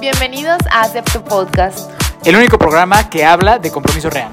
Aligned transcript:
Bienvenidos 0.00 0.58
a 0.70 0.82
Acepto 0.82 1.24
Podcast, 1.24 1.90
el 2.24 2.36
único 2.36 2.58
programa 2.58 3.08
que 3.08 3.24
habla 3.24 3.58
de 3.58 3.70
compromiso 3.70 4.10
real. 4.10 4.30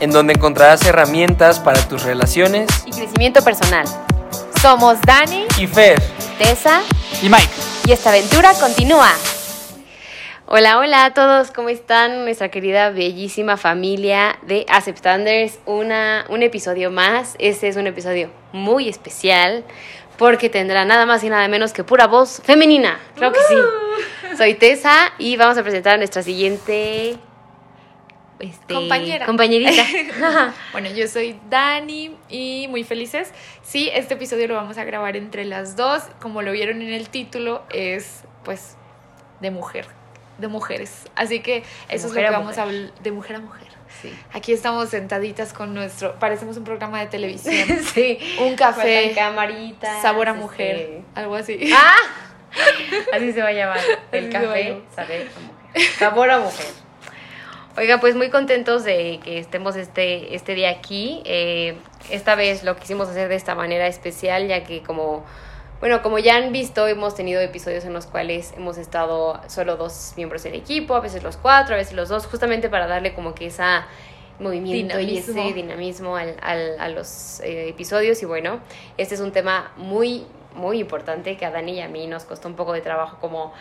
en 0.00 0.10
donde 0.10 0.32
encontrarás 0.32 0.84
herramientas 0.84 1.60
para 1.60 1.80
tus 1.88 2.02
relaciones 2.04 2.68
y 2.86 2.90
crecimiento 2.90 3.42
personal. 3.42 3.84
Somos 4.60 5.00
Dani, 5.02 5.46
y 5.58 5.66
Fer. 5.66 6.00
Tessa 6.38 6.82
Y 7.20 7.28
Mike, 7.28 7.50
y 7.86 7.92
esta 7.92 8.10
aventura 8.10 8.52
continúa. 8.54 9.10
Hola, 10.46 10.78
hola 10.78 11.04
a 11.04 11.14
todos, 11.14 11.50
¿cómo 11.50 11.68
están? 11.68 12.24
Nuestra 12.24 12.50
querida, 12.50 12.90
bellísima 12.90 13.56
familia 13.56 14.38
de 14.42 14.66
Aceptanders, 14.68 15.58
una, 15.66 16.26
un 16.28 16.42
episodio 16.42 16.90
más. 16.90 17.36
Este 17.38 17.68
es 17.68 17.76
un 17.76 17.86
episodio 17.86 18.30
muy 18.52 18.88
especial 18.88 19.64
porque 20.18 20.48
tendrá 20.50 20.84
nada 20.84 21.06
más 21.06 21.24
y 21.24 21.30
nada 21.30 21.48
menos 21.48 21.72
que 21.72 21.84
pura 21.84 22.06
voz 22.06 22.40
femenina. 22.44 23.00
Creo 23.16 23.32
que 23.32 23.40
sí. 23.48 23.54
Soy 24.36 24.54
Tessa 24.54 25.12
y 25.18 25.36
vamos 25.36 25.58
a 25.58 25.62
presentar 25.62 25.94
a 25.94 25.96
nuestra 25.98 26.22
siguiente 26.22 27.16
este, 28.38 28.74
Compañera. 28.74 29.26
compañerita. 29.26 29.84
Bueno, 30.72 30.88
yo 30.90 31.06
soy 31.06 31.38
Dani 31.48 32.16
y 32.28 32.66
muy 32.68 32.82
felices. 32.84 33.30
Sí, 33.62 33.90
este 33.92 34.14
episodio 34.14 34.48
lo 34.48 34.54
vamos 34.54 34.78
a 34.78 34.84
grabar 34.84 35.16
entre 35.16 35.44
las 35.44 35.76
dos. 35.76 36.02
Como 36.20 36.42
lo 36.42 36.52
vieron 36.52 36.82
en 36.82 36.92
el 36.92 37.08
título, 37.08 37.62
es 37.72 38.24
pues 38.44 38.76
de 39.40 39.50
mujer, 39.50 39.86
de 40.38 40.48
mujeres. 40.48 41.04
Así 41.14 41.40
que 41.40 41.62
eso 41.88 42.08
es 42.08 42.14
lo 42.14 42.20
que 42.20 42.30
vamos 42.30 42.58
a 42.58 42.62
hablar 42.62 42.92
de 43.00 43.12
mujer 43.12 43.36
a 43.36 43.40
mujer. 43.40 43.68
sí. 44.00 44.12
Aquí 44.32 44.52
estamos 44.52 44.88
sentaditas 44.88 45.52
con 45.52 45.74
nuestro, 45.74 46.18
parecemos 46.18 46.56
un 46.56 46.64
programa 46.64 46.98
de 47.00 47.06
televisión. 47.06 47.68
sí. 47.94 48.18
Un 48.40 48.56
café, 48.56 49.08
Faltan 49.08 49.14
camaritas. 49.34 50.02
sabor 50.02 50.28
a 50.28 50.32
este- 50.32 50.42
mujer, 50.42 51.00
algo 51.14 51.34
así. 51.36 51.70
¡Ah! 51.74 51.94
Así 53.12 53.32
se 53.32 53.42
va 53.42 53.48
a 53.48 53.52
llamar. 53.52 53.80
El 54.12 54.24
Así 54.24 54.32
café, 54.32 54.82
saber 54.94 55.28
a 55.36 55.40
mujer. 55.40 55.86
Sabor 55.98 56.30
a 56.30 56.38
mujer. 56.38 56.66
Oiga, 57.76 58.00
pues 58.00 58.14
muy 58.14 58.28
contentos 58.28 58.84
de 58.84 59.18
que 59.24 59.38
estemos 59.38 59.76
este, 59.76 60.34
este 60.34 60.54
día 60.54 60.70
aquí. 60.70 61.22
Eh, 61.24 61.76
esta 62.10 62.34
vez 62.34 62.64
lo 62.64 62.76
quisimos 62.76 63.08
hacer 63.08 63.28
de 63.28 63.36
esta 63.36 63.54
manera 63.54 63.86
especial, 63.86 64.46
ya 64.46 64.62
que 64.64 64.82
como, 64.82 65.24
bueno, 65.80 66.02
como 66.02 66.18
ya 66.18 66.36
han 66.36 66.52
visto, 66.52 66.86
hemos 66.86 67.14
tenido 67.14 67.40
episodios 67.40 67.86
en 67.86 67.94
los 67.94 68.06
cuales 68.06 68.52
hemos 68.58 68.76
estado 68.76 69.40
solo 69.48 69.76
dos 69.76 70.12
miembros 70.16 70.42
del 70.42 70.54
equipo, 70.54 70.94
a 70.94 71.00
veces 71.00 71.22
los 71.22 71.38
cuatro, 71.38 71.74
a 71.74 71.78
veces 71.78 71.94
los 71.94 72.10
dos, 72.10 72.26
justamente 72.26 72.68
para 72.68 72.86
darle 72.86 73.14
como 73.14 73.34
que 73.34 73.46
esa 73.46 73.86
movimiento 74.38 74.98
y 75.00 75.06
Dinamismo. 75.06 75.42
ese 75.42 75.54
dinamismo 75.54 76.16
al, 76.16 76.36
al- 76.42 76.78
a 76.80 76.88
los 76.90 77.40
eh, 77.40 77.68
episodios. 77.68 78.20
Y 78.22 78.26
bueno, 78.26 78.60
este 78.98 79.14
es 79.14 79.20
un 79.22 79.32
tema 79.32 79.72
muy, 79.76 80.24
muy 80.54 80.80
importante 80.80 81.36
que 81.36 81.44
a 81.44 81.50
Dani 81.50 81.72
y 81.72 81.80
a 81.80 81.88
mí 81.88 82.06
nos 82.06 82.24
costó 82.24 82.48
un 82.48 82.54
poco 82.54 82.72
de 82.72 82.80
trabajo 82.80 83.18
como 83.20 83.52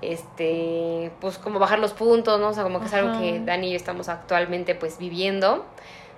este 0.00 1.10
pues 1.20 1.38
como 1.38 1.58
bajar 1.58 1.80
los 1.80 1.92
puntos 1.92 2.38
no 2.38 2.48
o 2.48 2.52
sea 2.52 2.62
como 2.62 2.80
que 2.80 2.86
es 2.86 2.94
algo 2.94 3.18
que 3.20 3.40
Dani 3.40 3.68
y 3.68 3.70
yo 3.70 3.76
estamos 3.76 4.08
actualmente 4.08 4.74
pues 4.74 4.98
viviendo 4.98 5.64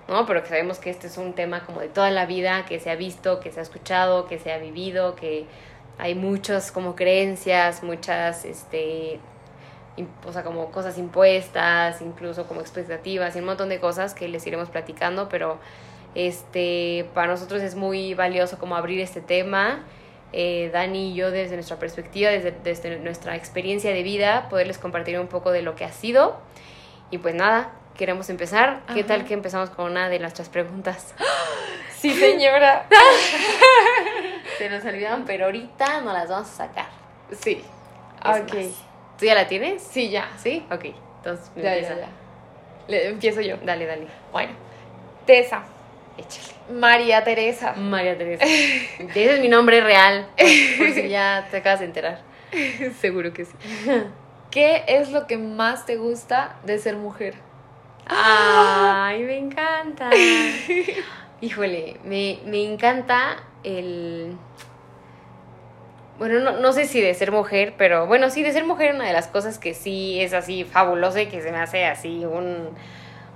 no 0.08 0.26
pero 0.26 0.42
que 0.42 0.48
sabemos 0.50 0.78
que 0.78 0.90
este 0.90 1.06
es 1.06 1.16
un 1.16 1.32
tema 1.32 1.64
como 1.64 1.80
de 1.80 1.88
toda 1.88 2.10
la 2.10 2.26
vida 2.26 2.66
que 2.66 2.78
se 2.78 2.90
ha 2.90 2.96
visto 2.96 3.40
que 3.40 3.50
se 3.50 3.60
ha 3.60 3.62
escuchado 3.62 4.26
que 4.26 4.38
se 4.38 4.52
ha 4.52 4.58
vivido 4.58 5.14
que 5.14 5.46
hay 5.98 6.14
muchas 6.14 6.72
como 6.72 6.94
creencias 6.94 7.82
muchas 7.82 8.44
este 8.44 9.20
o 10.26 10.32
sea, 10.32 10.42
como 10.42 10.70
cosas 10.70 10.98
impuestas, 10.98 12.00
incluso 12.00 12.46
como 12.46 12.60
expectativas 12.60 13.36
y 13.36 13.40
un 13.40 13.46
montón 13.46 13.68
de 13.68 13.80
cosas 13.80 14.14
que 14.14 14.28
les 14.28 14.46
iremos 14.46 14.68
platicando, 14.70 15.28
pero 15.28 15.58
este, 16.14 17.08
para 17.14 17.28
nosotros 17.28 17.62
es 17.62 17.74
muy 17.74 18.14
valioso 18.14 18.58
como 18.58 18.76
abrir 18.76 19.00
este 19.00 19.20
tema. 19.20 19.80
Eh, 20.32 20.70
Dani 20.72 21.10
y 21.10 21.14
yo 21.14 21.30
desde 21.30 21.54
nuestra 21.54 21.78
perspectiva, 21.78 22.30
desde, 22.30 22.52
desde 22.52 22.98
nuestra 22.98 23.34
experiencia 23.36 23.92
de 23.92 24.02
vida, 24.02 24.48
poderles 24.48 24.78
compartir 24.78 25.18
un 25.18 25.26
poco 25.26 25.50
de 25.50 25.62
lo 25.62 25.74
que 25.74 25.84
ha 25.84 25.92
sido. 25.92 26.38
Y 27.10 27.18
pues 27.18 27.34
nada, 27.34 27.72
queremos 27.96 28.30
empezar. 28.30 28.80
¿Qué 28.94 29.00
Ajá. 29.00 29.06
tal 29.08 29.24
que 29.24 29.34
empezamos 29.34 29.70
con 29.70 29.90
una 29.90 30.08
de 30.08 30.18
nuestras 30.18 30.48
preguntas? 30.48 31.14
Sí, 32.00 32.14
señora. 32.14 32.86
Se 34.56 34.70
nos 34.70 34.82
olvidaron, 34.86 35.24
pero 35.26 35.44
ahorita 35.44 36.00
no 36.00 36.14
las 36.14 36.30
vamos 36.30 36.48
a 36.48 36.66
sacar. 36.66 36.86
Sí. 37.30 37.62
Es 38.24 38.40
ok. 38.40 38.54
más. 38.54 38.66
¿Tú 39.18 39.26
ya 39.26 39.34
la 39.34 39.46
tienes? 39.46 39.82
Sí, 39.82 40.08
ya. 40.08 40.30
¿Sí? 40.38 40.64
Ok. 40.70 40.86
Entonces, 41.18 41.50
Ya, 41.56 41.74
ya, 41.76 41.96
ya. 41.96 42.08
Le- 42.88 43.08
empiezo 43.08 43.42
yo. 43.42 43.58
Dale, 43.58 43.84
dale. 43.84 44.06
Bueno. 44.32 44.52
Tessa. 45.26 45.62
Échale. 46.20 46.78
María 46.78 47.24
Teresa. 47.24 47.72
María 47.74 48.16
Teresa. 48.16 48.44
Ese 48.98 49.34
es 49.34 49.40
mi 49.40 49.48
nombre 49.48 49.80
real, 49.80 50.28
por, 50.36 50.46
por 50.78 50.94
si 50.94 51.08
ya 51.08 51.48
te 51.50 51.58
acabas 51.58 51.80
de 51.80 51.86
enterar. 51.86 52.20
Seguro 53.00 53.32
que 53.32 53.44
sí. 53.44 53.54
¿Qué 54.50 54.84
es 54.86 55.10
lo 55.10 55.26
que 55.26 55.38
más 55.38 55.86
te 55.86 55.96
gusta 55.96 56.56
de 56.64 56.78
ser 56.78 56.96
mujer? 56.96 57.34
Ay, 58.06 59.22
me 59.22 59.38
encanta. 59.38 60.10
Híjole, 61.40 61.98
me, 62.04 62.40
me 62.44 62.64
encanta 62.64 63.36
el... 63.62 64.36
Bueno, 66.18 66.40
no, 66.40 66.58
no 66.58 66.72
sé 66.72 66.86
si 66.86 67.00
de 67.00 67.14
ser 67.14 67.30
mujer, 67.32 67.74
pero 67.78 68.06
bueno, 68.06 68.28
sí, 68.28 68.42
de 68.42 68.52
ser 68.52 68.64
mujer 68.64 68.94
una 68.94 69.06
de 69.06 69.12
las 69.12 69.28
cosas 69.28 69.58
que 69.58 69.72
sí 69.72 70.20
es 70.20 70.34
así 70.34 70.64
fabulosa 70.64 71.22
y 71.22 71.28
que 71.28 71.40
se 71.40 71.50
me 71.50 71.58
hace 71.58 71.86
así 71.86 72.26
un, 72.26 72.68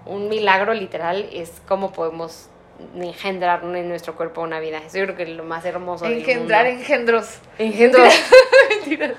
un 0.05 0.28
milagro 0.28 0.75
literal 0.75 1.27
es 1.33 1.62
cómo 1.67 1.93
podemos 1.93 2.50
engendrar 2.97 3.62
en 3.65 3.89
nuestro 3.89 4.15
cuerpo 4.17 4.43
una 4.43 4.61
vida. 4.61 4.79
Eso 4.79 4.99
yo 4.99 5.05
creo 5.05 5.17
que 5.17 5.23
es 5.25 5.29
lo 5.31 5.45
más 5.45 5.65
hermoso 5.65 6.05
del 6.05 6.19
Engendrar 6.19 6.65
mundo. 6.67 6.81
engendros. 6.81 7.39
Engendro. 7.59 8.05
Mentiras. 8.71 9.12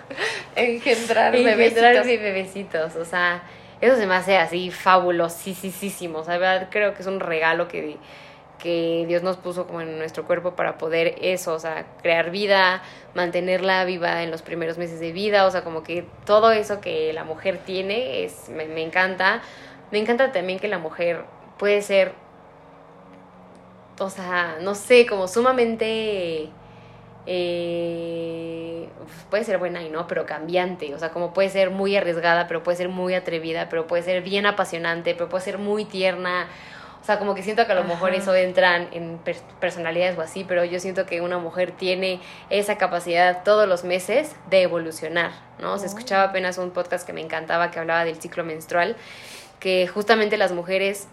Engendrar 0.56 1.36
Engendrar 1.36 2.04
bebecitos. 2.04 2.06
bebecitos. 2.06 2.96
O 2.96 3.06
sea, 3.06 3.44
eso 3.82 3.96
se 3.96 4.06
me 4.08 4.16
hace 4.16 4.38
así 4.38 4.72
fabulosísimo. 4.72 6.20
O 6.20 6.24
sea, 6.24 6.38
verdad 6.38 6.68
creo 6.70 6.94
que 6.94 7.02
es 7.02 7.08
un 7.08 7.20
regalo 7.20 7.68
que, 7.68 7.98
que 8.60 9.06
Dios 9.08 9.24
nos 9.24 9.38
puso 9.38 9.68
como 9.68 9.82
en 9.82 9.98
nuestro 9.98 10.26
cuerpo 10.26 10.56
para 10.56 10.78
poder 10.78 11.16
eso, 11.22 11.54
o 11.54 11.60
sea, 11.60 11.86
crear 12.02 12.32
vida, 12.32 12.82
mantenerla 13.14 13.86
viva 13.86 14.24
en 14.24 14.32
los 14.32 14.42
primeros 14.42 14.78
meses 14.78 15.00
de 15.00 15.12
vida. 15.12 15.46
O 15.46 15.52
sea, 15.52 15.64
como 15.64 15.84
que 15.84 16.06
todo 16.26 16.52
eso 16.52 16.82
que 16.82 17.14
la 17.14 17.24
mujer 17.24 17.60
tiene 17.66 18.24
es, 18.24 18.50
me, 18.50 18.66
me 18.66 18.82
encanta. 18.82 19.42
Me 19.92 20.00
encanta 20.00 20.32
también 20.32 20.60
que 20.60 20.68
la 20.68 20.80
mujer 20.80 21.24
puede 21.58 21.82
ser, 21.82 22.14
o 24.00 24.10
sea, 24.10 24.58
no 24.62 24.76
sé, 24.76 25.06
como 25.06 25.28
sumamente 25.28 26.50
eh, 27.28 28.90
puede 29.30 29.44
ser 29.44 29.58
buena 29.58 29.82
y 29.82 29.90
no, 29.90 30.08
pero 30.08 30.26
cambiante, 30.26 30.94
o 30.94 31.00
sea, 31.00 31.10
como 31.10 31.34
puede 31.34 31.50
ser 31.50 31.70
muy 31.70 31.96
arriesgada, 31.96 32.48
pero 32.48 32.64
puede 32.64 32.78
ser 32.78 32.90
muy 32.90 33.14
atrevida, 33.14 33.70
pero 33.70 33.88
puede 33.88 34.04
ser 34.04 34.22
bien 34.22 34.46
apasionante, 34.46 35.14
pero 35.14 35.30
puede 35.30 35.44
ser 35.44 35.58
muy 35.58 35.86
tierna, 35.86 36.48
o 37.02 37.06
sea, 37.06 37.20
como 37.20 37.36
que 37.36 37.44
siento 37.44 37.66
que 37.66 37.72
a 37.72 37.76
lo 37.76 37.84
mejor 37.84 38.14
eso 38.14 38.34
entran 38.36 38.88
en 38.92 39.20
per- 39.20 39.38
personalidades 39.60 40.18
o 40.18 40.22
así, 40.22 40.44
pero 40.44 40.66
yo 40.66 40.80
siento 40.80 41.06
que 41.06 41.22
una 41.22 41.38
mujer 41.38 41.72
tiene 41.72 42.20
esa 42.50 42.78
capacidad 42.78 43.44
todos 43.44 43.68
los 43.68 43.84
meses 43.84 44.36
de 44.50 44.64
evolucionar, 44.64 45.32
¿no? 45.60 45.78
Se 45.78 45.86
escuchaba 45.86 46.24
apenas 46.24 46.58
un 46.58 46.72
podcast 46.72 47.06
que 47.06 47.14
me 47.14 47.22
encantaba 47.22 47.70
que 47.72 47.80
hablaba 47.80 48.06
del 48.06 48.20
ciclo 48.20 48.44
menstrual, 48.44 48.96
que 49.60 49.88
justamente 49.88 50.36
las 50.38 50.52
mujeres 50.52 51.08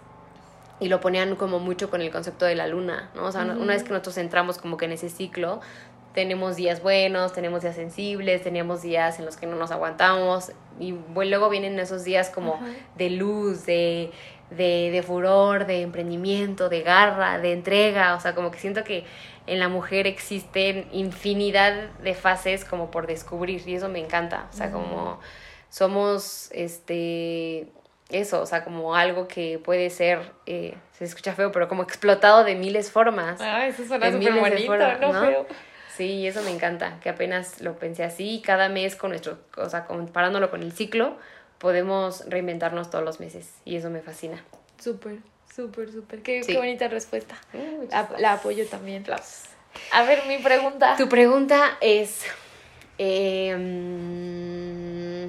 y 0.83 0.89
lo 0.89 1.01
ponían 1.01 1.37
como 1.37 1.59
mucho 1.59 1.89
con 1.91 2.01
el 2.03 2.11
concepto 2.11 2.45
de 2.45 2.55
la 2.55 2.67
luna, 2.67 3.11
¿no? 3.15 3.25
O 3.27 3.33
sea, 3.33 3.43
una- 3.43 3.55
una 3.55 3.73
vez 3.75 3.83
que 3.85 3.91
nosotros 3.91 4.19
entramos 4.19 4.59
como 4.59 4.77
que 4.77 4.85
en 4.87 4.93
ese 4.93 5.09
ciclo, 5.09 5.61
tenemos 6.15 6.57
días 6.57 6.83
buenos, 6.83 7.33
tenemos 7.33 7.63
días 7.63 7.75
sensibles, 7.77 8.43
teníamos 8.43 8.83
días 8.83 9.19
en 9.19 9.25
los 9.25 9.37
que 9.37 9.47
no 9.47 9.57
nos 9.57 9.71
aguantamos 9.71 10.53
y 10.79 10.93
bueno, 10.93 11.31
luego 11.31 11.49
vienen 11.49 11.79
esos 11.79 12.05
días 12.05 12.29
como 12.29 12.59
de 12.97 13.09
luz, 13.11 13.65
de, 13.65 14.11
de, 14.51 14.91
de 14.93 15.03
furor, 15.03 15.65
de 15.67 15.81
emprendimiento, 15.81 16.69
de 16.69 16.83
garra, 16.83 17.39
de 17.39 17.53
entrega, 17.53 18.15
o 18.15 18.21
sea, 18.21 18.35
como 18.35 18.51
que 18.51 18.59
siento 18.59 18.85
que 18.85 19.05
en 19.47 19.59
la 19.59 19.69
mujer 19.69 20.07
existen 20.07 20.87
infinidad 20.93 21.89
de 22.03 22.13
fases 22.15 22.65
como 22.67 22.91
por 22.91 23.07
descubrir 23.07 23.67
y 23.67 23.75
eso 23.77 23.89
me 23.89 23.99
encanta, 24.01 24.49
o 24.53 24.55
sea, 24.55 24.71
como 24.71 25.19
somos, 25.71 26.51
este, 26.53 27.69
eso, 28.13 28.41
o 28.41 28.47
sea, 28.47 28.63
como 28.65 28.95
algo 28.95 29.27
que 29.29 29.59
puede 29.59 29.91
ser, 29.91 30.33
eh, 30.47 30.75
se 30.93 31.05
escucha 31.05 31.35
feo, 31.35 31.51
pero 31.53 31.69
como 31.69 31.83
explotado 31.83 32.45
de 32.45 32.55
miles 32.55 32.91
formas. 32.91 33.41
Ah, 33.41 33.67
eso 33.67 33.85
suena 33.85 34.11
súper 34.13 34.33
bonito, 34.39 34.67
formas, 34.67 35.01
¿no? 35.01 35.13
¿no? 35.13 35.27
Feo. 35.27 35.47
Sí, 35.97 36.27
eso 36.27 36.41
me 36.43 36.51
encanta, 36.51 36.99
que 37.01 37.11
apenas 37.11 37.61
lo 37.61 37.77
pensé 37.79 38.03
así, 38.05 38.43
cada 38.45 38.69
mes 38.69 38.97
con 38.97 39.11
nuestro, 39.11 39.39
o 39.57 39.69
sea, 39.69 39.85
comparándolo 39.85 40.51
con 40.51 40.63
el 40.63 40.73
ciclo, 40.73 41.19
podemos 41.59 42.25
reinventarnos 42.29 42.91
todos 42.91 43.05
los 43.05 43.21
meses 43.21 43.51
y 43.65 43.77
eso 43.77 43.91
me 43.91 44.01
fascina. 44.01 44.43
Súper, 44.81 45.19
súper, 45.55 45.93
súper. 45.93 46.23
Qué, 46.23 46.43
Sí. 46.43 46.53
qué 46.53 46.59
bonita 46.59 46.89
respuesta. 46.89 47.37
Uh, 47.53 47.87
La, 47.91 48.09
la 48.19 48.33
apoyo 48.33 48.67
también. 48.67 49.05
A 49.93 50.03
ver, 50.05 50.23
mi 50.27 50.39
pregunta. 50.39 50.97
Tu 50.97 51.09
pregunta 51.09 51.77
es, 51.81 52.25
eh, 52.99 53.55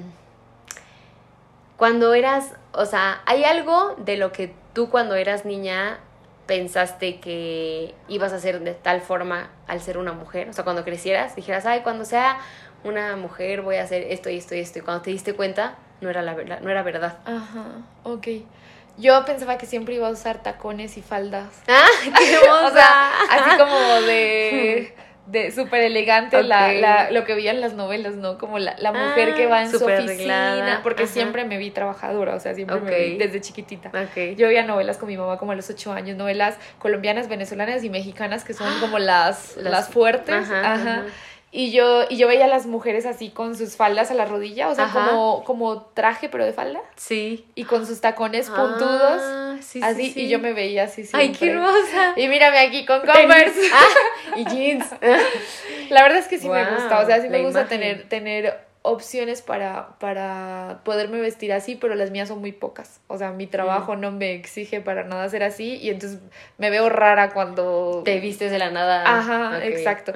cuando 1.76 2.14
eras, 2.14 2.52
o 2.76 2.86
sea, 2.86 3.22
¿hay 3.26 3.44
algo 3.44 3.94
de 3.98 4.16
lo 4.16 4.32
que 4.32 4.54
tú 4.72 4.90
cuando 4.90 5.14
eras 5.14 5.44
niña 5.44 5.98
pensaste 6.46 7.20
que 7.20 7.94
ibas 8.08 8.32
a 8.32 8.38
ser 8.38 8.60
de 8.60 8.74
tal 8.74 9.00
forma 9.00 9.50
al 9.66 9.80
ser 9.80 9.98
una 9.98 10.12
mujer? 10.12 10.48
O 10.48 10.52
sea, 10.52 10.64
cuando 10.64 10.84
crecieras, 10.84 11.36
dijeras, 11.36 11.66
ay, 11.66 11.80
cuando 11.80 12.04
sea 12.04 12.38
una 12.84 13.16
mujer, 13.16 13.62
voy 13.62 13.76
a 13.76 13.82
hacer 13.82 14.02
esto 14.10 14.30
y 14.30 14.38
esto 14.38 14.54
y 14.54 14.60
esto. 14.60 14.78
Y 14.78 14.82
cuando 14.82 15.02
te 15.02 15.10
diste 15.10 15.34
cuenta, 15.34 15.76
no 16.00 16.10
era, 16.10 16.22
la 16.22 16.34
verdad, 16.34 16.60
no 16.60 16.70
era 16.70 16.82
verdad. 16.82 17.18
Ajá, 17.24 17.64
ok. 18.02 18.28
Yo 18.96 19.24
pensaba 19.24 19.58
que 19.58 19.66
siempre 19.66 19.94
iba 19.94 20.06
a 20.06 20.10
usar 20.10 20.42
tacones 20.42 20.96
y 20.96 21.02
faldas. 21.02 21.62
¡Ah, 21.66 21.86
qué 22.18 22.34
hermosa! 22.34 22.66
O 22.68 22.72
sea, 22.72 23.12
así 23.30 23.58
como 23.58 23.76
de, 24.06 24.94
de 25.26 25.50
súper 25.52 25.80
elegante 25.82 26.42
la, 26.42 26.72
la, 26.74 27.10
lo 27.10 27.24
que 27.24 27.34
veía 27.34 27.50
en 27.50 27.60
las 27.60 27.72
novelas, 27.72 28.14
¿no? 28.16 28.36
Como 28.36 28.58
la, 28.58 28.74
la 28.78 28.92
mujer 28.92 29.30
Ah, 29.32 29.34
que 29.34 29.46
va 29.46 29.62
en 29.62 29.70
su 29.70 29.78
oficina. 30.10 30.80
Porque 30.82 31.04
ajá. 31.04 31.12
siempre 31.12 31.44
me 31.44 31.56
vi 31.58 31.70
trabajadora, 31.70 32.34
o 32.34 32.40
sea, 32.40 32.54
siempre 32.54 32.76
me 32.80 32.90
vi 32.90 33.16
desde 33.18 33.40
chiquitita. 33.40 33.90
Yo 34.36 34.48
veía 34.48 34.64
novelas 34.64 34.98
con 34.98 35.08
mi 35.08 35.16
mamá 35.16 35.38
como 35.38 35.52
a 35.52 35.54
los 35.54 35.70
ocho 35.70 35.92
años, 35.92 36.16
novelas 36.18 36.56
colombianas, 36.78 37.28
venezolanas 37.28 37.84
y 37.84 37.90
mexicanas 37.90 38.44
que 38.44 38.52
son 38.52 38.68
como 38.80 38.98
las, 38.98 39.56
las, 39.56 39.72
Las- 39.72 39.88
fuertes. 39.88 40.34
ajá. 40.34 41.04
Y 41.56 41.70
yo, 41.70 42.02
y 42.10 42.16
yo 42.16 42.26
veía 42.26 42.46
a 42.46 42.48
las 42.48 42.66
mujeres 42.66 43.06
así 43.06 43.30
con 43.30 43.56
sus 43.56 43.76
faldas 43.76 44.10
a 44.10 44.14
la 44.14 44.24
rodilla, 44.24 44.68
o 44.70 44.74
sea, 44.74 44.86
Ajá. 44.86 45.06
como, 45.06 45.44
como 45.44 45.82
traje 45.94 46.28
pero 46.28 46.44
de 46.44 46.52
falda. 46.52 46.80
Sí. 46.96 47.46
Y 47.54 47.62
con 47.62 47.86
sus 47.86 48.00
tacones 48.00 48.50
puntudos. 48.50 49.22
Ah, 49.22 49.56
sí, 49.60 49.78
sí, 49.78 49.80
así, 49.84 50.10
sí. 50.12 50.22
y 50.22 50.28
yo 50.28 50.40
me 50.40 50.52
veía 50.52 50.82
así 50.82 51.02
¡Ay, 51.12 51.28
siempre. 51.32 51.38
qué 51.38 51.50
hermosa! 51.52 52.12
Y 52.16 52.26
mírame 52.26 52.58
aquí 52.58 52.84
con 52.84 53.02
Converse. 53.02 53.70
Ah, 53.72 54.34
y 54.36 54.44
jeans. 54.46 54.84
La 55.90 56.02
verdad 56.02 56.18
es 56.18 56.26
que 56.26 56.38
sí 56.40 56.48
me 56.48 56.64
gusta, 56.68 56.98
o 56.98 57.06
sea, 57.06 57.22
sí 57.22 57.28
me 57.28 57.40
gusta 57.42 57.60
imagen. 57.60 57.80
tener, 57.80 58.08
tener 58.08 58.58
opciones 58.86 59.40
para, 59.40 59.98
para 59.98 60.82
poderme 60.84 61.18
vestir 61.18 61.54
así, 61.54 61.74
pero 61.74 61.94
las 61.94 62.10
mías 62.10 62.28
son 62.28 62.40
muy 62.40 62.52
pocas. 62.52 63.00
O 63.06 63.16
sea, 63.16 63.32
mi 63.32 63.46
trabajo 63.46 63.96
no 63.96 64.12
me 64.12 64.34
exige 64.34 64.82
para 64.82 65.04
nada 65.04 65.26
ser 65.30 65.42
así 65.42 65.76
y 65.76 65.88
entonces 65.88 66.20
me 66.58 66.68
veo 66.68 66.90
rara 66.90 67.30
cuando... 67.30 68.02
Te 68.04 68.20
vistes 68.20 68.52
de 68.52 68.58
la 68.58 68.70
nada. 68.70 69.02
Ajá, 69.06 69.64
exacto. 69.64 70.12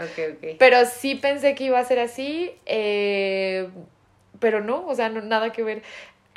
Pero 0.59 0.85
sí 0.85 1.15
pensé 1.15 1.55
que 1.55 1.65
iba 1.65 1.79
a 1.79 1.85
ser 1.85 1.99
así, 1.99 2.53
eh, 2.67 3.71
pero 4.39 4.61
no, 4.61 4.87
o 4.87 4.95
sea, 4.95 5.09
no, 5.09 5.23
nada 5.23 5.51
que 5.51 5.63
ver. 5.63 5.83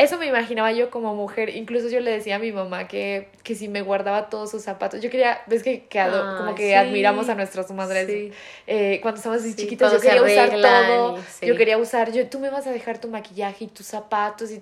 Eso 0.02 0.18
me 0.18 0.26
imaginaba 0.26 0.72
yo 0.72 0.90
como 0.90 1.14
mujer. 1.16 1.56
Incluso 1.56 1.88
yo 1.90 2.00
le 2.00 2.12
decía 2.12 2.38
a 2.38 2.40
mi 2.40 2.52
mamá 2.52 2.88
que, 2.88 3.30
que 3.44 3.54
si 3.56 3.68
me 3.68 3.82
guardaba 3.82 4.30
todos 4.30 4.50
sus 4.50 4.64
zapatos. 4.64 5.00
Yo 5.02 5.10
quería, 5.10 5.42
ves 5.48 5.62
que, 5.64 5.86
como 6.38 6.56
que 6.56 6.70
sí. 6.70 6.74
admiramos 6.74 7.30
a 7.30 7.36
nuestras 7.36 7.70
madres. 7.72 8.08
Sí. 8.08 8.32
eh, 8.68 9.00
cuando 9.02 9.18
estábamos 9.18 9.44
así 9.44 9.52
Sí, 9.54 9.58
chiquitas, 9.64 9.92
yo 9.94 10.00
quería 10.00 10.24
usar 10.24 10.50
todo. 10.50 11.20
y-. 11.42 11.46
Yo 11.46 11.56
quería 11.56 11.78
usar, 11.78 12.12
yo, 12.12 12.28
tú 12.28 12.40
me 12.40 12.50
vas 12.50 12.66
a 12.68 12.72
dejar 12.72 13.00
tu 13.00 13.08
maquillaje 13.10 13.66
y 13.66 13.68
tus 13.68 13.86
zapatos. 13.86 14.50
Y... 14.52 14.62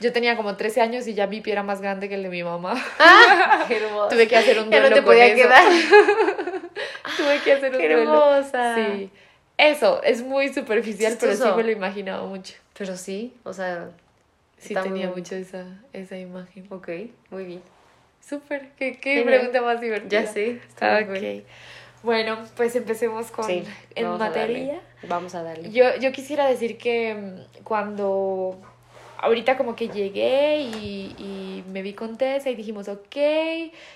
Yo 0.00 0.12
tenía 0.12 0.36
como 0.36 0.56
13 0.56 0.80
años 0.80 1.06
y 1.06 1.14
ya 1.14 1.26
mi 1.26 1.40
pie 1.40 1.52
era 1.52 1.62
más 1.62 1.80
grande 1.80 2.08
que 2.08 2.16
el 2.16 2.22
de 2.24 2.28
mi 2.28 2.42
mamá. 2.42 2.74
Ah, 2.98 3.64
qué 3.68 3.76
hermosa. 3.78 4.08
Tuve 4.10 4.28
que 4.28 4.36
hacer 4.36 4.58
un 4.58 4.70
Ya 4.70 4.80
duelo 4.80 4.90
no 4.90 4.96
te 4.96 5.02
podía 5.02 5.26
eso. 5.26 5.36
quedar. 5.36 5.62
Tuve 7.16 7.38
que 7.44 7.52
hacer 7.52 7.72
un 7.72 7.78
Qué 7.80 7.94
duelo. 7.94 8.34
hermosa. 8.34 8.74
Sí. 8.76 9.10
Eso, 9.58 10.02
es 10.02 10.22
muy 10.22 10.52
superficial, 10.52 11.16
pero 11.20 11.34
sí 11.34 11.42
me 11.56 11.62
lo 11.62 11.70
imaginaba 11.70 12.26
mucho. 12.26 12.54
Pero 12.76 12.96
sí, 12.96 13.34
o 13.44 13.52
sea, 13.52 13.90
Sí 14.62 14.74
Está 14.74 14.84
tenía 14.84 15.08
mucho 15.10 15.34
esa, 15.34 15.66
esa 15.92 16.16
imagen. 16.16 16.66
ok, 16.70 16.88
muy 17.30 17.44
bien. 17.44 17.62
Súper, 18.20 18.70
qué, 18.78 18.96
qué 18.98 19.22
pregunta 19.24 19.60
más 19.60 19.80
divertida. 19.80 20.22
Ya 20.22 20.26
sé. 20.26 20.60
está 20.68 21.00
muy 21.00 21.16
Ok. 21.16 21.20
bien. 21.20 21.44
Bueno, 22.04 22.38
pues 22.56 22.74
empecemos 22.76 23.30
con 23.32 23.44
Sí, 23.44 23.64
en 23.96 24.04
vamos 24.04 24.20
a 24.20 24.24
materia. 24.26 24.66
darle. 24.74 24.80
Vamos 25.08 25.34
a 25.34 25.42
darle. 25.42 25.70
Yo, 25.72 25.96
yo 26.00 26.12
quisiera 26.12 26.46
decir 26.46 26.78
que 26.78 27.14
mm, 27.14 27.62
cuando 27.64 28.60
ahorita 29.22 29.56
como 29.56 29.76
que 29.76 29.88
llegué 29.88 30.60
y, 30.60 31.14
y 31.18 31.64
me 31.70 31.80
vi 31.82 31.94
con 31.94 32.18
Tessa 32.18 32.50
y 32.50 32.54
dijimos, 32.54 32.88
ok, 32.88 33.16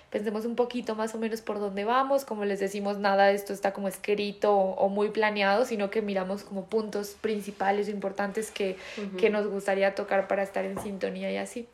pensemos 0.09 0.45
un 0.45 0.55
poquito 0.55 0.95
más 0.95 1.15
o 1.15 1.19
menos 1.19 1.43
por 1.43 1.59
dónde 1.59 1.85
vamos, 1.85 2.25
como 2.25 2.45
les 2.45 2.61
decimos, 2.61 2.99
nada 2.99 3.27
de 3.27 3.35
esto 3.35 3.53
está 3.53 3.73
como 3.73 3.89
escrito 3.89 4.57
o, 4.57 4.75
o 4.77 4.89
muy 4.89 5.11
planeado, 5.11 5.65
sino 5.65 5.91
que 5.91 6.01
miramos 6.01 6.45
como 6.45 6.67
puntos 6.67 7.17
principales 7.21 7.89
o 7.89 7.91
importantes 7.91 8.51
que, 8.51 8.77
que 9.19 9.29
nos 9.29 9.49
gustaría 9.49 9.95
tocar 9.95 10.29
para 10.29 10.45
estar 10.45 10.65
en 10.65 10.81
sintonía 10.81 11.31
y 11.31 11.37
así. 11.37 11.67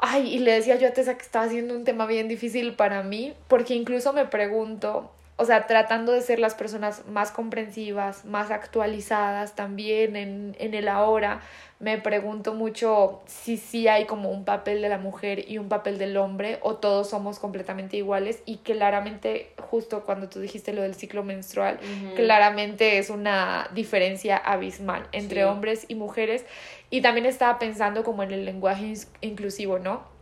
Ay, 0.00 0.34
y 0.34 0.38
le 0.40 0.52
decía 0.52 0.76
yo 0.76 0.88
a 0.88 0.90
Tessa 0.90 1.16
que 1.16 1.22
estaba 1.22 1.44
haciendo 1.44 1.74
un 1.74 1.84
tema 1.84 2.04
bien 2.06 2.26
difícil 2.26 2.74
para 2.74 3.04
mí, 3.04 3.32
porque 3.46 3.74
incluso 3.74 4.12
me 4.12 4.24
pregunto, 4.24 5.12
o 5.36 5.44
sea, 5.44 5.66
tratando 5.66 6.12
de 6.12 6.20
ser 6.20 6.40
las 6.40 6.54
personas 6.54 7.06
más 7.06 7.30
comprensivas, 7.30 8.24
más 8.24 8.50
actualizadas 8.50 9.54
también 9.54 10.16
en, 10.16 10.56
en 10.58 10.74
el 10.74 10.88
ahora, 10.88 11.40
me 11.84 11.98
pregunto 11.98 12.54
mucho 12.54 13.20
si 13.26 13.58
sí 13.58 13.88
hay 13.88 14.06
como 14.06 14.30
un 14.30 14.46
papel 14.46 14.80
de 14.80 14.88
la 14.88 14.96
mujer 14.96 15.44
y 15.50 15.58
un 15.58 15.68
papel 15.68 15.98
del 15.98 16.16
hombre 16.16 16.58
o 16.62 16.76
todos 16.76 17.10
somos 17.10 17.38
completamente 17.38 17.98
iguales 17.98 18.42
y 18.46 18.56
claramente 18.58 19.52
justo 19.70 20.02
cuando 20.04 20.30
tú 20.30 20.40
dijiste 20.40 20.72
lo 20.72 20.80
del 20.80 20.94
ciclo 20.94 21.22
menstrual, 21.24 21.78
claramente 22.16 22.96
es 22.96 23.10
una 23.10 23.68
diferencia 23.74 24.38
abismal 24.38 25.06
entre 25.12 25.40
Sí. 25.40 25.44
hombres 25.44 25.84
y 25.88 25.94
mujeres 25.94 26.46
y 26.88 27.02
también 27.02 27.26
estaba 27.26 27.58
pensando 27.58 28.02
como 28.02 28.22
en 28.22 28.30
el 28.32 28.46
lenguaje 28.46 28.94
inclusivo, 29.20 29.78
¿no? 29.78 30.13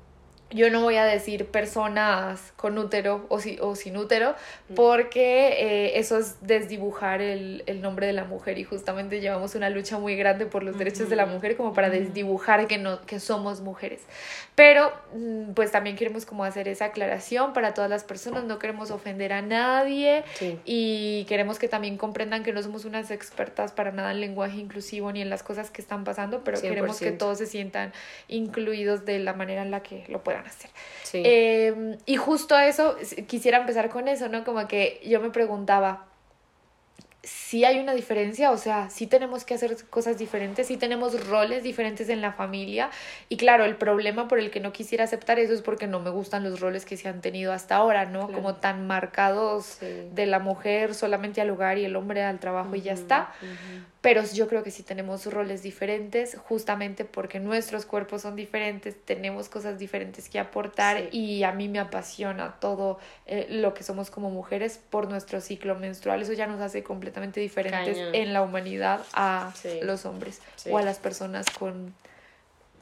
Yo 0.55 0.71
no 0.71 0.83
voy 0.83 0.97
a 0.97 1.05
decir 1.05 1.47
personas 1.47 2.53
con 2.57 2.77
útero 2.79 3.25
o, 3.31 3.41
si- 3.41 3.59
o 3.61 3.75
sin 3.75 3.97
útero 3.97 4.35
porque 4.75 5.49
eh, 5.59 5.99
eso 5.99 6.19
es 6.19 6.37
desdibujar 6.47 7.21
el, 7.23 7.63
el 7.67 7.81
nombre 7.81 8.07
de 8.07 8.13
la 8.13 8.25
mujer 8.25 8.59
y 8.59 8.65
justamente 8.65 9.21
llevamos 9.21 9.55
una 9.55 9.71
lucha 9.71 9.99
muy 9.99 10.17
grande 10.17 10.47
por 10.47 10.63
los 10.63 10.79
derechos 10.79 11.09
de 11.09 11.17
la 11.17 11.27
mujer 11.27 11.57
como 11.57 11.73
para 11.73 11.89
desdibujar 11.91 12.67
que, 12.67 12.79
no, 12.79 13.01
que 13.07 13.19
somos 13.21 13.61
mujeres. 13.61 14.03
Pero 14.55 14.93
mm, 15.15 15.53
pues 15.53 15.71
también 15.71 15.97
queremos 15.97 16.27
como 16.27 16.45
hacer 16.45 16.69
esa 16.69 16.87
aclaración 16.87 17.53
para 17.55 17.73
todas 17.75 17.89
las 17.89 18.05
personas, 18.05 18.45
no 18.45 18.59
queremos 18.59 18.91
ofender 18.91 19.33
a 19.33 19.41
nadie 19.43 20.23
Sí. 20.35 20.59
y 20.65 21.25
queremos 21.29 21.59
que 21.59 21.69
también 21.69 21.97
comprendan 21.97 22.43
que 22.43 22.53
no 22.53 22.63
somos 22.63 22.85
unas 22.85 23.11
expertas 23.11 23.73
para 23.73 23.93
nada 23.93 24.11
en 24.13 24.21
lenguaje 24.21 24.59
inclusivo 24.59 25.11
ni 25.13 25.23
en 25.23 25.31
las 25.31 25.43
cosas 25.43 25.71
que 25.71 25.81
están 25.81 26.05
pasando, 26.05 26.45
pero 26.45 26.61
queremos 26.61 26.99
que 26.99 27.13
100%. 27.13 27.19
todos 27.19 27.39
se 27.39 27.47
sientan 27.47 27.93
incluidos 28.29 29.05
de 29.05 29.19
la 29.19 29.33
manera 29.33 29.63
en 29.63 29.71
la 29.71 29.83
que 29.83 30.05
lo 30.09 30.23
puedan 30.23 30.42
hacer. 30.47 30.71
Sí. 31.03 31.23
Eh, 31.25 31.97
y 32.07 32.17
justo 32.17 32.59
eso, 32.59 32.97
quisiera 33.27 33.59
empezar 33.59 33.89
con 33.91 34.09
eso, 34.09 34.29
¿no? 34.29 34.45
Como 34.45 34.67
que 34.69 35.01
yo 35.05 35.21
me 35.21 35.31
preguntaba, 35.31 36.07
si 37.25 37.65
hay 37.65 37.79
una 37.79 37.95
diferencia, 37.95 38.51
o 38.51 38.57
sea, 38.57 38.91
sí 38.91 39.07
tenemos 39.07 39.45
que 39.45 39.55
hacer 39.55 39.77
cosas 39.91 40.19
diferentes, 40.19 40.67
sí 40.67 40.77
tenemos 40.77 41.29
roles 41.29 41.63
diferentes 41.63 42.09
en 42.09 42.21
la 42.21 42.33
familia. 42.33 42.91
Y 43.29 43.37
claro, 43.37 43.65
el 43.65 43.77
problema 43.77 44.27
por 44.27 44.41
el 44.41 44.51
que 44.51 44.59
no 44.59 44.73
quisiera 44.73 45.05
aceptar 45.05 45.39
eso 45.39 45.53
es 45.53 45.63
porque 45.63 45.87
no 45.87 46.01
me 46.01 46.11
gustan 46.11 46.43
los 46.43 46.59
roles 46.59 46.85
que 46.85 46.97
se 46.97 47.09
han 47.09 47.21
tenido 47.21 47.53
hasta 47.53 47.77
ahora, 47.77 48.07
¿no? 48.07 48.27
Claro. 48.27 48.33
Como 48.43 48.57
tan 48.57 48.89
marcados 48.89 49.67
Sí. 49.79 50.09
de 50.13 50.27
la 50.27 50.41
mujer 50.41 50.95
solamente 50.95 51.41
al 51.41 51.51
hogar 51.51 51.79
y 51.79 51.85
el 51.85 51.95
hombre 51.95 52.25
al 52.25 52.41
trabajo 52.41 52.75
y 52.75 52.81
ya 52.81 52.93
está. 52.93 53.33
Pero 54.03 54.23
yo 54.25 54.49
creo 54.49 54.65
que 54.65 54.73
sí 54.73 54.83
tenemos 54.83 55.27
roles 55.27 55.63
diferentes, 55.63 56.37
justamente 56.49 57.05
porque 57.05 57.39
nuestros 57.39 57.87
cuerpos 57.87 58.23
son 58.23 58.35
diferentes, 58.35 58.97
tenemos 59.05 59.49
cosas 59.49 59.79
diferentes 59.79 60.29
que 60.29 60.41
aportar 60.41 60.99
Sí. 60.99 61.09
y 61.17 61.43
a 61.45 61.53
mí 61.53 61.69
me 61.69 61.79
apasiona 61.79 62.57
todo 62.61 62.99
eh, 63.27 63.47
lo 63.49 63.75
que 63.75 63.85
somos 63.85 64.11
como 64.11 64.29
mujeres 64.29 64.79
por 64.91 65.09
nuestro 65.09 65.41
ciclo 65.41 65.77
menstrual. 65.77 66.21
Eso 66.21 66.33
ya 66.33 66.49
nos 66.49 66.61
hace 66.61 66.83
completamente 66.83 67.39
diferentes 67.39 67.97
en 68.13 68.33
la 68.33 68.43
humanidad 68.43 69.01
a 69.15 69.53
Sí. 69.55 69.79
los 69.83 70.05
hombres 70.05 70.41
Sí. 70.57 70.71
o 70.73 70.79
a 70.79 70.83
las 70.83 70.99
personas 70.99 71.47
con 71.57 71.95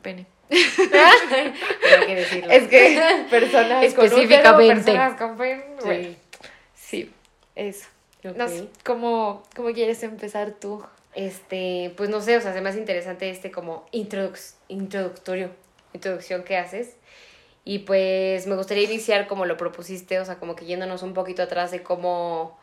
pene. 0.00 0.24
Tengo 0.48 2.06
que 2.06 2.14
decirlo. 2.14 2.50
Es 2.50 2.66
que 2.68 3.24
personas 3.30 3.84
con 3.94 4.06
útero, 4.06 4.16
Específicamente. 4.22 4.84
personas 4.84 5.18
con 5.18 5.36
pene. 5.36 5.64
Bueno, 5.84 6.16
Sí. 6.74 7.12
eso. 7.54 7.86
No 8.22 8.46
¿cómo, 8.84 9.42
¿Cómo 9.54 9.72
quieres 9.74 10.02
empezar 10.02 10.52
tú? 10.52 10.82
Este, 11.14 11.92
pues 11.96 12.08
no 12.08 12.20
sé, 12.20 12.36
o 12.36 12.40
sea, 12.40 12.52
se 12.52 12.60
me 12.60 12.68
hace 12.68 12.78
interesante 12.78 13.30
este 13.30 13.50
como 13.50 13.86
introduc- 13.92 14.54
introductorio, 14.68 15.50
introducción 15.92 16.44
que 16.44 16.56
haces. 16.56 16.96
Y 17.64 17.80
pues 17.80 18.46
me 18.46 18.56
gustaría 18.56 18.84
iniciar 18.84 19.26
como 19.26 19.44
lo 19.44 19.56
propusiste, 19.56 20.18
o 20.18 20.24
sea, 20.24 20.36
como 20.36 20.56
que 20.56 20.64
yéndonos 20.64 21.02
un 21.02 21.12
poquito 21.12 21.42
atrás 21.42 21.70
de 21.70 21.82
cómo, 21.82 22.58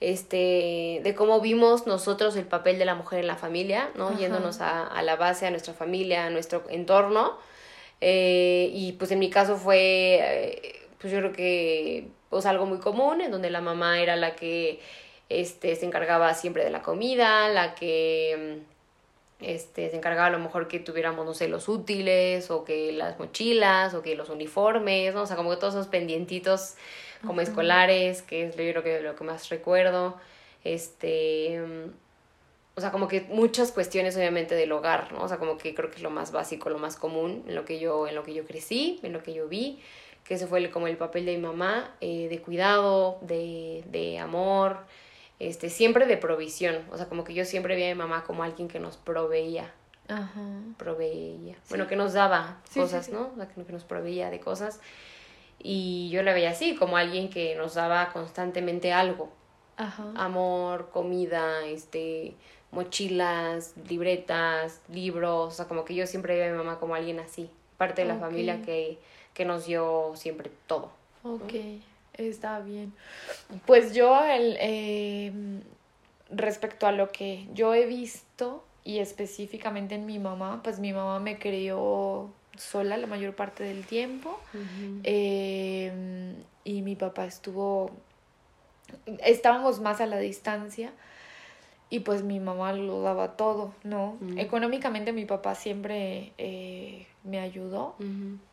este, 0.00 1.00
de 1.02 1.14
cómo 1.14 1.40
vimos 1.40 1.86
nosotros 1.86 2.36
el 2.36 2.46
papel 2.46 2.78
de 2.78 2.84
la 2.86 2.94
mujer 2.94 3.20
en 3.20 3.26
la 3.26 3.36
familia, 3.36 3.90
¿no? 3.96 4.08
Ajá. 4.08 4.18
Yéndonos 4.18 4.60
a, 4.60 4.86
a 4.86 5.02
la 5.02 5.16
base, 5.16 5.46
a 5.46 5.50
nuestra 5.50 5.74
familia, 5.74 6.26
a 6.26 6.30
nuestro 6.30 6.64
entorno. 6.70 7.38
Eh, 8.00 8.70
y 8.72 8.92
pues 8.92 9.10
en 9.10 9.18
mi 9.18 9.28
caso 9.28 9.56
fue, 9.56 10.20
eh, 10.22 10.80
pues 10.98 11.12
yo 11.12 11.18
creo 11.18 11.32
que, 11.32 12.08
pues 12.30 12.46
algo 12.46 12.64
muy 12.64 12.78
común, 12.78 13.20
en 13.20 13.30
donde 13.30 13.50
la 13.50 13.60
mamá 13.60 14.00
era 14.00 14.16
la 14.16 14.36
que 14.36 14.80
este, 15.30 15.74
se 15.76 15.86
encargaba 15.86 16.34
siempre 16.34 16.62
de 16.64 16.70
la 16.70 16.82
comida, 16.82 17.48
la 17.48 17.74
que 17.74 18.60
mm, 19.40 19.44
este, 19.44 19.88
se 19.88 19.96
encargaba 19.96 20.26
a 20.26 20.30
lo 20.30 20.38
mejor 20.38 20.68
que 20.68 20.78
tuviéramos, 20.80 21.24
no 21.24 21.32
sé, 21.32 21.48
los 21.48 21.68
útiles, 21.68 22.50
o 22.50 22.64
que 22.64 22.92
las 22.92 23.18
mochilas, 23.18 23.94
o 23.94 24.02
que 24.02 24.14
los 24.16 24.28
uniformes, 24.28 25.14
¿no? 25.14 25.22
O 25.22 25.26
sea, 25.26 25.36
como 25.36 25.48
que 25.50 25.56
todos 25.56 25.74
esos 25.74 25.86
pendientitos 25.86 26.74
como 27.26 27.40
escolares, 27.40 28.20
que 28.22 28.44
es 28.46 28.56
yo 28.56 28.62
creo 28.70 28.82
que 28.82 29.00
lo 29.00 29.16
que 29.16 29.24
más 29.24 29.48
recuerdo. 29.48 30.16
Este, 30.64 31.60
mm, 31.60 31.90
o 32.76 32.80
sea, 32.80 32.92
como 32.92 33.08
que 33.08 33.22
muchas 33.22 33.72
cuestiones 33.72 34.16
obviamente 34.16 34.54
del 34.54 34.72
hogar, 34.72 35.12
¿no? 35.12 35.22
O 35.22 35.28
sea, 35.28 35.38
como 35.38 35.58
que 35.58 35.74
creo 35.74 35.90
que 35.90 35.96
es 35.96 36.02
lo 36.02 36.10
más 36.10 36.32
básico, 36.32 36.70
lo 36.70 36.78
más 36.78 36.96
común 36.96 37.44
en 37.46 37.54
lo 37.54 37.64
que 37.64 37.78
yo, 37.78 38.06
en 38.08 38.14
lo 38.14 38.22
que 38.22 38.32
yo 38.34 38.44
crecí, 38.44 39.00
en 39.02 39.12
lo 39.12 39.22
que 39.22 39.32
yo 39.34 39.48
vi, 39.48 39.80
que 40.24 40.34
ese 40.34 40.46
fue 40.46 40.58
el- 40.60 40.70
como 40.70 40.86
el 40.86 40.96
papel 40.96 41.24
de 41.26 41.36
mi 41.36 41.42
mamá, 41.42 41.94
eh, 42.00 42.28
de 42.28 42.40
cuidado, 42.40 43.18
de, 43.22 43.82
de 43.86 44.18
amor, 44.18 44.78
este, 45.40 45.70
siempre 45.70 46.06
de 46.06 46.16
provisión, 46.16 46.76
o 46.92 46.96
sea, 46.96 47.06
como 47.08 47.24
que 47.24 47.34
yo 47.34 47.44
siempre 47.44 47.74
vi 47.74 47.82
a 47.84 47.88
mi 47.88 47.94
mamá 47.94 48.22
como 48.24 48.44
alguien 48.44 48.68
que 48.68 48.78
nos 48.78 48.96
proveía, 48.96 49.72
Ajá. 50.06 50.40
proveía, 50.76 51.56
bueno, 51.68 51.88
que 51.88 51.96
nos 51.96 52.12
daba 52.12 52.60
Sí, 52.68 52.78
cosas, 52.78 53.06
sí. 53.06 53.12
¿no? 53.12 53.30
O 53.32 53.36
sea, 53.36 53.48
que 53.48 53.64
que 53.64 53.72
nos 53.72 53.84
proveía 53.84 54.30
de 54.30 54.38
cosas. 54.38 54.80
Y 55.58 56.08
yo 56.10 56.22
la 56.22 56.32
veía 56.32 56.50
así, 56.50 56.76
como 56.76 56.96
alguien 56.96 57.28
que 57.30 57.54
nos 57.56 57.74
daba 57.74 58.12
constantemente 58.12 58.92
algo, 58.92 59.30
Ajá. 59.76 60.04
amor, 60.14 60.90
comida, 60.90 61.64
este, 61.66 62.34
mochilas, 62.70 63.74
libretas, 63.88 64.80
libros, 64.88 65.48
o 65.48 65.56
sea, 65.56 65.66
como 65.66 65.84
que 65.84 65.94
yo 65.94 66.06
siempre 66.06 66.36
vi 66.36 66.42
a 66.42 66.50
mi 66.50 66.56
mamá 66.56 66.78
como 66.78 66.94
alguien 66.94 67.18
así, 67.18 67.50
parte 67.76 68.02
de 68.02 68.08
la 68.08 68.16
familia 68.16 68.62
que, 68.62 68.98
que 69.34 69.44
nos 69.44 69.66
dio 69.66 70.12
siempre 70.16 70.50
todo. 70.66 70.90
Ok, 71.22 71.52
está 72.28 72.60
bien. 72.60 72.92
Pues 73.66 73.94
yo, 73.94 74.22
el, 74.24 74.56
eh, 74.60 75.32
respecto 76.30 76.86
a 76.86 76.92
lo 76.92 77.10
que 77.10 77.48
yo 77.52 77.74
he 77.74 77.86
visto 77.86 78.64
y 78.84 78.98
específicamente 78.98 79.94
en 79.94 80.06
mi 80.06 80.18
mamá, 80.18 80.60
pues 80.62 80.78
mi 80.78 80.92
mamá 80.92 81.20
me 81.20 81.38
crió 81.38 82.30
sola 82.56 82.96
la 82.96 83.06
mayor 83.06 83.34
parte 83.34 83.64
del 83.64 83.86
tiempo 83.86 84.38
eh, 85.04 86.34
y 86.64 86.82
mi 86.82 86.96
papá 86.96 87.24
estuvo, 87.24 87.90
estábamos 89.24 89.80
más 89.80 90.00
a 90.00 90.06
la 90.06 90.18
distancia 90.18 90.92
y 91.90 92.00
pues 92.00 92.22
mi 92.22 92.38
mamá 92.40 92.72
lo 92.72 93.02
daba 93.02 93.32
todo, 93.36 93.72
¿no? 93.82 94.16
Económicamente 94.36 95.12
mi 95.12 95.24
papá 95.24 95.54
siempre 95.56 96.32
eh, 96.38 97.06
me 97.24 97.40
ayudó, 97.40 97.96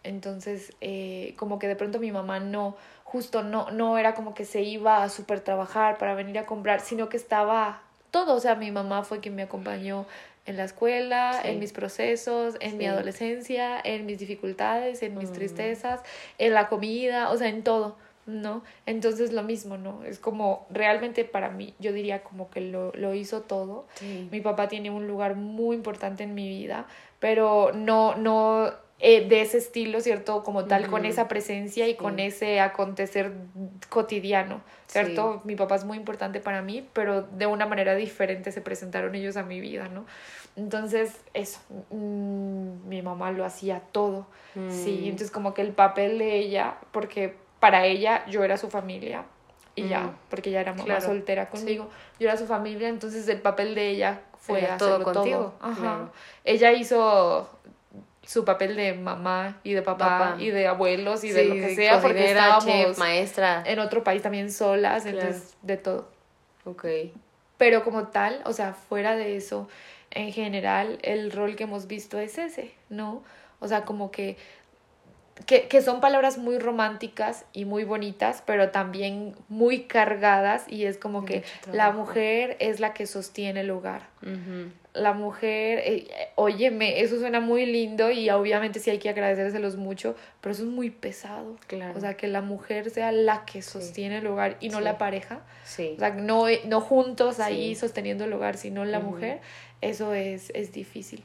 entonces, 0.03 0.73
eh, 0.81 1.33
como 1.37 1.59
que 1.59 1.67
de 1.67 1.75
pronto 1.75 1.99
mi 1.99 2.11
mamá 2.11 2.39
no, 2.39 2.75
justo 3.03 3.43
no, 3.43 3.71
no 3.71 3.97
era 3.97 4.13
como 4.15 4.33
que 4.33 4.43
se 4.45 4.61
iba 4.63 5.03
a 5.03 5.09
super 5.09 5.39
trabajar 5.41 5.97
para 5.97 6.15
venir 6.15 6.37
a 6.39 6.45
comprar, 6.45 6.79
sino 6.81 7.09
que 7.09 7.17
estaba 7.17 7.81
todo. 8.11 8.35
O 8.35 8.39
sea, 8.39 8.55
mi 8.55 8.71
mamá 8.71 9.03
fue 9.03 9.19
quien 9.19 9.35
me 9.35 9.43
acompañó 9.43 10.05
en 10.45 10.55
la 10.57 10.63
escuela, 10.63 11.39
Sí. 11.41 11.49
en 11.49 11.59
mis 11.59 11.73
procesos, 11.73 12.55
en 12.61 12.77
mi 12.77 12.85
adolescencia, 12.85 13.79
en 13.83 14.05
mis 14.05 14.17
dificultades, 14.17 15.03
en 15.03 15.17
mis 15.17 15.29
Mm. 15.29 15.33
tristezas, 15.33 16.01
en 16.37 16.53
la 16.53 16.69
comida, 16.69 17.29
o 17.31 17.37
sea, 17.37 17.49
en 17.49 17.63
todo. 17.63 17.97
¿No? 18.27 18.61
Entonces 18.85 19.31
lo 19.33 19.41
mismo, 19.41 19.77
¿no? 19.77 20.03
Es 20.03 20.19
como 20.19 20.67
realmente 20.69 21.25
para 21.25 21.49
mí, 21.49 21.73
yo 21.79 21.91
diría 21.93 22.21
como 22.23 22.49
que 22.51 22.61
lo, 22.61 22.91
lo 22.93 23.13
hizo 23.15 23.41
todo. 23.41 23.87
Sí. 23.95 24.27
Mi 24.31 24.41
papá 24.41 24.67
tiene 24.67 24.91
un 24.91 25.07
lugar 25.07 25.35
muy 25.35 25.75
importante 25.75 26.23
en 26.23 26.35
mi 26.35 26.47
vida, 26.47 26.85
pero 27.19 27.71
no, 27.73 28.15
no 28.15 28.69
eh, 28.99 29.27
de 29.27 29.41
ese 29.41 29.59
estilo, 29.59 30.01
¿cierto? 30.01 30.43
Como 30.43 30.65
tal, 30.65 30.87
con 30.87 31.05
esa 31.05 31.27
presencia 31.27 31.87
y 31.87 31.95
con 31.95 32.15
Sí. 32.17 32.23
ese 32.23 32.59
acontecer 32.59 33.31
cotidiano, 33.89 34.61
¿cierto? 34.87 35.33
Sí. 35.35 35.39
Mi 35.47 35.55
papá 35.55 35.75
es 35.75 35.85
muy 35.85 35.97
importante 35.97 36.39
para 36.39 36.61
mí, 36.61 36.87
pero 36.93 37.21
de 37.21 37.45
una 37.45 37.65
manera 37.65 37.95
diferente 37.95 38.51
se 38.51 38.59
presentaron 38.61 39.13
ellos 39.15 39.37
a 39.37 39.43
mi 39.43 39.59
vida, 39.59 39.87
¿no? 39.87 40.05
Entonces, 40.55 41.15
eso, 41.35 41.59
mm, 41.91 42.87
mi 42.89 43.01
mamá 43.03 43.31
lo 43.31 43.45
hacía 43.45 43.81
todo, 43.91 44.25
sí, 44.71 45.01
Mm. 45.03 45.09
entonces 45.09 45.29
como 45.31 45.53
que 45.53 45.61
el 45.61 45.71
papel 45.73 46.17
de 46.17 46.35
ella, 46.39 46.77
porque 46.91 47.35
para 47.59 47.85
ella 47.85 48.25
yo 48.27 48.43
era 48.43 48.57
su 48.57 48.69
familia. 48.69 49.25
Y 49.75 49.87
ya, 49.89 50.11
porque 50.31 50.49
ella 50.49 50.61
era 50.61 50.71
mamá 50.73 50.85
Claro. 50.85 51.01
soltera 51.01 51.49
conmigo. 51.49 51.87
Yo 52.19 52.27
era 52.27 52.35
su 52.35 52.47
familia, 52.47 52.89
entonces 52.89 53.27
el 53.27 53.41
papel 53.41 53.75
de 53.75 53.89
ella 53.89 54.21
fue 54.39 54.63
Era 54.63 54.73
hacerlo 54.75 55.03
todo 55.03 55.13
contigo, 55.13 55.53
Ajá. 55.61 55.79
claro. 55.79 56.11
Ella 56.45 56.71
hizo 56.71 57.47
su 58.23 58.43
papel 58.43 58.75
de 58.75 58.93
mamá 58.95 59.59
y 59.63 59.73
de 59.73 59.83
papá, 59.83 60.17
Papá. 60.19 60.35
y 60.39 60.49
de 60.49 60.65
abuelos 60.67 61.23
y 61.23 61.29
de 61.31 61.45
lo 61.45 61.53
que 61.53 61.75
sea, 61.75 62.01
porque 62.01 62.25
estábamos 62.31 62.65
chef, 62.65 62.97
maestra. 62.97 63.61
en 63.67 63.77
otro 63.79 64.03
país 64.03 64.23
también 64.23 64.51
solas, 64.51 65.03
Claro. 65.03 65.19
entonces 65.19 65.55
de 65.61 65.77
todo. 65.77 66.09
Ok. 66.65 66.85
Pero 67.57 67.83
como 67.83 68.07
tal, 68.07 68.41
o 68.45 68.53
sea, 68.53 68.73
fuera 68.73 69.15
de 69.15 69.37
eso, 69.37 69.69
en 70.09 70.31
general, 70.33 70.97
el 71.03 71.31
rol 71.31 71.55
que 71.55 71.65
hemos 71.65 71.85
visto 71.87 72.17
es 72.19 72.37
ese, 72.39 72.73
¿no? 72.89 73.23
O 73.59 73.67
sea, 73.67 73.85
como 73.85 74.09
que, 74.11 74.37
que, 75.45 75.67
que 75.67 75.81
son 75.81 76.01
palabras 76.01 76.37
muy 76.37 76.57
románticas 76.57 77.45
y 77.53 77.65
muy 77.65 77.83
bonitas, 77.83 78.43
pero 78.45 78.69
también 78.71 79.35
muy 79.49 79.83
cargadas 79.83 80.65
y 80.67 80.85
es 80.85 80.97
como 80.97 81.25
que 81.25 81.43
la 81.71 81.91
mujer 81.91 82.57
es 82.59 82.79
la 82.79 82.93
que 82.93 83.05
sostiene 83.05 83.61
el 83.61 83.69
hogar. 83.71 84.07
La 84.93 85.13
mujer, 85.13 85.79
eh, 85.85 86.07
óyeme, 86.35 87.01
eso 87.01 87.19
suena 87.19 87.39
muy 87.39 87.67
lindo 87.67 88.09
y 88.09 88.31
obviamente 88.31 88.79
sí 88.79 88.89
hay 88.89 88.97
que 88.97 89.09
agradecérselos 89.09 89.75
mucho, 89.75 90.15
pero 90.41 90.53
eso 90.53 90.63
es 90.63 90.69
muy 90.69 90.89
pesado. 90.89 91.55
Claro. 91.67 91.95
O 91.95 92.01
sea, 92.01 92.15
que 92.15 92.27
la 92.27 92.41
mujer 92.41 92.89
sea 92.89 93.11
la 93.11 93.45
que 93.45 93.61
sostiene 93.61 94.17
el 94.17 94.27
hogar 94.27 94.57
y 94.59 94.69
no 94.69 94.79
Sí. 94.79 94.83
la 94.83 94.97
pareja. 94.97 95.41
Sí. 95.65 95.93
O 95.97 95.99
sea, 95.99 96.09
no, 96.15 96.45
no 96.65 96.81
juntos 96.81 97.39
ahí 97.39 97.75
sosteniendo 97.75 98.23
el 98.23 98.33
hogar, 98.33 98.57
sino 98.57 98.85
la 98.85 98.99
mujer, 98.99 99.39
eso 99.81 100.15
es, 100.15 100.49
es 100.55 100.71
difícil. 100.71 101.23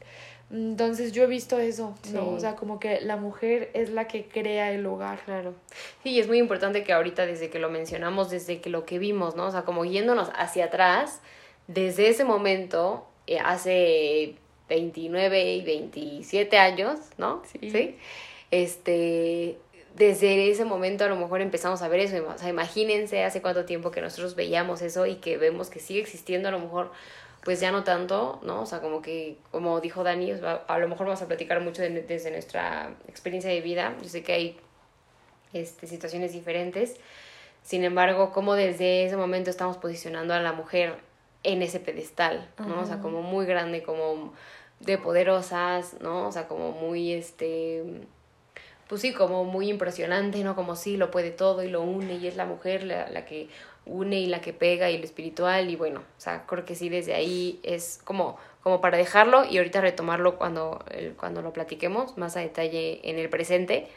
Entonces 0.53 1.13
yo 1.13 1.23
he 1.23 1.27
visto 1.27 1.59
eso, 1.59 1.95
¿no? 2.13 2.21
Sí. 2.21 2.29
O 2.37 2.39
sea, 2.39 2.57
como 2.57 2.79
que 2.79 3.01
la 3.01 3.17
mujer 3.17 3.71
es 3.73 3.89
la 3.89 4.07
que 4.07 4.27
crea 4.27 4.71
el 4.71 4.85
hogar. 4.85 5.19
Claro. 5.25 5.55
Sí, 6.03 6.21
es 6.21 6.29
muy 6.29 6.39
importante 6.39 6.85
que 6.85 6.93
ahorita 6.93 7.25
desde 7.25 7.49
que 7.49 7.59
lo 7.59 7.71
mencionamos, 7.71 8.29
desde 8.29 8.61
que 8.61 8.69
lo 8.69 8.85
que 8.85 8.99
vimos, 8.99 9.35
¿no? 9.35 9.47
O 9.47 9.51
sea, 9.51 9.63
como 9.63 9.87
yéndonos 9.87 10.31
hacia 10.35 10.67
atrás, 10.67 11.23
desde 11.69 12.09
ese 12.09 12.25
momento, 12.25 13.07
eh, 13.27 13.39
hace 13.39 14.35
29 14.69 15.55
y 15.55 15.65
27 15.65 16.59
años, 16.59 16.99
¿no? 17.17 17.43
Sí. 17.51 17.97
Este, 18.51 19.57
desde 19.95 20.51
ese 20.51 20.67
momento 20.67 21.05
a 21.05 21.09
lo 21.09 21.17
mejor 21.17 21.41
empezamos 21.41 21.81
a 21.81 21.89
ver 21.89 22.01
eso. 22.01 22.17
O 22.29 22.39
sea, 22.39 22.51
imagínense 22.51 23.25
hace 23.25 23.41
cuánto 23.41 23.65
tiempo 23.65 23.91
que 23.91 24.03
nosotros 24.03 24.35
veíamos 24.35 24.83
eso 24.83 25.07
y 25.07 25.17
que 25.17 25.39
vemos 25.39 25.71
que 25.71 25.81
sigue 25.81 26.01
existiendo, 26.01 26.49
a 26.49 26.53
lo 26.53 26.59
mejor 26.59 26.91
pues 27.45 27.61
ya 27.61 27.73
no 27.73 27.83
tanto, 27.85 28.39
¿no? 28.43 28.63
O 28.63 28.67
sea, 28.67 28.81
como 28.81 29.03
que, 29.03 29.37
como 29.51 29.81
dijo 29.81 30.05
Dani, 30.05 30.33
a 30.67 30.79
lo 30.79 30.89
mejor 30.89 31.07
vamos 31.07 31.23
a 31.23 31.27
platicar 31.27 31.61
mucho 31.61 31.83
de- 31.83 32.03
desde 32.03 32.31
nuestra 32.31 32.95
experiencia 33.09 33.51
de 33.51 33.61
vida. 33.61 33.97
Yo 34.03 34.09
sé 34.09 34.23
que 34.23 34.33
hay 34.33 34.57
este, 35.53 35.87
situaciones 35.87 36.33
diferentes. 36.33 36.97
Sin 37.63 37.85
embargo, 37.85 38.33
como 38.33 38.55
desde 38.55 39.05
ese 39.07 39.17
momento 39.17 39.51
estamos 39.51 39.77
posicionando 39.77 40.35
a 40.35 40.41
la 40.41 40.53
mujer 40.53 40.97
en 41.45 41.63
ese 41.63 41.81
pedestal, 41.81 42.49
¿no? 42.59 42.81
O 42.83 42.87
sea, 42.87 43.01
como 43.01 43.23
muy 43.23 43.47
grande, 43.47 43.83
como 43.83 44.33
de 44.81 44.99
poderosas, 44.99 46.01
¿no? 46.01 46.29
O 46.29 46.33
sea, 46.33 46.47
como 46.49 46.71
muy, 46.73 47.13
este, 47.13 47.83
pues 48.89 49.01
sí, 49.01 49.13
como 49.13 49.45
muy 49.45 49.69
impresionante, 49.69 50.43
¿no? 50.45 50.55
Como 50.55 50.77
sí, 50.77 50.97
lo 50.97 51.11
puede 51.11 51.31
todo 51.31 51.63
y 51.63 51.69
lo 51.71 51.83
une 51.83 52.15
y 52.15 52.27
es 52.27 52.37
la 52.37 52.47
mujer 52.47 52.85
la, 52.85 53.09
la 53.11 53.25
que 53.27 53.49
une 53.87 54.21
y 54.21 54.27
la 54.27 54.41
que 54.41 54.53
pega 54.53 54.91
y 54.91 54.99
lo 54.99 55.05
espiritual 55.05 55.71
y 55.71 55.77
bueno, 55.77 56.01
o 56.01 56.21
sea, 56.21 56.45
creo 56.47 56.65
que 56.65 56.75
sí 56.75 56.89
desde 56.89 57.15
ahí 57.15 57.61
es 57.63 58.01
como, 58.05 58.39
como 58.63 58.81
para 58.81 58.97
dejarlo 58.97 59.45
y 59.45 59.59
ahorita 59.59 59.81
retomarlo 59.81 60.37
cuando, 60.37 60.85
cuando 61.17 61.43
lo 61.43 61.53
platiquemos 61.53 62.17
más 62.17 62.37
a 62.37 62.41
detalle 62.41 63.01
en 63.09 63.19
el 63.19 63.29
presente, 63.29 63.89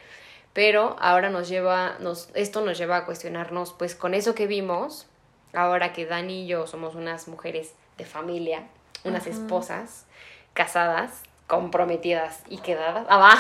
pero 0.54 0.96
ahora 1.00 1.30
nos 1.30 1.50
lleva, 1.50 1.98
nos, 2.00 2.30
esto 2.34 2.62
nos 2.62 2.77
lleva 2.77 2.98
a 2.98 3.06
cuestionarnos 3.06 3.74
pues 3.74 3.94
con 3.94 4.13
eso 4.13 4.34
que 4.34 4.48
vimos, 4.48 5.08
ahora 5.54 5.94
que 5.94 6.06
Dani 6.06 6.44
y 6.44 6.48
yo 6.48 6.65
somos 6.65 6.96
unas 6.96 7.27
mujeres 7.27 7.74
de 7.98 8.06
familia, 8.06 8.63
unas 9.04 9.24
Ajá. 9.27 9.32
esposas, 9.32 10.06
casadas, 10.54 11.24
comprometidas 11.48 12.42
y 12.50 12.58
quedadas. 12.58 13.06
Ah, 13.10 13.18
va. 13.18 13.38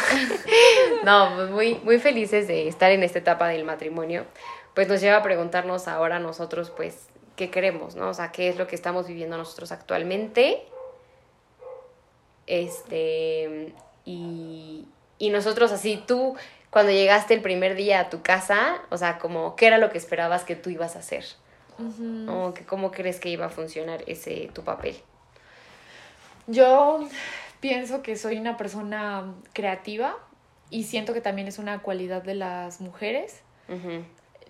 no, 1.03 1.35
pues 1.35 1.49
muy, 1.49 1.75
muy 1.83 1.99
felices 1.99 2.47
de 2.47 2.67
estar 2.67 2.91
en 2.91 3.03
esta 3.03 3.19
etapa 3.19 3.47
del 3.47 3.63
matrimonio. 3.63 4.25
Pues 4.75 4.87
nos 4.87 5.01
lleva 5.01 5.17
a 5.17 5.23
preguntarnos 5.23 5.87
ahora 5.87 6.19
nosotros, 6.19 6.69
pues, 6.69 7.07
qué 7.35 7.49
queremos, 7.49 7.95
¿no? 7.95 8.09
O 8.09 8.13
sea, 8.13 8.31
qué 8.31 8.49
es 8.49 8.57
lo 8.57 8.67
que 8.67 8.75
estamos 8.75 9.07
viviendo 9.07 9.37
nosotros 9.37 9.71
actualmente. 9.71 10.63
Este, 12.45 13.73
y, 14.05 14.85
y 15.17 15.29
nosotros 15.31 15.71
así, 15.71 16.03
tú, 16.05 16.35
cuando 16.69 16.91
llegaste 16.91 17.33
el 17.33 17.41
primer 17.41 17.75
día 17.75 18.01
a 18.01 18.09
tu 18.09 18.21
casa, 18.21 18.81
o 18.91 18.97
sea, 18.97 19.17
como, 19.17 19.55
¿qué 19.55 19.67
era 19.67 19.77
lo 19.77 19.89
que 19.89 19.97
esperabas 19.97 20.43
que 20.43 20.55
tú 20.55 20.69
ibas 20.69 20.95
a 20.95 20.99
hacer? 20.99 21.25
Que 22.53 22.65
¿Cómo 22.65 22.91
crees 22.91 23.19
que 23.19 23.29
iba 23.29 23.45
a 23.45 23.49
funcionar 23.49 24.03
ese 24.07 24.49
tu 24.53 24.63
papel? 24.63 24.95
Yo 26.47 27.07
pienso 27.59 28.01
que 28.01 28.15
soy 28.15 28.37
una 28.37 28.57
persona 28.57 29.33
creativa 29.53 30.17
y 30.69 30.83
siento 30.83 31.13
que 31.13 31.21
también 31.21 31.47
es 31.47 31.59
una 31.59 31.81
cualidad 31.81 32.23
de 32.23 32.35
las 32.35 32.81
mujeres. 32.81 33.41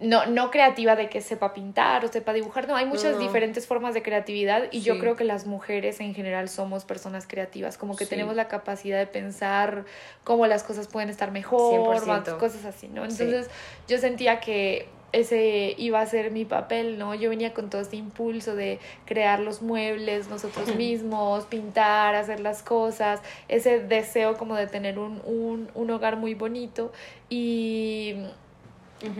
No, 0.01 0.25
no 0.25 0.51
creativa 0.51 0.97
de 0.97 1.07
que 1.07 1.21
sepa 1.21 1.53
pintar 1.53 2.03
o 2.03 2.09
sepa 2.09 2.33
dibujar, 2.33 2.67
no, 2.67 2.75
hay 2.75 2.85
muchas 2.85 3.13
No. 3.13 3.19
diferentes 3.19 3.65
formas 3.65 3.93
de 3.93 4.01
creatividad 4.03 4.63
y 4.71 4.81
yo 4.81 4.99
creo 4.99 5.15
que 5.15 5.23
las 5.23 5.45
mujeres 5.45 6.01
en 6.01 6.13
general 6.13 6.49
somos 6.49 6.83
personas 6.83 7.25
creativas, 7.27 7.77
como 7.77 7.95
que 7.95 8.03
Sí. 8.03 8.09
tenemos 8.09 8.35
la 8.35 8.49
capacidad 8.49 8.97
de 8.99 9.07
pensar 9.07 9.85
cómo 10.25 10.47
las 10.47 10.63
cosas 10.63 10.89
pueden 10.89 11.07
estar 11.09 11.31
mejor, 11.31 11.95
100%. 12.03 12.31
más 12.31 12.39
cosas 12.39 12.65
así, 12.65 12.89
¿no? 12.89 13.05
Sí. 13.09 13.23
Entonces 13.23 13.49
yo 13.87 13.97
sentía 13.97 14.41
que 14.41 14.89
ese 15.13 15.75
iba 15.77 16.01
a 16.01 16.05
ser 16.05 16.29
mi 16.31 16.43
papel, 16.43 16.97
¿no? 16.97 17.15
Yo 17.15 17.29
venía 17.29 17.53
con 17.53 17.69
todo 17.69 17.79
este 17.81 17.95
impulso 17.95 18.53
de 18.53 18.79
crear 19.05 19.39
los 19.39 19.61
muebles 19.61 20.27
nosotros 20.27 20.75
mismos, 20.75 21.45
pintar, 21.45 22.15
hacer 22.15 22.41
las 22.41 22.63
cosas, 22.63 23.21
ese 23.47 23.79
deseo 23.79 24.35
como 24.35 24.55
de 24.55 24.67
tener 24.67 24.99
un, 24.99 25.21
un, 25.23 25.69
un 25.73 25.89
hogar 25.91 26.17
muy 26.17 26.33
bonito 26.33 26.91
y 27.29 28.15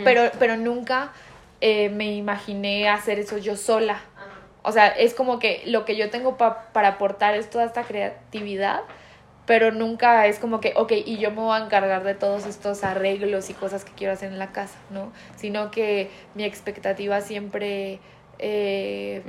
pero, 0.03 0.32
pero 0.39 0.58
nunca 0.58 1.12
eh, 1.62 1.89
me 1.89 2.13
imaginé 2.15 2.89
hacer 2.89 3.20
eso 3.20 3.38
yo 3.38 3.55
sola, 3.55 4.00
O 4.63 4.72
sea, 4.72 4.88
es 4.88 5.13
como 5.13 5.38
que 5.39 5.62
lo 5.67 5.86
que 5.86 5.96
yo 5.96 6.10
tengo 6.10 6.38
pa- 6.38 6.63
para 6.74 6.89
aportar 6.89 7.36
es 7.36 7.50
toda 7.50 7.65
esta 7.65 7.84
creatividad, 7.84 8.82
pero 9.46 9.72
nunca 9.72 10.25
es 10.25 10.39
como 10.39 10.60
que, 10.60 10.74
ok, 10.75 10.91
y 11.05 11.17
yo 11.17 11.29
me 11.29 11.41
voy 11.41 11.55
a 11.60 11.63
encargar 11.63 12.03
de 12.03 12.15
todos 12.15 12.48
estos 12.48 12.84
arreglos 12.84 13.50
y 13.51 13.53
cosas 13.53 13.86
que 13.86 13.91
quiero 13.94 14.13
hacer 14.13 14.32
en 14.32 14.39
la 14.39 14.51
casa, 14.51 14.75
¿no? 14.89 15.12
Sino 15.36 15.70
que 15.70 16.10
mi 16.34 16.44
expectativa 16.46 17.22
siempre 17.22 18.00
eh, 18.39 19.22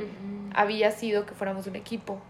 había 0.55 0.91
sido 0.91 1.27
que 1.27 1.35
fuéramos 1.35 1.67
un 1.67 1.77
equipo, 1.77 2.21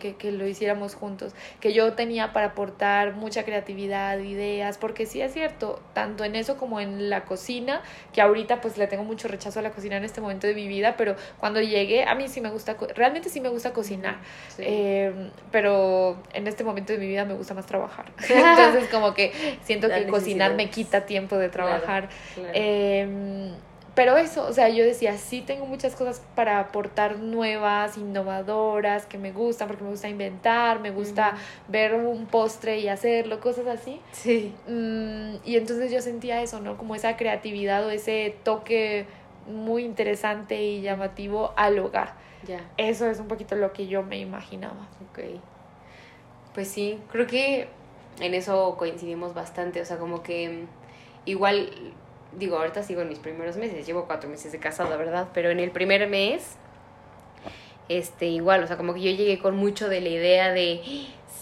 que, 0.00 0.16
que 0.16 0.32
lo 0.32 0.46
hiciéramos 0.48 0.96
juntos, 0.96 1.32
que 1.60 1.72
yo 1.72 1.92
tenía 1.92 2.32
para 2.32 2.48
aportar 2.48 3.14
mucha 3.14 3.44
creatividad, 3.44 4.18
ideas, 4.18 4.78
porque 4.78 5.06
sí 5.06 5.20
es 5.22 5.32
cierto, 5.32 5.80
tanto 5.92 6.24
en 6.24 6.34
eso 6.34 6.56
como 6.56 6.80
en 6.80 7.08
la 7.08 7.24
cocina, 7.24 7.80
que 8.12 8.20
ahorita 8.20 8.60
pues 8.60 8.76
le 8.78 8.88
tengo 8.88 9.04
mucho 9.04 9.28
rechazo 9.28 9.60
a 9.60 9.62
la 9.62 9.70
cocina 9.70 9.96
en 9.96 10.02
este 10.04 10.20
momento 10.20 10.46
de 10.48 10.54
mi 10.54 10.66
vida, 10.66 10.96
pero 10.96 11.14
cuando 11.38 11.60
llegué, 11.60 12.02
a 12.04 12.14
mí 12.16 12.26
sí 12.28 12.40
me 12.40 12.50
gusta, 12.50 12.76
realmente 12.96 13.28
sí 13.28 13.40
me 13.40 13.48
gusta 13.48 13.72
cocinar, 13.72 14.16
Sí. 14.48 14.62
eh, 14.66 15.30
pero 15.52 16.20
en 16.32 16.48
este 16.48 16.64
momento 16.64 16.92
de 16.92 16.98
mi 16.98 17.06
vida 17.06 17.24
me 17.24 17.34
gusta 17.34 17.54
más 17.54 17.66
trabajar. 17.66 18.06
Entonces 18.28 18.88
como 18.90 19.14
que 19.14 19.32
siento 19.62 19.86
La 19.86 20.00
que 20.00 20.06
cocinar 20.08 20.54
me 20.54 20.68
quita 20.68 21.06
tiempo 21.06 21.38
de 21.38 21.48
trabajar. 21.48 22.08
claro. 22.34 22.50
Em, 22.54 23.52
pero 23.94 24.16
eso, 24.16 24.46
o 24.46 24.52
sea, 24.52 24.68
yo 24.68 24.84
decía, 24.84 25.16
sí 25.18 25.40
tengo 25.40 25.66
muchas 25.66 25.94
cosas 25.94 26.20
para 26.34 26.58
aportar 26.58 27.18
nuevas, 27.18 27.96
innovadoras, 27.96 29.06
que 29.06 29.18
me 29.18 29.32
gustan, 29.32 29.68
porque 29.68 29.84
me 29.84 29.90
gusta 29.90 30.08
inventar, 30.08 30.80
me 30.80 30.90
gusta 30.90 31.36
ver 31.68 31.94
un 31.94 32.26
postre 32.26 32.78
y 32.80 32.88
hacerlo, 32.88 33.40
cosas 33.40 33.66
así. 33.66 34.00
sí. 34.12 34.52
Mm, 34.66 35.36
y 35.44 35.56
entonces 35.56 35.92
yo 35.92 36.00
sentía 36.00 36.42
eso, 36.42 36.60
¿no? 36.60 36.76
Como 36.76 36.94
esa 36.94 37.16
creatividad 37.16 37.86
o 37.86 37.90
ese 37.90 38.36
toque 38.42 39.06
muy 39.46 39.84
interesante 39.84 40.62
y 40.62 40.80
llamativo 40.80 41.52
al 41.56 41.78
hogar. 41.78 42.14
Ya. 42.46 42.60
Eso 42.76 43.06
es 43.08 43.20
un 43.20 43.28
poquito 43.28 43.54
lo 43.56 43.72
que 43.72 43.86
yo 43.86 44.02
me 44.02 44.18
imaginaba. 44.18 44.88
Ok. 45.10 45.20
Pues 46.54 46.68
sí, 46.68 46.98
creo 47.10 47.26
que 47.26 47.68
en 48.20 48.34
eso 48.34 48.76
coincidimos 48.78 49.34
bastante. 49.34 49.80
O 49.80 49.84
sea, 49.84 49.98
como 49.98 50.22
que 50.22 50.48
mm, 50.48 50.66
igual, 51.26 51.70
digo, 52.38 52.56
ahorita 52.56 52.82
sigo 52.82 53.02
en 53.02 53.08
mis 53.08 53.18
primeros 53.18 53.56
meses, 53.56 53.86
llevo 53.86 54.06
cuatro 54.06 54.28
meses 54.28 54.52
de 54.52 54.58
casada, 54.58 54.96
¿verdad? 54.96 55.28
Pero 55.34 55.50
en 55.50 55.60
el 55.60 55.70
primer 55.70 56.08
mes, 56.08 56.56
este, 57.88 58.26
igual, 58.26 58.62
o 58.64 58.66
sea, 58.66 58.76
como 58.76 58.94
que 58.94 59.00
yo 59.00 59.10
llegué 59.10 59.38
con 59.38 59.56
mucho 59.56 59.88
de 59.88 60.00
la 60.00 60.08
idea 60.08 60.52
de, 60.52 60.82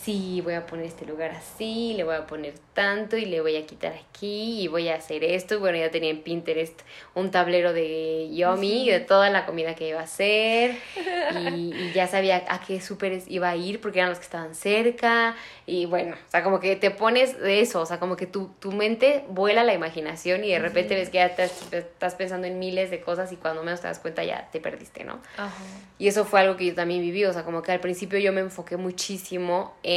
sí, 0.04 0.40
voy 0.42 0.54
a 0.54 0.66
poner 0.66 0.86
este 0.86 1.06
lugar 1.06 1.30
así, 1.30 1.94
le 1.96 2.04
voy 2.04 2.14
a 2.16 2.26
poner 2.26 2.54
tanto 2.74 3.16
y 3.16 3.24
le 3.26 3.40
voy 3.40 3.56
a 3.56 3.66
quitar 3.66 3.92
aquí 3.92 4.62
y 4.62 4.68
voy 4.68 4.88
a 4.88 4.96
hacer 4.96 5.22
esto. 5.24 5.54
Y 5.54 5.58
bueno, 5.58 5.78
ya 5.78 5.90
tenía 5.90 6.10
en 6.10 6.22
Pinterest 6.22 6.80
un 7.14 7.30
tablero 7.30 7.72
de 7.72 8.28
Yomi, 8.34 8.88
de 8.90 9.00
toda 9.00 9.30
la 9.30 9.46
comida 9.46 9.74
que 9.74 9.88
iba 9.88 10.00
a 10.00 10.04
hacer 10.04 10.76
y, 11.38 11.72
y 11.74 11.92
ya 11.94 12.06
sabía 12.08 12.44
a 12.48 12.60
qué 12.60 12.80
súperes 12.80 13.24
iba 13.28 13.48
a 13.50 13.56
ir 13.56 13.80
porque 13.80 13.98
eran 14.00 14.08
los 14.10 14.18
que 14.18 14.24
estaban 14.24 14.54
cerca 14.54 15.36
y 15.66 15.86
bueno, 15.86 16.16
o 16.16 16.30
sea, 16.30 16.42
como 16.42 16.58
que 16.58 16.74
te 16.76 16.90
pones 16.90 17.38
de 17.38 17.60
eso, 17.60 17.80
o 17.80 17.86
sea, 17.86 17.98
como 18.00 18.16
que 18.16 18.26
tu, 18.26 18.48
tu 18.58 18.72
mente 18.72 19.24
vuela 19.28 19.62
la 19.62 19.74
imaginación 19.74 20.42
y 20.44 20.48
de 20.50 20.58
repente 20.58 20.94
ves 20.96 21.10
que 21.10 21.18
ya 21.18 21.34
te- 21.36 21.44
estás 21.44 22.14
pensando 22.16 22.46
en 22.46 22.58
miles 22.58 22.90
de 22.90 23.00
cosas 23.00 23.30
y 23.32 23.36
cuando 23.36 23.62
menos 23.62 23.80
te 23.80 23.86
das 23.86 23.98
cuenta 24.00 24.24
ya 24.24 24.48
te 24.50 24.58
perdiste, 24.60 25.04
¿no? 25.04 25.20
Ajá. 25.36 25.52
Y 25.98 26.08
eso 26.08 26.24
fue 26.24 26.40
algo 26.40 26.56
que 26.56 26.66
yo 26.66 26.74
también 26.74 27.00
viví, 27.02 27.24
o 27.24 27.32
sea, 27.32 27.44
como 27.44 27.62
que 27.62 27.70
al 27.70 27.80
principio 27.80 28.18
yo 28.18 28.32
me 28.32 28.40
enfoqué 28.40 28.76
muchísimo 28.76 29.74
en 29.84 29.91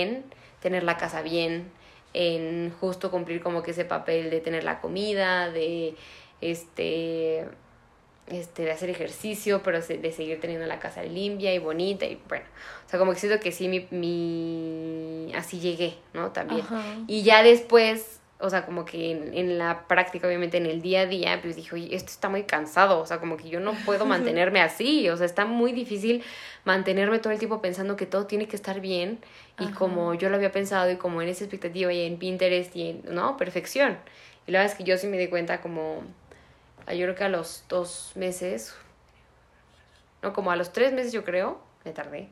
tener 0.61 0.83
la 0.83 0.97
casa 0.97 1.21
bien, 1.21 1.71
en 2.13 2.73
justo 2.79 3.11
cumplir 3.11 3.41
como 3.41 3.61
que 3.61 3.71
ese 3.71 3.85
papel 3.85 4.29
de 4.29 4.39
tener 4.39 4.63
la 4.63 4.79
comida, 4.79 5.51
de 5.51 5.95
este 6.41 7.45
este 8.27 8.63
de 8.63 8.71
hacer 8.71 8.89
ejercicio, 8.89 9.61
pero 9.63 9.79
de 9.81 10.11
seguir 10.11 10.39
teniendo 10.39 10.65
la 10.65 10.79
casa 10.79 11.03
limpia 11.03 11.53
y 11.53 11.59
bonita 11.59 12.05
y 12.05 12.19
bueno, 12.27 12.45
o 12.85 12.89
sea, 12.89 12.97
como 12.97 13.13
que 13.13 13.19
siento 13.19 13.39
que 13.39 13.51
sí 13.51 13.67
mi, 13.67 13.87
mi 13.91 15.31
así 15.35 15.59
llegué, 15.59 15.95
¿no? 16.13 16.31
También. 16.31 16.61
Ajá. 16.61 16.83
Y 17.07 17.21
ya 17.21 17.43
después, 17.43 18.19
o 18.39 18.49
sea, 18.49 18.65
como 18.65 18.83
que 18.83 19.11
en, 19.11 19.33
en 19.33 19.57
la 19.57 19.87
práctica, 19.87 20.27
obviamente 20.27 20.57
en 20.57 20.65
el 20.65 20.81
día 20.81 21.01
a 21.01 21.05
día, 21.05 21.39
pues 21.41 21.55
dije, 21.55 21.73
oye, 21.73 21.95
esto 21.95 22.11
está 22.11 22.27
muy 22.27 22.43
cansado, 22.43 22.99
o 22.99 23.05
sea, 23.05 23.19
como 23.19 23.37
que 23.37 23.49
yo 23.49 23.61
no 23.61 23.73
puedo 23.85 24.05
mantenerme 24.05 24.61
así, 24.61 25.09
o 25.09 25.15
sea, 25.15 25.25
está 25.25 25.45
muy 25.45 25.71
difícil 25.71 26.23
mantenerme 26.65 27.19
todo 27.19 27.31
el 27.31 27.39
tiempo 27.39 27.61
pensando 27.61 27.95
que 27.95 28.05
todo 28.05 28.25
tiene 28.25 28.47
que 28.47 28.57
estar 28.57 28.81
bien 28.81 29.19
y 29.57 29.65
Ajá. 29.65 29.75
como 29.75 30.13
yo 30.15 30.29
lo 30.29 30.35
había 30.35 30.51
pensado 30.51 30.91
y 30.91 30.97
como 30.97 31.21
en 31.21 31.29
esa 31.29 31.45
expectativa 31.45 31.93
y 31.93 32.05
en 32.05 32.17
Pinterest 32.17 32.75
y 32.75 32.89
en, 32.89 33.03
¿no? 33.07 33.37
Perfección. 33.37 33.97
Y 34.47 34.51
la 34.51 34.59
verdad 34.59 34.73
es 34.73 34.77
que 34.77 34.83
yo 34.83 34.97
sí 34.97 35.07
me 35.07 35.17
di 35.17 35.27
cuenta 35.27 35.61
como, 35.61 36.03
yo 36.87 37.05
creo 37.05 37.15
que 37.15 37.23
a 37.23 37.29
los 37.29 37.63
dos 37.69 38.11
meses, 38.15 38.75
no, 40.21 40.33
como 40.33 40.51
a 40.51 40.57
los 40.57 40.73
tres 40.73 40.91
meses 40.91 41.13
yo 41.13 41.23
creo, 41.23 41.61
me 41.85 41.91
tardé. 41.91 42.27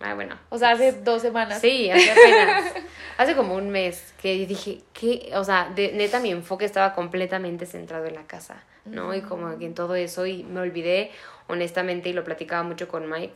Ah, 0.00 0.14
bueno. 0.14 0.38
O 0.48 0.58
sea, 0.58 0.70
hace 0.70 0.92
dos 0.92 1.20
semanas. 1.22 1.60
Sí, 1.60 1.90
hace 1.90 2.10
apenas. 2.10 2.72
hace 3.18 3.36
como 3.36 3.54
un 3.54 3.68
mes 3.68 4.14
que 4.20 4.46
dije, 4.46 4.80
¿qué? 4.94 5.30
O 5.34 5.44
sea, 5.44 5.70
de, 5.74 5.92
neta 5.92 6.20
mi 6.20 6.30
enfoque 6.30 6.64
estaba 6.64 6.94
completamente 6.94 7.66
centrado 7.66 8.06
en 8.06 8.14
la 8.14 8.24
casa, 8.24 8.64
¿no? 8.86 9.14
Y 9.14 9.20
como 9.20 9.58
que 9.58 9.66
en 9.66 9.74
todo 9.74 9.94
eso 9.94 10.24
y 10.24 10.42
me 10.44 10.60
olvidé, 10.60 11.10
honestamente, 11.48 12.08
y 12.08 12.14
lo 12.14 12.24
platicaba 12.24 12.62
mucho 12.62 12.88
con 12.88 13.10
Mike, 13.10 13.34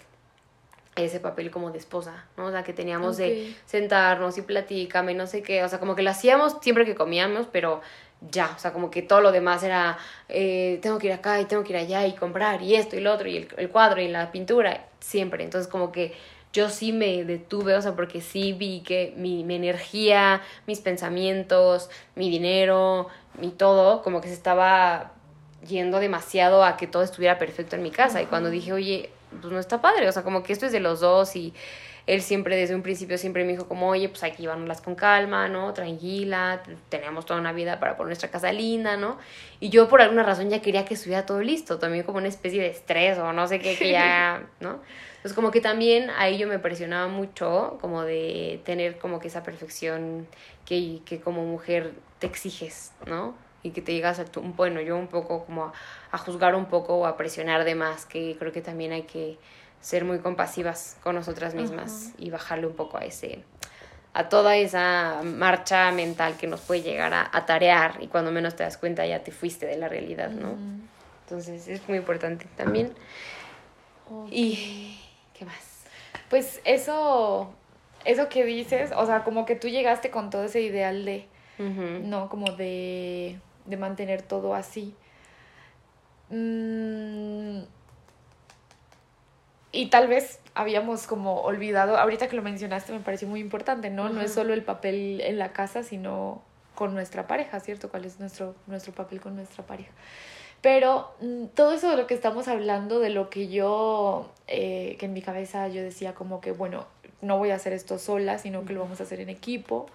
ese 0.97 1.21
papel 1.21 1.51
como 1.51 1.71
de 1.71 1.79
esposa, 1.79 2.25
¿no? 2.39 2.47
O 2.47 2.51
sea, 2.51 2.63
que 2.63 2.73
teníamos 2.73 3.19
de 3.19 3.55
sentarnos 3.67 4.39
y 4.39 4.43
platícame, 4.43 5.13
no 5.13 5.27
sé 5.27 5.43
qué, 5.43 5.63
o 5.65 5.69
sea, 5.69 5.79
como 5.79 5.95
que 5.95 6.03
lo 6.03 6.11
hacíamos 6.11 6.57
siempre 6.63 6.87
que 6.87 6.95
comíamos, 6.95 7.47
pero 7.53 7.83
ya, 8.31 8.53
o 8.57 8.59
sea, 8.59 8.73
como 8.73 8.91
que 8.91 9.03
todo 9.03 9.21
lo 9.21 9.33
demás 9.33 9.63
era, 9.65 9.99
eh, 10.31 10.79
tengo 10.81 10.99
que 10.99 11.09
ir 11.09 11.13
acá 11.13 11.41
y 11.41 11.45
tengo 11.45 11.63
que 11.63 11.75
ir 11.75 11.79
allá 11.79 12.07
y 12.07 12.15
comprar 12.15 12.63
y 12.63 12.77
esto 12.77 12.97
y 12.97 13.01
lo 13.01 13.13
otro 13.13 13.29
y 13.29 13.37
el, 13.37 13.49
el 13.59 13.69
cuadro 13.69 14.01
y 14.01 14.09
la 14.09 14.33
pintura, 14.33 14.87
siempre. 15.01 15.45
Entonces, 15.45 15.71
como 15.71 15.93
que 15.93 16.15
yo 16.55 16.71
sí 16.71 16.93
me 16.93 17.25
detuve, 17.25 17.75
o 17.75 17.83
sea, 17.83 17.97
porque 17.97 18.21
sí 18.21 18.53
vi 18.53 18.81
que 18.81 19.13
mi, 19.17 19.43
mi 19.43 19.57
energía, 19.57 20.41
mis 20.69 20.79
pensamientos, 20.79 21.91
mi 22.15 22.31
dinero, 22.31 23.09
mi 23.39 23.51
todo, 23.51 24.03
como 24.03 24.21
que 24.21 24.29
se 24.29 24.35
estaba 24.35 25.13
yendo 25.67 25.99
demasiado 25.99 26.65
a 26.65 26.77
que 26.77 26.87
todo 26.87 27.03
estuviera 27.03 27.39
perfecto 27.39 27.75
en 27.75 27.83
mi 27.83 27.91
casa. 27.91 28.23
Y 28.23 28.27
cuando 28.27 28.51
dije, 28.51 28.73
oye, 28.73 29.11
pues 29.41 29.53
no 29.53 29.59
está 29.59 29.83
padre, 29.83 30.09
o 30.09 30.13
sea, 30.13 30.23
como 30.23 30.45
que 30.45 30.53
esto 30.53 30.67
es 30.67 30.73
de 30.73 30.79
los 30.79 31.01
dos 31.01 31.35
y 31.35 31.53
él 32.07 32.21
siempre 32.21 32.57
desde 32.57 32.75
un 32.75 32.83
principio 32.83 33.17
siempre 33.17 33.45
me 33.45 33.53
dijo 33.53 33.67
como, 33.67 33.89
oye, 33.89 34.09
pues 34.11 34.21
que 34.21 34.43
llevárnoslas 34.43 34.83
con 34.83 34.95
calma, 34.95 35.49
¿no? 35.49 35.73
Tranquila, 35.73 36.63
teníamos 36.91 37.25
toda 37.25 37.41
una 37.41 37.53
vida 37.53 37.81
para 37.81 37.97
poner 37.97 38.09
nuestra 38.09 38.31
casa 38.31 38.53
linda, 38.53 38.97
¿no? 38.97 39.19
Y 39.59 39.71
yo 39.71 39.89
por 39.89 40.03
alguna 40.03 40.23
razón 40.23 40.51
ya 40.51 40.61
quería 40.61 40.85
que 40.85 40.95
estuviera 40.95 41.25
todo 41.25 41.41
listo, 41.41 41.79
también 41.79 42.05
como 42.05 42.19
una 42.19 42.29
especie 42.29 42.61
de 42.61 42.69
estrés 42.69 43.19
o 43.19 43.33
no 43.33 43.47
sé 43.47 43.59
qué, 43.59 43.77
que 43.77 43.91
ya, 43.91 44.47
¿no? 44.61 44.81
Entonces 45.17 45.35
como 45.35 45.51
que 45.51 45.63
también 45.63 46.11
ahí 46.11 46.37
yo 46.37 46.47
me 46.47 46.59
presionaba 46.59 47.09
mucho 47.09 47.79
como 47.81 48.03
de 48.03 48.61
tener 48.67 48.99
como 48.99 49.19
que 49.19 49.29
esa 49.29 49.43
perfección 49.43 50.27
que, 50.67 51.01
que 51.07 51.21
como 51.21 51.47
mujer 51.47 51.93
te 52.19 52.27
exiges, 52.27 52.93
¿no? 53.07 53.35
Y 53.63 53.71
que 53.71 53.81
te 53.81 53.95
llegas 53.95 54.19
a 54.19 54.27
tu, 54.27 54.43
bueno, 54.43 54.83
yo 54.83 54.99
un 54.99 55.07
poco 55.07 55.47
como 55.47 55.65
a, 55.65 55.73
a 56.11 56.19
juzgar 56.19 56.55
un 56.55 56.67
poco 56.67 56.97
o 56.97 57.07
a 57.07 57.17
presionar 57.17 57.65
de 57.65 57.75
más, 57.75 58.05
que 58.05 58.37
creo 58.39 58.53
que 58.53 58.61
también 58.61 58.93
hay 58.93 59.05
que 59.05 59.39
ser 59.85 60.07
muy 60.07 60.19
compasivas 60.21 60.97
con 61.03 61.15
nosotras 61.15 61.55
mismas 61.55 62.13
y 62.17 62.31
bajarle 62.31 62.67
un 62.67 62.73
poco 62.73 62.97
a 62.97 63.05
ese 63.05 63.45
a 64.15 64.31
toda 64.31 64.57
esa 64.57 65.21
marcha 65.23 65.91
mental 65.91 66.39
que 66.39 66.47
nos 66.47 66.63
puede 66.63 66.81
llegar 66.81 67.13
a 67.13 67.29
atarear 67.31 67.99
y 68.01 68.07
cuando 68.07 68.31
menos 68.31 68.57
te 68.57 68.63
das 68.63 68.79
cuenta 68.79 69.05
ya 69.05 69.23
te 69.23 69.31
fuiste 69.31 69.67
de 69.67 69.77
la 69.77 69.89
realidad, 69.89 70.31
¿no? 70.31 70.57
Entonces 71.25 71.69
es 71.69 71.87
muy 71.87 71.99
importante 71.99 72.47
también. 72.57 72.95
¿Y 74.31 74.99
qué 75.35 75.45
más? 75.45 75.83
Pues 76.31 76.63
eso, 76.65 77.53
eso 78.07 78.29
que 78.31 78.45
dices, 78.47 78.91
o 78.97 79.05
sea, 79.05 79.23
como 79.23 79.45
que 79.45 79.57
tú 79.57 79.69
llegaste 79.69 80.11
con 80.11 80.31
todo 80.31 80.45
ese 80.45 80.63
ideal 80.63 81.05
de, 81.05 81.27
no, 81.59 82.31
como 82.31 82.53
de, 82.53 83.39
de 83.67 83.77
mantener 83.77 84.23
todo 84.23 84.55
así. 84.55 84.95
Mm, 86.31 87.65
y 89.75 89.87
tal 89.87 90.09
vez 90.09 90.39
habíamos 90.55 91.07
como 91.07 91.41
olvidado, 91.41 91.97
ahorita 91.97 92.29
que 92.29 92.37
lo 92.37 92.43
mencionaste 92.43 92.93
me 92.93 93.01
pareció 93.01 93.29
muy 93.29 93.41
importante, 93.41 93.91
¿no? 93.91 94.09
No 94.09 94.21
es 94.21 94.33
solo 94.33 94.55
el 94.55 94.63
papel 94.63 95.21
en 95.21 95.39
la 95.39 95.53
casa, 95.53 95.83
sino 95.83 96.43
con 96.75 96.95
nuestra 96.95 97.27
pareja, 97.27 97.61
¿cierto? 97.61 97.89
¿Cuál 97.89 98.05
es 98.05 98.21
nuestro, 98.21 98.55
nuestro 98.67 98.93
papel 98.93 99.21
con 99.21 99.37
nuestra 99.37 99.67
pareja? 99.67 99.91
Pero 100.61 101.13
mm, 101.21 101.47
todo 101.55 101.73
eso 101.73 101.91
de 101.91 101.97
lo 101.97 102.07
que 102.07 102.15
estamos 102.15 102.49
hablando, 102.49 103.01
de 103.01 103.11
lo 103.11 103.29
que 103.31 103.49
yo, 103.49 104.31
eh, 104.47 104.97
que 104.99 105.07
en 105.07 105.13
mi 105.13 105.23
cabeza 105.23 105.69
yo 105.69 105.83
decía 105.83 106.15
como 106.15 106.41
que, 106.41 106.53
bueno, 106.53 106.87
no 107.21 107.39
voy 107.39 107.51
a 107.51 107.57
hacer 107.57 107.73
esto 107.73 107.99
sola, 107.99 108.39
sino 108.39 108.65
que 108.65 108.73
lo 108.73 108.81
vamos 108.81 109.01
a 109.01 109.03
hacer 109.03 109.21
en 109.21 109.29
equipo. 109.29 109.87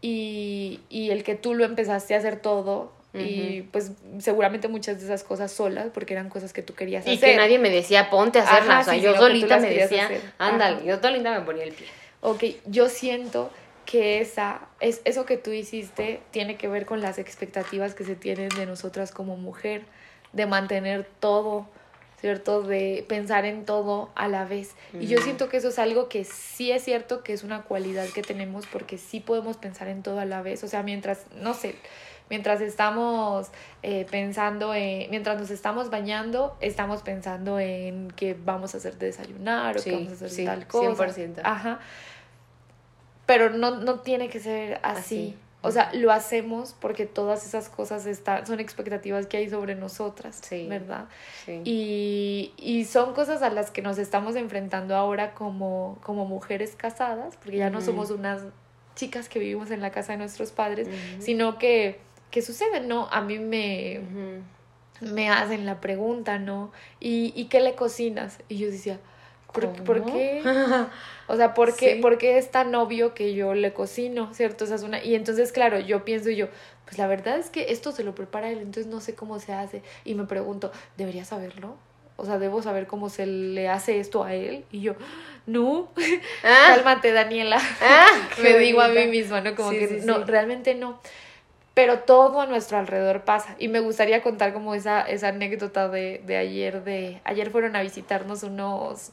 Y, 0.00 0.80
y 0.88 1.10
el 1.10 1.24
que 1.24 1.34
tú 1.34 1.54
lo 1.54 1.64
empezaste 1.64 2.14
a 2.14 2.18
hacer 2.18 2.40
todo, 2.40 2.92
y 3.18 3.62
pues 3.72 3.92
seguramente 4.18 4.68
muchas 4.68 4.98
de 4.98 5.04
esas 5.06 5.24
cosas 5.24 5.52
solas, 5.52 5.88
porque 5.92 6.14
eran 6.14 6.28
cosas 6.28 6.52
que 6.52 6.62
tú 6.62 6.74
querías 6.74 7.06
Y 7.06 7.14
hacer. 7.14 7.30
que 7.30 7.36
nadie 7.36 7.58
me 7.58 7.70
decía, 7.70 8.10
ponte 8.10 8.38
a 8.38 8.42
hacerlas. 8.42 8.68
Ajá, 8.68 8.80
o 8.80 8.84
sea, 8.84 8.94
sí, 8.94 9.00
yo 9.00 9.16
solita 9.16 9.58
me 9.58 9.70
decía, 9.70 10.04
hacer. 10.06 10.20
ándale, 10.38 10.76
Ajá. 10.76 10.84
yo 10.84 11.00
solita 11.00 11.38
me 11.38 11.44
ponía 11.44 11.64
el 11.64 11.72
pie. 11.72 11.86
Ok, 12.20 12.44
yo 12.66 12.88
siento 12.88 13.50
que 13.84 14.20
esa, 14.20 14.62
es, 14.80 15.00
eso 15.04 15.26
que 15.26 15.36
tú 15.36 15.50
hiciste 15.52 16.20
tiene 16.30 16.56
que 16.56 16.68
ver 16.68 16.86
con 16.86 17.00
las 17.00 17.18
expectativas 17.18 17.94
que 17.94 18.04
se 18.04 18.16
tienen 18.16 18.48
de 18.50 18.66
nosotras 18.66 19.12
como 19.12 19.36
mujer, 19.36 19.82
de 20.32 20.46
mantener 20.46 21.06
todo 21.20 21.68
¿cierto? 22.20 22.62
De 22.62 23.04
pensar 23.08 23.44
en 23.44 23.64
todo 23.64 24.10
a 24.14 24.28
la 24.28 24.44
vez. 24.44 24.74
Y 24.98 25.06
yo 25.06 25.20
siento 25.20 25.48
que 25.48 25.58
eso 25.58 25.68
es 25.68 25.78
algo 25.78 26.08
que 26.08 26.24
sí 26.24 26.72
es 26.72 26.82
cierto 26.82 27.22
que 27.22 27.32
es 27.32 27.42
una 27.44 27.62
cualidad 27.62 28.06
que 28.08 28.22
tenemos 28.22 28.66
porque 28.66 28.98
sí 28.98 29.20
podemos 29.20 29.56
pensar 29.56 29.88
en 29.88 30.02
todo 30.02 30.18
a 30.18 30.24
la 30.24 30.42
vez. 30.42 30.64
O 30.64 30.68
sea, 30.68 30.82
mientras, 30.82 31.26
no 31.36 31.54
sé, 31.54 31.76
mientras 32.30 32.60
estamos 32.60 33.48
eh, 33.82 34.06
pensando 34.10 34.74
en, 34.74 35.10
mientras 35.10 35.38
nos 35.38 35.50
estamos 35.50 35.90
bañando, 35.90 36.56
estamos 36.60 37.02
pensando 37.02 37.58
en 37.58 38.10
qué 38.16 38.36
vamos 38.44 38.74
a 38.74 38.78
hacer 38.78 38.98
de 38.98 39.06
desayunar 39.06 39.76
o 39.76 39.78
Sí, 39.78 39.90
qué 39.90 39.96
vamos 39.96 40.10
a 40.10 40.14
hacer 40.14 40.30
sí, 40.30 40.44
tal 40.44 40.66
cosa. 40.66 41.06
100%. 41.06 41.40
Ajá. 41.44 41.80
Pero 43.26 43.50
no, 43.50 43.76
no 43.76 44.00
tiene 44.00 44.28
que 44.28 44.40
ser 44.40 44.80
así. 44.82 44.98
Así. 44.98 45.38
O 45.62 45.72
sea, 45.72 45.92
lo 45.94 46.12
hacemos 46.12 46.76
porque 46.78 47.06
todas 47.06 47.44
esas 47.44 47.68
cosas 47.68 48.06
están, 48.06 48.46
son 48.46 48.60
expectativas 48.60 49.26
que 49.26 49.38
hay 49.38 49.50
sobre 49.50 49.74
nosotras, 49.74 50.38
Sí. 50.42 50.66
¿verdad? 50.68 51.06
Sí. 51.44 51.60
Y, 51.64 52.52
y 52.56 52.84
son 52.84 53.14
cosas 53.14 53.42
a 53.42 53.50
las 53.50 53.72
que 53.72 53.82
nos 53.82 53.98
estamos 53.98 54.36
enfrentando 54.36 54.94
ahora 54.94 55.34
como, 55.34 55.98
como 56.04 56.24
mujeres 56.24 56.76
casadas, 56.76 57.36
porque 57.36 57.56
ya 57.56 57.70
no 57.70 57.80
somos 57.80 58.10
unas 58.12 58.42
chicas 58.94 59.28
que 59.28 59.40
vivimos 59.40 59.72
en 59.72 59.80
la 59.80 59.90
casa 59.90 60.12
de 60.12 60.18
nuestros 60.18 60.52
padres, 60.52 60.88
sino 61.18 61.58
que, 61.58 61.98
que 62.30 62.42
sucede, 62.42 62.80
¿no? 62.80 63.08
A 63.10 63.20
mí 63.20 63.38
me, 63.38 64.00
me 65.00 65.28
hacen 65.30 65.66
la 65.66 65.80
pregunta, 65.80 66.38
¿no? 66.38 66.72
¿Y, 67.00 67.32
y 67.36 67.46
qué 67.46 67.60
le 67.60 67.74
cocinas? 67.74 68.38
Y 68.48 68.58
yo 68.58 68.70
decía, 68.70 68.98
¿por, 69.52 69.72
¿por 69.84 70.04
qué? 70.04 70.42
O 71.28 71.34
sea, 71.36 71.54
¿por 71.54 71.74
qué, 71.74 71.94
Sí. 71.96 72.00
por 72.00 72.18
qué 72.18 72.38
es 72.38 72.52
tan 72.52 72.72
obvio 72.76 73.12
que 73.12 73.34
yo 73.34 73.52
le 73.54 73.72
cocino, 73.72 74.32
cierto? 74.32 74.62
Esa 74.64 74.76
es 74.76 74.84
una... 74.84 75.02
Y 75.02 75.16
entonces, 75.16 75.50
claro, 75.50 75.80
yo 75.80 76.04
pienso 76.04 76.30
y 76.30 76.36
yo, 76.36 76.46
pues 76.84 76.98
la 76.98 77.08
verdad 77.08 77.36
es 77.38 77.50
que 77.50 77.72
esto 77.72 77.90
se 77.90 78.04
lo 78.04 78.14
prepara 78.14 78.48
él, 78.48 78.58
entonces 78.58 78.86
no 78.86 79.00
sé 79.00 79.16
cómo 79.16 79.40
se 79.40 79.52
hace. 79.52 79.82
Y 80.04 80.14
me 80.14 80.24
pregunto, 80.26 80.70
¿debería 80.96 81.24
saberlo? 81.24 81.74
O 82.16 82.24
sea, 82.26 82.38
¿debo 82.38 82.62
saber 82.62 82.86
cómo 82.86 83.08
se 83.08 83.26
le 83.26 83.68
hace 83.68 83.98
esto 83.98 84.22
a 84.22 84.34
él? 84.34 84.64
Y 84.70 84.82
yo, 84.82 84.94
no, 85.46 85.88
Ah, 86.44 86.74
cálmate, 86.76 87.10
Daniela. 87.12 87.58
ah, 87.82 88.06
me 88.40 88.56
digo 88.58 88.80
a 88.80 88.86
mí 88.88 89.08
misma, 89.08 89.40
¿no? 89.40 89.56
Como 89.56 89.70
Sí, 89.72 89.78
que 89.80 89.88
sí, 89.88 90.06
no, 90.06 90.22
realmente 90.24 90.76
no. 90.76 91.00
Pero 91.76 91.98
todo 91.98 92.40
a 92.40 92.46
nuestro 92.46 92.78
alrededor 92.78 93.26
pasa. 93.26 93.54
Y 93.58 93.68
me 93.68 93.80
gustaría 93.80 94.22
contar 94.22 94.54
como 94.54 94.74
esa, 94.74 95.02
esa 95.02 95.28
anécdota 95.28 95.90
de, 95.90 96.22
de 96.24 96.38
ayer, 96.38 96.82
de 96.84 97.20
ayer 97.24 97.50
fueron 97.50 97.76
a 97.76 97.82
visitarnos 97.82 98.42
unos 98.42 99.12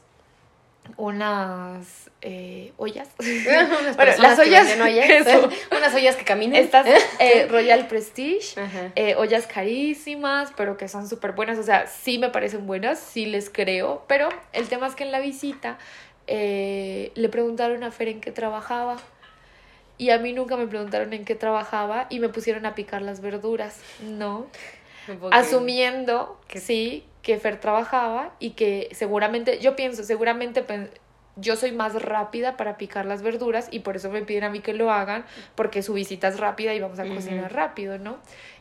unas 0.98 2.10
eh, 2.22 2.72
ollas. 2.78 3.10
Unas 3.20 3.96
Bueno, 3.98 4.12
las 4.18 4.40
que 4.40 4.50
ollas, 4.50 4.68
eso. 4.70 5.50
Unas 5.78 5.94
ollas 5.94 6.16
que 6.16 6.24
caminan. 6.24 6.56
Estas 6.56 6.88
eh, 7.20 7.48
Royal 7.50 7.88
Prestige, 7.88 8.56
eh, 8.96 9.16
ollas 9.16 9.46
carísimas, 9.46 10.52
pero 10.56 10.78
que 10.78 10.88
son 10.88 11.08
súper 11.08 11.34
buenas. 11.34 11.58
O 11.58 11.64
sea, 11.64 11.88
sí 11.88 12.18
me 12.18 12.30
parecen 12.30 12.66
buenas, 12.66 13.00
sí 13.00 13.26
les 13.26 13.50
creo. 13.50 14.04
Pero 14.08 14.30
el 14.54 14.70
tema 14.70 14.88
es 14.88 14.96
que 14.96 15.04
en 15.04 15.12
la 15.12 15.20
visita 15.20 15.78
eh, 16.28 17.12
le 17.16 17.30
preguntaron 17.30 17.84
a 17.84 17.92
Fer 17.92 18.08
en 18.08 18.22
qué 18.22 18.32
trabajaba. 18.32 18.98
Y 19.98 20.10
a 20.10 20.18
mí 20.20 20.34
nunca 20.34 20.58
me 20.58 20.68
preguntaron 20.68 21.14
en 21.14 21.24
qué 21.26 21.36
trabajaba 21.36 22.08
y 22.10 22.20
me 22.20 22.30
pusieron 22.30 22.66
a 22.66 22.76
picar 22.76 23.02
las 23.02 23.22
verduras, 23.22 23.80
¿no? 24.02 24.48
Asumiendo 25.32 26.40
Que- 26.48 26.60
sí, 26.60 27.06
que 27.22 27.38
Fer 27.38 27.60
trabajaba 27.60 28.34
y 28.40 28.52
que 28.52 28.90
seguramente, 28.92 29.60
yo 29.60 29.76
pienso, 29.76 30.04
seguramente 30.04 30.66
yo 31.36 31.56
soy 31.56 31.72
más 31.72 32.00
rápida 32.02 32.58
para 32.58 32.78
picar 32.78 33.06
las 33.06 33.22
verduras 33.22 33.68
y 33.72 33.80
por 33.80 33.96
eso 33.96 34.10
me 34.12 34.22
piden 34.24 34.44
a 34.44 34.50
mí 34.50 34.60
que 34.60 34.74
lo 34.74 34.92
hagan, 34.92 35.26
porque 35.56 35.82
su 35.82 35.94
visita 35.94 36.28
es 36.28 36.40
rápida 36.40 36.74
y 36.74 36.80
vamos 36.80 37.00
a 37.00 37.06
cocinar 37.16 37.54
rápido, 37.54 37.98
¿no? 37.98 38.18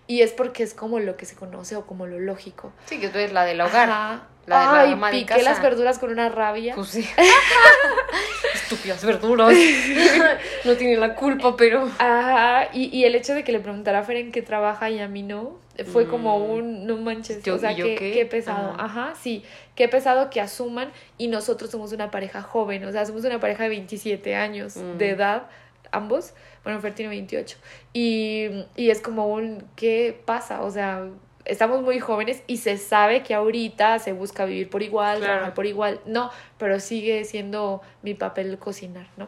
Y 0.07 0.23
es 0.23 0.33
porque 0.33 0.63
es 0.63 0.75
como 0.75 0.99
lo 0.99 1.17
que 1.17 1.27
se 1.27 1.37
conoce 1.37 1.77
o 1.77 1.87
como 1.87 2.07
lo 2.07 2.19
lógico. 2.19 2.73
Sí, 2.87 2.99
que 3.01 3.09
tú 3.09 3.19
eres 3.19 3.33
la 3.33 3.45
del 3.45 3.61
hogar. 3.61 3.89
Ajá. 3.89 4.27
la 4.47 4.59
de 4.61 4.65
la 4.67 4.81
Ay, 4.81 4.95
de 4.95 5.11
piqué 5.21 5.35
casa. 5.37 5.43
las 5.43 5.63
verduras 5.63 5.99
con 5.99 6.11
una 6.11 6.29
rabia. 6.29 6.75
Pues 6.75 6.89
sí. 6.89 7.09
Estúpidas 8.55 9.05
verduras. 9.05 9.55
no 10.65 10.75
tienen 10.75 11.01
la 11.01 11.15
culpa, 11.15 11.57
pero. 11.57 11.89
Ajá, 11.99 12.69
y, 12.73 12.97
y 12.97 13.05
el 13.05 13.15
hecho 13.15 13.35
de 13.35 13.45
que 13.45 13.53
le 13.53 13.61
preguntara 13.61 14.01
a 14.01 14.03
Fer 14.03 14.17
en 14.17 14.33
qué 14.33 14.43
trabaja 14.43 14.91
y 14.91 14.99
a 15.01 15.09
mí 15.09 15.23
no, 15.23 15.59
fue 15.93 16.07
como 16.09 16.39
Mm. 16.39 16.51
un, 16.51 16.87
no 16.87 16.97
manches, 16.97 17.43
Yo- 17.43 17.55
o 17.55 17.59
sea, 17.59 17.73
¿y 17.73 17.77
yo 17.77 17.85
qué, 17.85 17.95
qué? 17.97 18.13
qué 18.13 18.27
pesado, 18.27 18.73
Ajá. 18.79 18.85
ajá. 19.09 19.15
sí, 19.21 19.45
qué 19.75 19.89
pesado 19.89 20.29
que 20.31 20.41
asuman 20.41 20.91
y 21.19 21.29
nosotros 21.29 21.71
somos 21.71 21.93
una 21.93 22.11
pareja 22.11 22.43
joven, 22.43 22.85
o 22.85 22.93
sea, 22.93 23.07
somos 23.07 23.25
una 23.25 23.41
pareja 23.41 23.63
de 23.65 23.69
27 23.71 24.35
años 24.35 24.77
Mm. 24.77 24.99
de 24.99 25.11
edad, 25.11 25.45
ambos, 25.91 26.35
bueno, 26.65 26.81
Fer 26.81 26.95
tiene 26.95 27.11
28, 27.11 27.57
y, 27.93 28.49
y 28.77 28.91
es 28.91 29.01
como 29.01 29.27
un, 29.29 29.65
¿qué 29.77 30.21
pasa? 30.25 30.63
O 30.63 30.71
sea, 30.71 31.07
estamos 31.45 31.83
muy 31.83 31.99
jóvenes 31.99 32.43
y 32.47 32.59
se 32.59 32.77
sabe 32.79 33.23
que 33.23 33.35
ahorita 33.35 33.99
se 33.99 34.13
busca 34.13 34.45
vivir 34.45 34.71
por 34.71 34.83
igual, 34.83 35.19
Claro. 35.19 35.33
trabajar 35.33 35.55
por 35.55 35.67
igual, 35.67 36.01
no, 36.07 36.31
pero 36.59 36.79
sigue 36.81 37.25
siendo 37.25 37.83
mi 38.03 38.15
papel 38.15 38.59
cocinar, 38.59 39.07
¿no? 39.17 39.27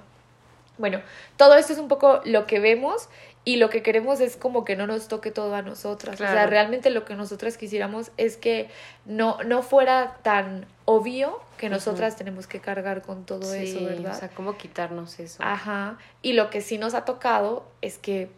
Bueno, 0.78 1.00
todo 1.36 1.54
esto 1.56 1.72
es 1.72 1.78
un 1.78 1.88
poco 1.88 2.20
lo 2.24 2.46
que 2.46 2.58
vemos 2.60 3.08
y 3.44 3.56
lo 3.56 3.68
que 3.68 3.82
queremos 3.82 4.20
es 4.20 4.36
como 4.36 4.64
que 4.64 4.74
no 4.74 4.86
nos 4.86 5.08
toque 5.08 5.30
todo 5.30 5.54
a 5.54 5.60
nosotras. 5.60 6.14
O 6.14 6.18
sea, 6.18 6.46
realmente 6.46 6.88
lo 6.88 7.04
que 7.04 7.14
nosotras 7.14 7.58
quisiéramos 7.58 8.10
es 8.16 8.38
que 8.38 8.70
no, 9.04 9.36
no 9.44 9.62
fuera 9.62 10.16
tan 10.22 10.66
obvio 10.86 11.40
que 11.58 11.68
nosotras 11.68 12.16
tenemos 12.16 12.46
que 12.46 12.60
cargar 12.60 13.02
con 13.02 13.26
todo 13.26 13.52
eso, 13.52 13.78
Sí, 13.78 13.84
¿verdad? 13.84 14.14
O 14.16 14.18
sea, 14.18 14.28
¿cómo 14.30 14.56
quitarnos 14.56 15.20
eso? 15.20 15.42
Ajá. 15.42 15.98
Y 16.22 16.32
lo 16.32 16.48
que 16.48 16.62
sí 16.62 16.78
nos 16.78 16.94
ha 16.94 17.04
tocado 17.04 17.66
es 17.82 17.98
que, 17.98 18.30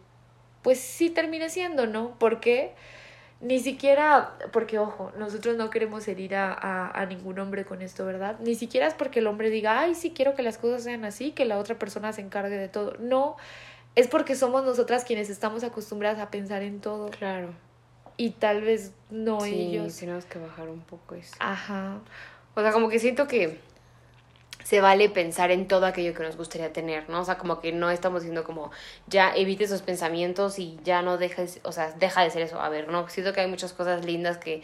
pues 0.61 0.79
sí 0.79 1.09
termine 1.09 1.49
siendo, 1.49 1.87
¿no? 1.87 2.15
Porque 2.19 2.73
ni 3.39 3.59
siquiera, 3.59 4.33
porque 4.51 4.77
ojo, 4.77 5.13
nosotros 5.17 5.55
no 5.55 5.69
queremos 5.69 6.05
herir 6.09 6.35
a, 6.35 6.51
a, 6.51 6.89
a 6.89 7.05
ningún 7.05 7.39
hombre 7.39 7.63
con 7.63 7.81
esto, 7.81 8.05
¿verdad? 8.05 8.37
Ni 8.39 8.55
siquiera 8.55 8.87
es 8.87 8.93
porque 8.93 9.19
el 9.19 9.27
hombre 9.27 9.49
diga, 9.49 9.79
ay, 9.79 9.95
sí 9.95 10.11
quiero 10.13 10.35
que 10.35 10.43
las 10.43 10.57
cosas 10.57 10.83
sean 10.83 11.05
así, 11.05 11.31
que 11.31 11.45
la 11.45 11.59
otra 11.59 11.79
persona 11.79 12.11
se 12.11 12.21
encargue 12.21 12.57
de 12.57 12.67
todo. 12.67 12.95
No, 12.99 13.37
es 13.97 14.07
porque 14.07 14.35
somos 14.35 14.63
nosotras 14.63 15.03
quienes 15.03 15.29
estamos 15.29 15.63
acostumbradas 15.63 16.19
a 16.19 16.29
pensar 16.29 16.61
en 16.61 16.79
todo 16.79 17.09
Claro. 17.09 17.49
y 18.15 18.29
tal 18.29 18.61
vez 18.61 18.93
no 19.09 19.41
sí, 19.41 19.53
ellos. 19.75 19.97
tenemos 19.97 20.23
que 20.25 20.39
bajar 20.39 20.69
un 20.69 20.81
poco 20.81 21.15
eso. 21.15 21.35
Ajá. 21.39 21.97
O 22.55 22.61
sea, 22.61 22.71
como 22.71 22.89
que 22.89 22.99
siento 22.99 23.27
que 23.27 23.59
se 24.63 24.81
vale 24.81 25.09
pensar 25.09 25.49
en 25.51 25.67
todo 25.67 25.85
aquello 25.85 26.13
que 26.13 26.23
nos 26.23 26.35
gustaría 26.37 26.73
tener, 26.73 27.09
¿no? 27.09 27.21
O 27.21 27.25
sea, 27.25 27.37
como 27.37 27.59
que 27.59 27.71
no 27.71 27.89
estamos 27.89 28.21
diciendo 28.21 28.43
como 28.43 28.69
ya 29.07 29.33
evite 29.35 29.63
esos 29.63 29.81
pensamientos 29.81 30.59
y 30.59 30.77
ya 30.83 31.01
no 31.01 31.17
dejes, 31.17 31.59
o 31.63 31.71
sea, 31.71 31.91
deja 31.93 32.21
de 32.23 32.29
ser 32.31 32.41
eso. 32.43 32.59
A 32.61 32.69
ver, 32.69 32.89
no, 32.89 33.07
siento 33.09 33.33
que 33.33 33.41
hay 33.41 33.47
muchas 33.47 33.73
cosas 33.73 34.05
lindas 34.05 34.37
que 34.37 34.61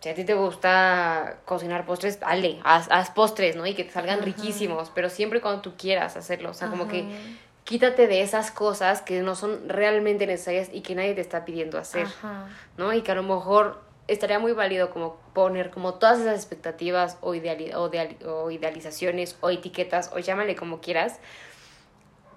si 0.00 0.08
a 0.08 0.14
ti 0.14 0.24
te 0.24 0.34
gusta 0.34 1.38
cocinar 1.44 1.84
postres, 1.86 2.20
dale, 2.20 2.58
haz, 2.64 2.88
haz 2.90 3.10
postres, 3.10 3.54
¿no? 3.56 3.66
Y 3.66 3.74
que 3.74 3.84
te 3.84 3.90
salgan 3.90 4.16
Ajá. 4.16 4.24
riquísimos, 4.24 4.90
pero 4.94 5.08
siempre 5.10 5.40
cuando 5.40 5.60
tú 5.60 5.74
quieras 5.76 6.16
hacerlo, 6.16 6.50
o 6.50 6.54
sea, 6.54 6.68
como 6.68 6.88
que. 6.88 7.04
Quítate 7.64 8.06
de 8.08 8.22
esas 8.22 8.50
cosas 8.50 9.02
que 9.02 9.20
no 9.22 9.34
son 9.34 9.68
realmente 9.68 10.26
necesarias 10.26 10.68
y 10.72 10.80
que 10.80 10.94
nadie 10.94 11.14
te 11.14 11.20
está 11.20 11.44
pidiendo 11.44 11.78
hacer. 11.78 12.06
Ajá. 12.06 12.48
¿no? 12.76 12.92
Y 12.92 13.02
que 13.02 13.12
a 13.12 13.14
lo 13.14 13.22
mejor 13.22 13.80
estaría 14.08 14.38
muy 14.40 14.52
válido 14.52 14.90
como 14.90 15.16
poner 15.32 15.70
como 15.70 15.94
todas 15.94 16.18
esas 16.20 16.34
expectativas 16.36 17.18
o, 17.20 17.34
ideali- 17.34 17.72
o, 17.74 17.90
o 18.44 18.50
idealizaciones 18.50 19.36
o 19.40 19.48
etiquetas 19.50 20.10
o 20.12 20.18
llámale 20.18 20.56
como 20.56 20.80
quieras 20.80 21.18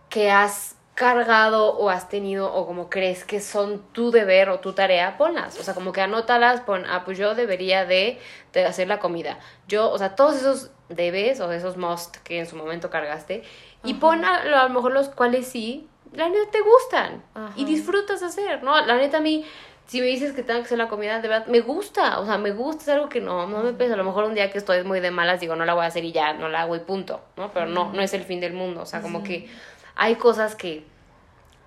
que 0.10 0.32
has 0.32 0.76
cargado 0.94 1.76
o 1.76 1.90
has 1.90 2.08
tenido 2.08 2.54
o 2.54 2.66
como 2.66 2.90
crees 2.90 3.26
que 3.26 3.42
son 3.42 3.82
tu 3.92 4.12
deber 4.12 4.50
o 4.50 4.60
tu 4.62 4.72
tarea, 4.72 5.18
ponlas. 5.18 5.60
O 5.60 5.64
sea, 5.64 5.74
como 5.74 5.92
que 5.92 6.00
anótalas, 6.00 6.62
pon, 6.62 6.86
ah, 6.88 7.04
pues 7.04 7.18
yo 7.18 7.36
debería 7.36 7.84
de, 7.86 8.18
de 8.54 8.66
hacer 8.66 8.88
la 8.88 9.00
comida. 9.00 9.38
Yo, 9.68 9.92
o 9.92 9.98
sea, 9.98 10.16
todos 10.16 10.36
esos 10.38 10.72
debes 10.90 11.40
o 11.40 11.52
esos 11.52 11.78
must 11.78 12.18
que 12.18 12.40
en 12.40 12.46
su 12.46 12.56
momento 12.56 12.90
cargaste 12.90 13.44
y 13.84 13.96
pon 13.96 14.26
a, 14.26 14.38
a 14.38 14.68
lo 14.68 14.74
mejor 14.74 14.92
los 14.92 15.10
cuales 15.10 15.48
sí, 15.48 15.88
la 16.14 16.30
neta 16.30 16.52
te 16.52 16.62
gustan 16.62 17.24
Ajá. 17.34 17.54
y 17.56 17.66
disfrutas 17.66 18.24
hacer, 18.24 18.64
¿no? 18.64 18.84
La 18.86 18.98
neta 18.98 19.18
a 19.18 19.22
mí, 19.22 19.46
si 19.86 20.00
me 20.00 20.08
dices 20.08 20.34
que 20.34 20.44
tengo 20.44 20.60
que 20.60 20.66
hacer 20.66 20.78
la 20.78 20.88
comida, 20.88 21.22
de 21.22 21.28
verdad, 21.28 21.48
me 21.48 21.62
gusta, 21.62 22.20
o 22.20 22.26
sea, 22.26 22.38
me 22.38 22.52
gusta, 22.52 22.84
es 22.84 22.90
algo 22.90 23.10
que 23.10 23.22
no, 23.22 23.48
no 23.48 23.62
me 23.62 23.74
pesa. 23.74 23.94
A 23.94 23.98
lo 23.98 24.04
mejor 24.04 24.24
un 24.24 24.34
día 24.34 24.50
que 24.52 24.58
estoy 24.58 24.84
muy 24.84 25.00
de 25.00 25.12
malas, 25.12 25.40
digo, 25.40 25.56
no 25.56 25.66
la 25.66 25.74
voy 25.74 25.84
a 25.84 25.88
hacer 25.88 26.04
y 26.04 26.12
ya, 26.12 26.34
no 26.34 26.50
la 26.50 26.62
hago 26.62 26.76
y 26.76 26.80
punto, 26.80 27.22
¿no? 27.38 27.52
Pero 27.52 27.68
no, 27.68 27.92
no 27.94 28.02
es 28.02 28.14
el 28.14 28.24
fin 28.24 28.40
del 28.40 28.54
mundo, 28.54 28.82
o 28.82 28.86
sea, 28.86 29.02
como 29.02 29.24
que 29.24 29.48
hay 29.96 30.16
cosas 30.16 30.56
que, 30.56 30.86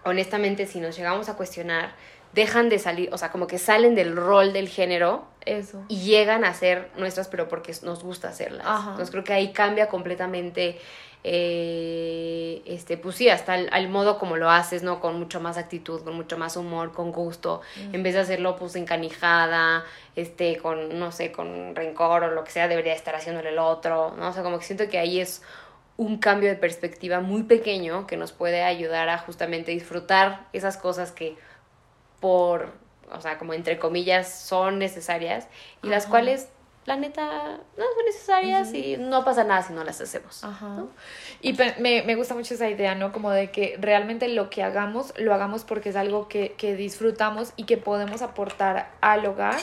honestamente, 0.05 0.67
si 0.67 0.81
nos 0.81 0.97
llegamos 0.97 1.29
a 1.29 1.37
cuestionar, 1.37 1.93
dejan 2.33 2.69
de 2.69 2.79
salir, 2.79 3.09
o 3.13 3.19
sea, 3.19 3.31
como 3.31 3.47
que 3.47 3.59
salen 3.59 3.95
del 3.95 4.15
rol 4.17 4.53
del 4.53 4.69
género 4.69 5.27
Eso. 5.45 5.85
y 5.89 6.01
llegan 6.03 6.45
a 6.45 6.55
ser 6.55 6.91
nuestras, 6.97 7.29
pero 7.29 7.49
porque 7.49 7.75
nos 7.83 8.03
gusta 8.03 8.29
hacerlas. 8.29 8.67
Ajá. 8.67 8.91
Entonces 8.91 9.11
creo 9.11 9.25
que 9.25 9.33
ahí 9.33 9.53
cambia 9.53 9.89
completamente, 9.89 10.79
eh, 11.25 12.63
este, 12.67 12.97
pues 12.97 13.17
sí, 13.17 13.29
hasta 13.29 13.57
el, 13.57 13.69
al 13.73 13.89
modo 13.89 14.19
como 14.19 14.37
lo 14.37 14.51
haces, 14.51 14.83
¿no? 14.83 15.01
Con 15.01 15.19
mucho 15.19 15.41
más 15.41 15.57
actitud, 15.57 16.03
con 16.03 16.15
mucho 16.15 16.37
más 16.37 16.57
humor, 16.57 16.93
con 16.93 17.13
gusto, 17.13 17.63
en 17.93 18.03
vez 18.03 18.15
de 18.15 18.21
hacerlo 18.21 18.57
pues 18.57 18.77
encanijada, 18.77 19.85
este, 20.15 20.59
con, 20.59 20.99
no 20.99 21.13
sé, 21.13 21.33
con 21.33 21.75
rencor 21.75 22.25
o 22.25 22.31
lo 22.31 22.45
que 22.45 22.51
sea, 22.51 22.69
debería 22.69 22.93
estar 22.93 23.15
haciéndole 23.15 23.51
el 23.51 23.59
otro, 23.59 24.15
¿no? 24.19 24.29
O 24.29 24.33
sea, 24.33 24.43
como 24.43 24.59
que 24.59 24.65
siento 24.65 24.89
que 24.89 24.99
ahí 24.99 25.21
es 25.21 25.43
un 25.97 26.19
cambio 26.19 26.49
de 26.49 26.55
perspectiva 26.55 27.21
muy 27.21 27.43
pequeño 27.43 28.07
que 28.07 28.17
nos 28.17 28.31
puede 28.31 28.63
ayudar 28.63 29.09
a 29.09 29.19
justamente 29.19 29.73
disfrutar 29.73 30.47
esas 30.53 30.77
cosas 30.77 31.11
que 31.11 31.37
por, 32.21 32.73
o 33.13 33.21
sea, 33.21 33.39
como 33.39 33.55
entre 33.55 33.79
comillas, 33.79 34.33
son 34.33 34.79
necesarias 34.79 35.47
y 35.83 35.89
las 35.89 36.07
cuales 36.07 36.49
la 36.87 36.97
neta, 36.97 37.59
no 37.77 37.85
son 37.85 38.05
necesarias 38.07 38.73
y 38.73 38.97
no 38.97 39.23
pasa 39.23 39.45
nada 39.45 39.63
si 39.63 39.75
no 39.75 39.85
las 39.85 40.01
hacemos. 40.01 40.43
Ajá. 40.43 40.69
¿no? 40.69 40.89
Y 41.43 41.53
me, 41.53 42.03
me 42.03 42.15
gusta 42.15 42.35
mucho 42.35 42.55
esa 42.55 42.71
idea, 42.71 42.95
¿no? 42.95 43.13
Como 43.13 43.31
de 43.31 43.51
que 43.51 43.77
realmente 43.79 44.27
lo 44.29 44.49
que 44.49 44.63
hagamos, 44.63 45.13
lo 45.19 45.35
hagamos 45.35 45.65
porque 45.65 45.91
es 45.91 45.97
algo 45.97 46.29
que, 46.29 46.53
que 46.53 46.75
disfrutamos 46.77 47.53
y 47.57 47.65
que 47.65 47.77
podemos 47.77 48.23
aportar 48.23 48.91
al 49.03 49.27
hogar. 49.27 49.59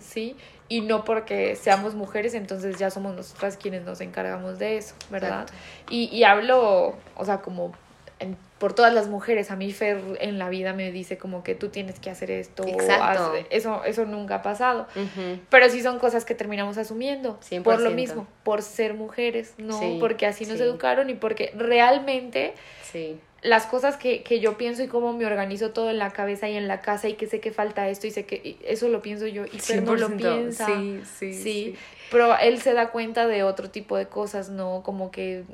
¿sí? 0.00 0.36
Y 0.68 0.80
no 0.80 1.04
porque 1.04 1.54
seamos 1.54 1.94
mujeres, 1.94 2.34
entonces 2.34 2.76
ya 2.76 2.90
somos 2.90 3.14
nosotras 3.14 3.56
quienes 3.56 3.84
nos 3.84 4.00
encargamos 4.00 4.58
de 4.58 4.76
eso, 4.78 4.96
¿verdad? 5.10 5.46
Y, 5.90 6.06
y 6.06 6.24
hablo, 6.24 6.96
o 7.16 7.24
sea, 7.24 7.38
como 7.40 7.72
en- 8.18 8.36
por 8.64 8.72
todas 8.72 8.94
las 8.94 9.08
mujeres. 9.08 9.50
A 9.50 9.56
mí 9.56 9.70
Fer 9.74 10.00
en 10.20 10.38
la 10.38 10.48
vida 10.48 10.72
me 10.72 10.90
dice 10.90 11.18
como 11.18 11.44
que 11.44 11.54
tú 11.54 11.68
tienes 11.68 12.00
que 12.00 12.08
hacer 12.08 12.30
esto. 12.30 12.62
o 12.62 12.66
Exacto. 12.66 13.34
haz- 13.34 13.46
eso, 13.50 13.84
eso 13.84 14.06
nunca 14.06 14.36
ha 14.36 14.42
pasado. 14.42 14.86
Pero 15.50 15.68
sí 15.68 15.82
son 15.82 15.98
cosas 15.98 16.24
que 16.24 16.34
terminamos 16.34 16.78
asumiendo. 16.78 17.38
100%. 17.42 17.62
Por 17.62 17.80
lo 17.82 17.90
mismo, 17.90 18.26
por 18.42 18.62
ser 18.62 18.94
mujeres, 18.94 19.52
no 19.58 19.78
Sí, 19.78 19.98
porque 20.00 20.24
así 20.24 20.46
nos 20.46 20.56
sí. 20.56 20.62
educaron 20.62 21.10
y 21.10 21.14
porque 21.14 21.52
realmente 21.54 22.54
Sí. 22.90 23.18
las 23.42 23.66
cosas 23.66 23.98
que, 23.98 24.22
que 24.22 24.40
yo 24.40 24.56
pienso 24.56 24.82
y 24.82 24.86
cómo 24.88 25.12
me 25.12 25.26
organizo 25.26 25.72
todo 25.72 25.90
en 25.90 25.98
la 25.98 26.08
cabeza 26.12 26.48
y 26.48 26.56
en 26.56 26.66
la 26.66 26.80
casa 26.80 27.06
y 27.10 27.14
que 27.14 27.26
sé 27.26 27.40
que 27.40 27.52
falta 27.52 27.86
esto 27.90 28.06
y 28.06 28.12
sé 28.12 28.24
que 28.24 28.36
y 28.36 28.56
eso 28.64 28.88
lo 28.88 29.02
pienso 29.02 29.26
yo 29.26 29.44
y 29.44 29.58
Fer 29.58 29.82
no 29.82 29.94
lo 29.94 30.08
100%. 30.08 30.16
piensa. 30.16 30.66
Sí, 31.18 31.34
sí. 31.34 31.74
Pero 32.10 32.36
él 32.38 32.60
se 32.60 32.72
da 32.74 32.90
cuenta 32.90 33.26
de 33.26 33.42
otro 33.42 33.70
tipo 33.70 33.96
de 33.96 34.06
cosas, 34.06 34.48
¿no? 34.50 34.82
Como 34.82 35.10
que 35.10 35.44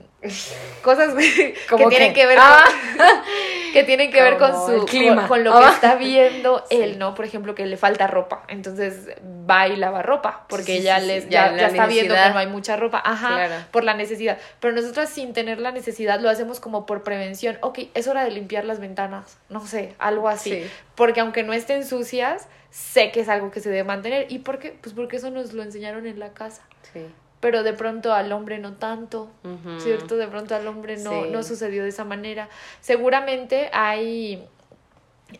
cosas 0.82 1.14
que, 1.18 1.54
Como 1.68 1.88
que 1.88 1.96
tienen 1.96 2.14
que- 2.14 2.20
que 2.20 2.26
ver 2.26 2.38
Ah. 2.40 2.64
con, 2.64 3.06
que 3.72 3.84
tienen 3.84 4.10
que 4.10 4.20
ver 4.22 4.36
con 4.38 4.52
su 4.52 4.84
clima. 4.86 5.26
Con, 5.26 5.28
con 5.28 5.44
lo 5.44 5.54
Ah. 5.56 5.68
que 5.68 5.74
está 5.74 5.94
viendo 5.94 6.64
Sí. 6.70 6.76
él, 6.76 6.98
¿no? 6.98 7.14
Por 7.14 7.24
ejemplo, 7.24 7.54
que 7.54 7.64
le 7.66 7.76
falta 7.76 8.06
ropa, 8.06 8.42
entonces 8.48 9.08
va 9.50 9.68
y 9.68 9.76
lava 9.76 10.02
ropa 10.02 10.44
porque 10.48 10.76
Sí, 10.78 10.82
ya 10.82 10.98
les 11.00 11.28
ya, 11.28 11.46
ya 11.50 11.56
ya 11.56 11.62
la 11.62 11.68
está 11.68 11.86
viendo 11.86 12.14
que 12.14 12.30
no 12.30 12.38
hay 12.38 12.46
mucha 12.46 12.76
ropa, 12.76 13.00
ajá, 13.04 13.28
Claro. 13.34 13.54
por 13.70 13.84
la 13.84 13.94
necesidad. 13.94 14.38
Pero 14.60 14.74
nosotras 14.74 15.08
sin 15.10 15.32
tener 15.32 15.58
la 15.60 15.72
necesidad 15.72 16.20
lo 16.20 16.28
hacemos 16.30 16.60
como 16.60 16.86
por 16.86 17.02
prevención. 17.02 17.58
Ok, 17.62 17.78
es 17.94 18.06
hora 18.08 18.24
de 18.24 18.30
limpiar 18.30 18.64
las 18.64 18.80
ventanas, 18.80 19.38
no 19.48 19.66
sé, 19.66 19.94
algo 19.98 20.28
así. 20.28 20.50
Sí. 20.62 20.70
Porque 21.00 21.20
aunque 21.20 21.42
no 21.44 21.54
estén 21.54 21.86
sucias, 21.86 22.46
sé 22.68 23.10
que 23.10 23.20
es 23.20 23.30
algo 23.30 23.50
que 23.50 23.60
se 23.60 23.70
debe 23.70 23.84
mantener. 23.84 24.26
¿Y 24.30 24.40
por 24.40 24.58
qué? 24.58 24.76
Pues 24.78 24.94
porque 24.94 25.16
eso 25.16 25.30
nos 25.30 25.54
lo 25.54 25.62
enseñaron 25.62 26.06
en 26.06 26.18
la 26.18 26.34
casa. 26.34 26.60
Sí. 26.92 27.06
Pero 27.40 27.62
de 27.62 27.72
pronto 27.72 28.12
al 28.12 28.30
hombre 28.32 28.58
no 28.58 28.74
tanto. 28.74 29.30
¿cierto? 29.78 30.18
De 30.18 30.28
pronto 30.28 30.54
al 30.54 30.66
hombre 30.68 30.98
no, 30.98 31.24
Sí. 31.24 31.30
no 31.30 31.42
sucedió 31.42 31.84
de 31.84 31.88
esa 31.88 32.04
manera. 32.04 32.50
Seguramente 32.82 33.70
hay, 33.72 34.46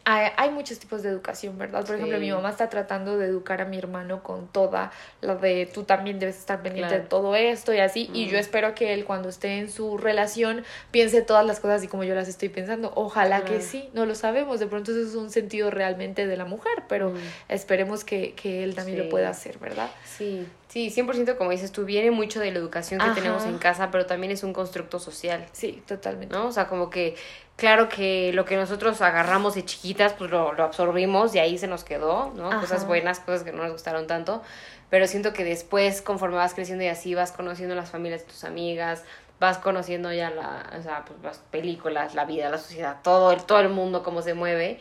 hay, 0.05 0.51
muchos 0.51 0.79
tipos 0.79 1.03
de 1.03 1.09
educación, 1.09 1.57
¿verdad? 1.59 1.85
Por 1.85 1.97
ejemplo, 1.97 2.19
mi 2.19 2.31
mamá 2.31 2.51
está 2.51 2.69
tratando 2.69 3.19
de 3.19 3.27
educar 3.27 3.61
a 3.61 3.65
mi 3.65 3.79
hermano 3.79 4.23
con 4.23 4.49
toda 4.49 4.93
la 5.21 5.37
de 5.37 5.67
tú 5.73 5.85
también 5.85 6.19
debes 6.19 6.39
estar 6.39 6.63
pendiente 6.63 6.89
Claro. 6.89 7.03
de 7.03 7.09
todo 7.09 7.35
esto 7.37 7.73
y 7.75 7.79
así. 7.79 8.11
Y 8.13 8.27
Mm. 8.27 8.29
yo 8.31 8.39
espero 8.39 8.75
que 8.75 8.95
él 8.95 9.05
cuando 9.05 9.29
esté 9.29 9.59
en 9.59 9.71
su 9.71 9.99
relación 9.99 10.65
piense 10.91 11.23
todas 11.23 11.45
las 11.47 11.61
cosas 11.61 11.79
así 11.79 11.89
como 11.89 12.05
yo 12.05 12.15
las 12.15 12.29
estoy 12.29 12.49
pensando. 12.49 12.93
Ojalá 12.95 13.45
que 13.45 13.61
sí, 13.61 13.89
no 13.95 14.07
lo 14.07 14.15
sabemos. 14.15 14.61
De 14.61 14.67
pronto 14.67 14.91
eso 14.93 15.01
es 15.01 15.15
un 15.15 15.31
sentido 15.31 15.71
realmente 15.71 16.27
de 16.27 16.37
la 16.37 16.45
mujer, 16.45 16.85
pero 16.89 17.11
Mm. 17.11 17.17
esperemos 17.49 18.05
que, 18.05 18.35
que 18.35 18.65
él 18.65 18.75
también 18.75 18.99
Sí. 18.99 19.05
lo 19.05 19.09
pueda 19.11 19.29
hacer, 19.29 19.59
¿verdad? 19.59 19.91
Sí, 20.05 20.47
sí, 20.69 20.91
100% 20.91 21.37
como 21.37 21.51
dices 21.51 21.73
tú, 21.73 21.85
viene 21.85 22.11
mucho 22.11 22.41
de 22.41 22.51
la 22.53 22.59
educación 22.59 23.01
que 23.01 23.07
Ajá. 23.07 23.15
tenemos 23.15 23.45
en 23.47 23.59
casa, 23.59 23.91
pero 23.91 24.07
también 24.07 24.31
es 24.33 24.43
un 24.43 24.53
constructo 24.53 24.99
social, 24.99 25.47
Sí, 25.53 25.83
totalmente. 25.87 26.35
¿no? 26.35 26.47
O 26.47 26.53
sea, 26.53 26.69
como 26.69 26.91
que, 26.91 27.17
claro 27.61 27.89
que 27.89 28.33
lo 28.33 28.45
que 28.45 28.57
nosotros 28.57 29.01
agarramos 29.03 29.55
de 29.55 29.65
chiquitas, 29.65 30.15
pues 30.15 30.31
lo, 30.31 30.53
lo 30.55 30.65
absorbimos 30.65 31.35
y 31.35 31.39
ahí 31.39 31.59
se 31.59 31.69
nos 31.69 31.85
quedó, 31.85 32.33
¿no? 32.35 32.49
Ajá. 32.49 32.61
Cosas 32.61 32.87
buenas, 32.87 33.21
cosas 33.21 33.45
que 33.45 33.53
no 33.53 33.63
nos 33.63 33.73
gustaron 33.73 34.07
tanto, 34.07 34.43
pero 34.89 35.07
siento 35.07 35.33
que 35.33 35.45
después, 35.45 36.03
conforme 36.03 36.37
vas 36.37 36.55
creciendo 36.55 36.83
y 36.83 36.89
así, 36.89 37.15
vas 37.15 37.33
conociendo 37.33 37.75
las 37.75 37.91
familias 37.91 38.23
de 38.23 38.29
tus 38.29 38.45
amigas, 38.45 39.05
vas 39.39 39.59
conociendo 39.59 40.13
ya 40.13 40.31
la, 40.31 40.71
o 40.79 40.83
sea, 40.83 41.05
pues 41.05 41.19
las 41.23 41.39
películas, 41.39 42.15
la 42.15 42.25
vida, 42.25 42.51
la 42.51 42.59
sociedad, 42.59 42.97
todo 43.03 43.33
el, 43.33 43.43
todo 43.45 43.61
el 43.61 43.69
mundo, 43.69 44.03
cómo 44.03 44.23
se 44.23 44.35
mueve, 44.35 44.79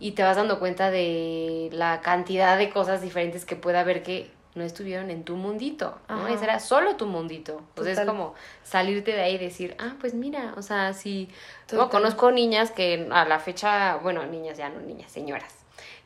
y 0.00 0.12
te 0.12 0.22
vas 0.22 0.36
dando 0.36 0.58
cuenta 0.58 0.90
de 0.90 1.68
la 1.72 2.00
cantidad 2.00 2.56
de 2.56 2.70
cosas 2.70 3.02
diferentes 3.02 3.44
que 3.44 3.56
puede 3.56 3.78
haber 3.78 4.02
que 4.02 4.30
no 4.54 4.64
estuvieron 4.64 5.10
en 5.10 5.24
tu 5.24 5.36
mundito, 5.36 5.98
¿no? 6.08 6.28
Ese 6.28 6.44
era 6.44 6.60
solo 6.60 6.96
tu 6.96 7.06
mundito. 7.06 7.62
Entonces 7.70 7.98
es 7.98 8.04
como 8.04 8.34
salirte 8.62 9.12
de 9.12 9.22
ahí 9.22 9.34
y 9.36 9.38
decir, 9.38 9.74
ah, 9.78 9.94
pues 10.00 10.14
mira, 10.14 10.54
o 10.56 10.62
sea, 10.62 10.92
si... 10.92 11.28
No, 11.72 11.88
conozco 11.88 12.30
niñas 12.30 12.70
que 12.70 13.08
a 13.10 13.24
la 13.24 13.38
fecha, 13.38 13.96
bueno, 13.96 14.26
niñas 14.26 14.58
ya 14.58 14.68
no 14.68 14.80
niñas, 14.80 15.10
señoras, 15.10 15.54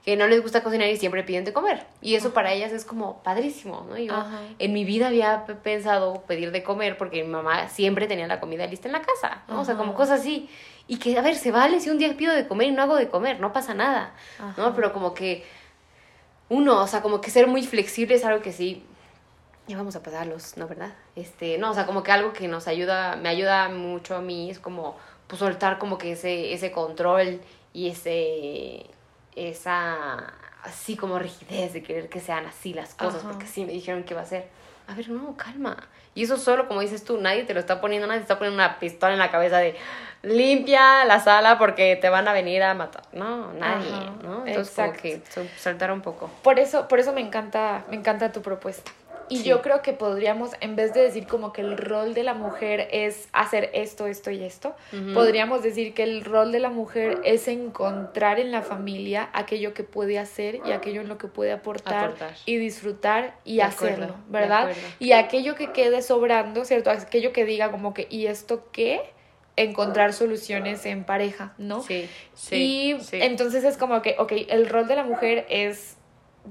que 0.04 0.16
no 0.16 0.28
les 0.28 0.40
gusta 0.42 0.62
cocinar 0.62 0.88
y 0.88 0.96
siempre 0.96 1.24
piden 1.24 1.44
de 1.44 1.52
comer. 1.52 1.86
Y 2.00 2.14
eso 2.14 2.32
para 2.32 2.52
ellas 2.52 2.70
es 2.70 2.84
como 2.84 3.20
padrísimo, 3.24 3.84
¿no? 3.88 3.98
Yo 3.98 4.14
Ajá. 4.14 4.42
en 4.60 4.72
mi 4.72 4.84
vida 4.84 5.08
había 5.08 5.44
pensado 5.64 6.22
pedir 6.22 6.52
de 6.52 6.62
comer 6.62 6.96
porque 6.96 7.24
mi 7.24 7.30
mamá 7.30 7.68
siempre 7.68 8.06
tenía 8.06 8.28
la 8.28 8.38
comida 8.38 8.64
lista 8.68 8.86
en 8.86 8.92
la 8.92 9.02
casa, 9.02 9.42
¿no? 9.48 9.60
O 9.60 9.64
sea, 9.64 9.76
como 9.76 9.94
cosas 9.94 10.20
así. 10.20 10.48
Y 10.86 10.98
que, 10.98 11.18
a 11.18 11.22
ver, 11.22 11.34
se 11.34 11.50
vale 11.50 11.80
si 11.80 11.90
un 11.90 11.98
día 11.98 12.16
pido 12.16 12.32
de 12.32 12.46
comer 12.46 12.68
y 12.68 12.70
no 12.70 12.82
hago 12.82 12.94
de 12.94 13.08
comer, 13.08 13.40
no 13.40 13.52
pasa 13.52 13.74
nada. 13.74 14.14
¿no? 14.56 14.72
Pero 14.76 14.92
como 14.92 15.14
que 15.14 15.44
uno, 16.48 16.82
o 16.82 16.86
sea, 16.86 17.02
como 17.02 17.20
que 17.20 17.30
ser 17.30 17.46
muy 17.46 17.66
flexible 17.66 18.14
es 18.14 18.24
algo 18.24 18.42
que 18.42 18.52
sí, 18.52 18.84
ya 19.66 19.76
vamos 19.76 19.96
a 19.96 20.02
pasarlos, 20.02 20.56
¿no? 20.56 20.68
¿Verdad? 20.68 20.94
Este, 21.16 21.58
no, 21.58 21.70
o 21.70 21.74
sea, 21.74 21.86
como 21.86 22.02
que 22.02 22.12
algo 22.12 22.32
que 22.32 22.46
nos 22.46 22.68
ayuda, 22.68 23.16
me 23.16 23.28
ayuda 23.28 23.68
mucho 23.68 24.16
a 24.16 24.20
mí 24.20 24.50
es 24.50 24.58
como, 24.60 24.96
pues 25.26 25.40
soltar 25.40 25.78
como 25.78 25.98
que 25.98 26.12
ese, 26.12 26.52
ese 26.52 26.70
control 26.70 27.40
y 27.72 27.88
ese, 27.88 28.86
esa, 29.34 30.34
así 30.62 30.96
como 30.96 31.18
rigidez 31.18 31.72
de 31.72 31.82
querer 31.82 32.08
que 32.08 32.20
sean 32.20 32.46
así 32.46 32.72
las 32.74 32.94
cosas, 32.94 33.22
Ajá. 33.22 33.30
porque 33.30 33.46
así 33.46 33.64
me 33.64 33.72
dijeron 33.72 34.04
que 34.04 34.14
iba 34.14 34.22
a 34.22 34.26
ser. 34.26 34.48
A 34.88 34.94
ver, 34.94 35.08
no, 35.08 35.36
calma. 35.36 35.76
Y 36.14 36.22
eso 36.24 36.36
solo, 36.36 36.66
como 36.68 36.80
dices 36.80 37.04
tú, 37.04 37.18
nadie 37.18 37.44
te 37.44 37.52
lo 37.54 37.60
está 37.60 37.80
poniendo, 37.80 38.06
nadie 38.06 38.20
te 38.20 38.24
está 38.24 38.38
poniendo 38.38 38.54
una 38.62 38.78
pistola 38.78 39.12
en 39.12 39.18
la 39.18 39.30
cabeza 39.30 39.58
de 39.58 39.76
limpia 40.22 41.04
la 41.04 41.20
sala 41.20 41.58
porque 41.58 41.96
te 41.96 42.08
van 42.08 42.26
a 42.28 42.32
venir 42.32 42.62
a 42.62 42.74
matar. 42.74 43.02
No, 43.12 43.52
nadie, 43.52 43.92
Ajá, 43.92 44.12
¿no? 44.22 44.46
Entonces, 44.46 44.74
como 44.74 44.92
que 44.92 45.22
sol- 45.30 45.50
soltar 45.58 45.90
un 45.92 46.00
poco. 46.00 46.30
Por 46.42 46.58
eso, 46.58 46.88
por 46.88 46.98
eso 47.00 47.12
me 47.12 47.20
encanta, 47.20 47.84
me 47.90 47.96
encanta 47.96 48.32
tu 48.32 48.42
propuesta. 48.42 48.90
Y 49.28 49.38
Sí. 49.38 49.44
yo 49.44 49.62
creo 49.62 49.82
que 49.82 49.92
podríamos, 49.92 50.50
en 50.60 50.76
vez 50.76 50.94
de 50.94 51.02
decir 51.02 51.26
como 51.26 51.52
que 51.52 51.60
el 51.60 51.76
rol 51.76 52.14
de 52.14 52.22
la 52.22 52.34
mujer 52.34 52.88
es 52.92 53.28
hacer 53.32 53.70
esto, 53.74 54.06
esto 54.06 54.30
y 54.30 54.44
esto, 54.44 54.74
podríamos 55.14 55.62
decir 55.62 55.94
que 55.94 56.02
el 56.04 56.24
rol 56.24 56.52
de 56.52 56.60
la 56.60 56.70
mujer 56.70 57.18
es 57.24 57.48
encontrar 57.48 58.38
en 58.38 58.52
la 58.52 58.62
familia 58.62 59.28
aquello 59.32 59.74
que 59.74 59.82
puede 59.82 60.18
hacer 60.18 60.60
y 60.64 60.72
aquello 60.72 61.00
en 61.00 61.08
lo 61.08 61.18
que 61.18 61.28
puede 61.28 61.52
aportar, 61.52 62.04
Aportar. 62.06 62.34
y 62.46 62.56
disfrutar 62.56 63.34
y 63.44 63.56
De 63.56 63.62
hacerlo, 63.62 64.14
¿verdad? 64.28 64.70
Y 64.98 65.12
aquello 65.12 65.54
que 65.54 65.72
quede 65.72 66.02
sobrando, 66.02 66.64
¿cierto? 66.64 66.90
Aquello 66.90 67.32
que 67.32 67.44
diga 67.44 67.70
como 67.70 67.94
que, 67.94 68.06
¿y 68.10 68.26
esto 68.26 68.68
qué? 68.72 69.00
Encontrar 69.56 70.12
soluciones 70.12 70.84
en 70.84 71.04
pareja, 71.04 71.54
¿no? 71.56 71.80
Sí, 71.82 72.08
sí. 72.34 72.56
y 72.96 73.00
sí. 73.02 73.18
entonces 73.22 73.64
es 73.64 73.78
como 73.78 74.02
que, 74.02 74.14
ok, 74.18 74.32
el 74.50 74.68
rol 74.68 74.86
de 74.86 74.96
la 74.96 75.02
mujer 75.02 75.46
es 75.48 75.95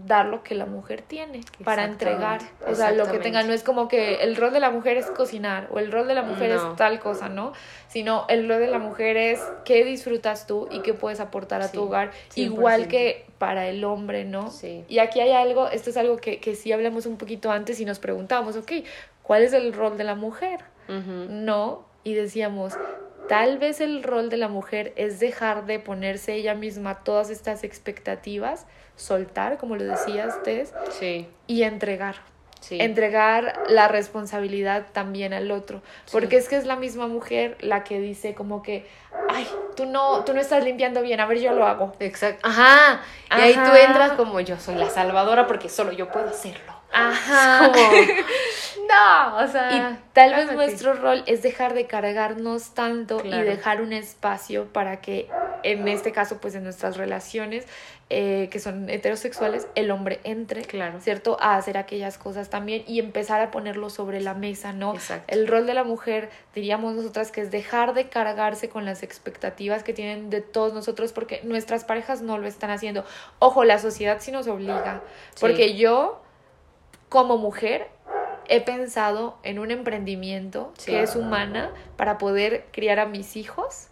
dar 0.05 0.25
lo 0.25 0.43
que 0.43 0.55
la 0.55 0.65
mujer 0.65 1.01
tiene 1.01 1.41
para 1.63 1.86
entregar. 1.86 2.41
O 2.67 2.75
sea, 2.75 2.91
lo 2.91 3.10
que 3.10 3.17
tenga, 3.19 3.43
no 3.43 3.53
es 3.53 3.63
como 3.63 3.88
que 3.88 4.15
el 4.23 4.36
rol 4.36 4.51
de 4.51 4.60
la 4.60 4.69
mujer 4.71 4.97
es 4.97 5.05
cocinar 5.08 5.67
o 5.71 5.79
el 5.79 5.91
rol 5.91 6.08
de 6.08 6.13
la 6.13 6.21
mujer 6.21 6.53
No. 6.53 6.71
es 6.71 6.75
tal 6.75 6.99
cosa, 6.99 7.29
¿no? 7.29 7.53
Sino 7.88 8.25
el 8.27 8.47
rol 8.49 8.60
de 8.60 8.67
la 8.67 8.79
mujer 8.79 9.15
es 9.17 9.39
qué 9.63 9.84
disfrutas 9.86 10.47
tú 10.47 10.67
y 10.71 10.81
qué 10.81 10.93
puedes 10.93 11.19
aportar 11.19 11.62
a 11.62 11.67
Sí, 11.69 11.77
tu 11.77 11.84
hogar, 11.84 12.12
100%. 12.34 12.38
igual 12.38 12.88
que 12.88 13.25
para 13.38 13.67
el 13.67 13.84
hombre, 13.86 14.25
¿no? 14.25 14.51
Sí. 14.51 14.84
Y 14.89 14.99
aquí 14.99 15.19
hay 15.21 15.31
algo, 15.31 15.69
esto 15.69 15.89
es 15.89 15.97
algo 15.97 16.17
que, 16.17 16.39
que 16.39 16.55
sí 16.55 16.71
hablamos 16.71 17.05
un 17.05 17.17
poquito 17.17 17.51
antes 17.51 17.79
y 17.79 17.86
nos 17.86 17.99
preguntábamos, 17.99 18.55
ok, 18.58 18.71
¿cuál 19.23 19.43
es 19.43 19.53
el 19.53 19.71
rol 19.73 19.97
de 19.97 20.03
la 20.03 20.15
mujer? 20.15 20.60
No, 20.88 21.86
y 22.03 22.13
decíamos, 22.13 22.73
tal 23.27 23.57
vez 23.57 23.81
el 23.81 24.03
rol 24.03 24.29
de 24.29 24.38
la 24.38 24.47
mujer 24.47 24.93
es 24.95 25.19
dejar 25.19 25.65
de 25.65 25.79
ponerse 25.79 26.33
ella 26.33 26.53
misma 26.53 27.03
todas 27.03 27.29
estas 27.29 27.63
expectativas, 27.63 28.65
soltar, 28.95 29.57
como 29.57 29.75
lo 29.75 29.83
decías, 29.83 30.41
Tess, 30.43 30.73
Sí, 30.91 31.27
y 31.47 31.63
entregar. 31.63 32.15
sí. 32.61 32.77
Entregar 32.79 33.53
la 33.69 33.88
responsabilidad 33.88 34.85
también 34.91 35.33
al 35.33 35.51
otro. 35.51 35.81
Porque 36.11 36.38
es 36.38 36.47
que 36.49 36.55
es 36.55 36.65
la 36.65 36.75
misma 36.75 37.07
mujer 37.07 37.57
la 37.59 37.83
que 37.83 37.99
dice 37.99 38.33
como 38.33 38.63
que, 38.63 38.88
ay, 39.29 39.47
tú 39.75 39.85
no, 39.85 40.23
tú 40.23 40.33
no 40.33 40.39
estás 40.41 40.63
limpiando 40.63 41.01
bien, 41.01 41.19
a 41.19 41.25
ver, 41.25 41.39
yo 41.39 41.53
lo 41.53 41.65
hago. 41.67 41.93
Exacto. 41.99 42.47
Ajá. 42.47 43.01
Y 43.38 43.41
ahí 43.41 43.53
tú 43.53 43.75
entras 43.75 44.13
como 44.13 44.39
yo 44.39 44.57
soy 44.59 44.75
la 44.75 44.89
salvadora 44.89 45.45
porque 45.45 45.69
solo 45.69 45.91
yo 45.91 46.09
puedo 46.09 46.29
hacerlo. 46.29 46.73
Ajá. 46.95 47.71
Como, 47.71 47.91
no, 48.89 49.38
o 49.38 49.47
sea. 49.47 49.71
Y 49.99 50.03
tal 50.13 50.34
vez 50.36 50.51
nuestro 50.53 50.93
rol 50.93 51.23
es 51.27 51.41
dejar 51.43 51.73
de 51.73 51.86
cargarnos 51.88 52.73
tanto 52.73 53.17
Claro. 53.17 53.43
y 53.43 53.47
dejar 53.47 53.81
un 53.81 53.93
espacio 53.93 54.65
para 54.71 55.01
que, 55.01 55.27
en 55.63 55.88
este 55.88 56.12
caso, 56.12 56.39
pues 56.39 56.55
en 56.55 56.63
nuestras 56.63 56.97
relaciones 56.97 57.65
eh, 58.12 58.49
que 58.51 58.60
son 58.60 58.88
heterosexuales, 58.88 59.67
el 59.73 59.89
hombre 59.89 60.19
entre, 60.23 60.62
Claro. 60.62 60.99
¿cierto? 61.01 61.38
A 61.41 61.55
hacer 61.55 61.75
aquellas 61.75 62.19
cosas 62.19 62.51
también 62.51 62.84
y 62.86 62.99
empezar 62.99 63.41
a 63.41 63.49
ponerlo 63.49 63.89
sobre 63.89 64.21
la 64.21 64.36
mesa, 64.36 64.73
¿no? 64.73 64.93
Exacto. 64.93 65.25
El 65.34 65.47
rol 65.47 65.65
de 65.65 65.73
la 65.73 65.84
mujer, 65.84 66.29
diríamos 66.53 66.93
nosotras, 66.93 67.31
que 67.31 67.41
es 67.41 67.49
dejar 67.49 67.95
de 67.95 68.08
cargarse 68.08 68.69
con 68.69 68.86
las 68.86 69.01
expectativas 69.01 69.81
que 69.81 69.91
tienen 69.93 70.29
de 70.29 70.41
todos 70.41 70.71
nosotros 70.73 71.13
porque 71.13 71.41
nuestras 71.45 71.84
parejas 71.84 72.21
no 72.21 72.38
lo 72.38 72.45
están 72.47 72.69
haciendo. 72.69 73.03
Ojo, 73.39 73.63
la 73.63 73.79
sociedad 73.79 74.17
sí 74.19 74.31
nos 74.31 74.47
obliga, 74.47 75.01
Sí. 75.34 75.41
porque 75.41 75.75
yo 75.75 76.21
como 77.10 77.38
mujer 77.38 77.88
he 78.48 78.62
pensado 78.62 79.38
en 79.44 79.58
un 79.60 79.72
emprendimiento 79.72 80.72
Sí. 80.78 80.91
que 80.91 81.02
es 81.02 81.15
humana 81.15 81.72
para 81.98 82.18
poder 82.18 82.65
criar 82.72 83.00
a 83.00 83.06
mis 83.06 83.36
hijos. 83.36 83.88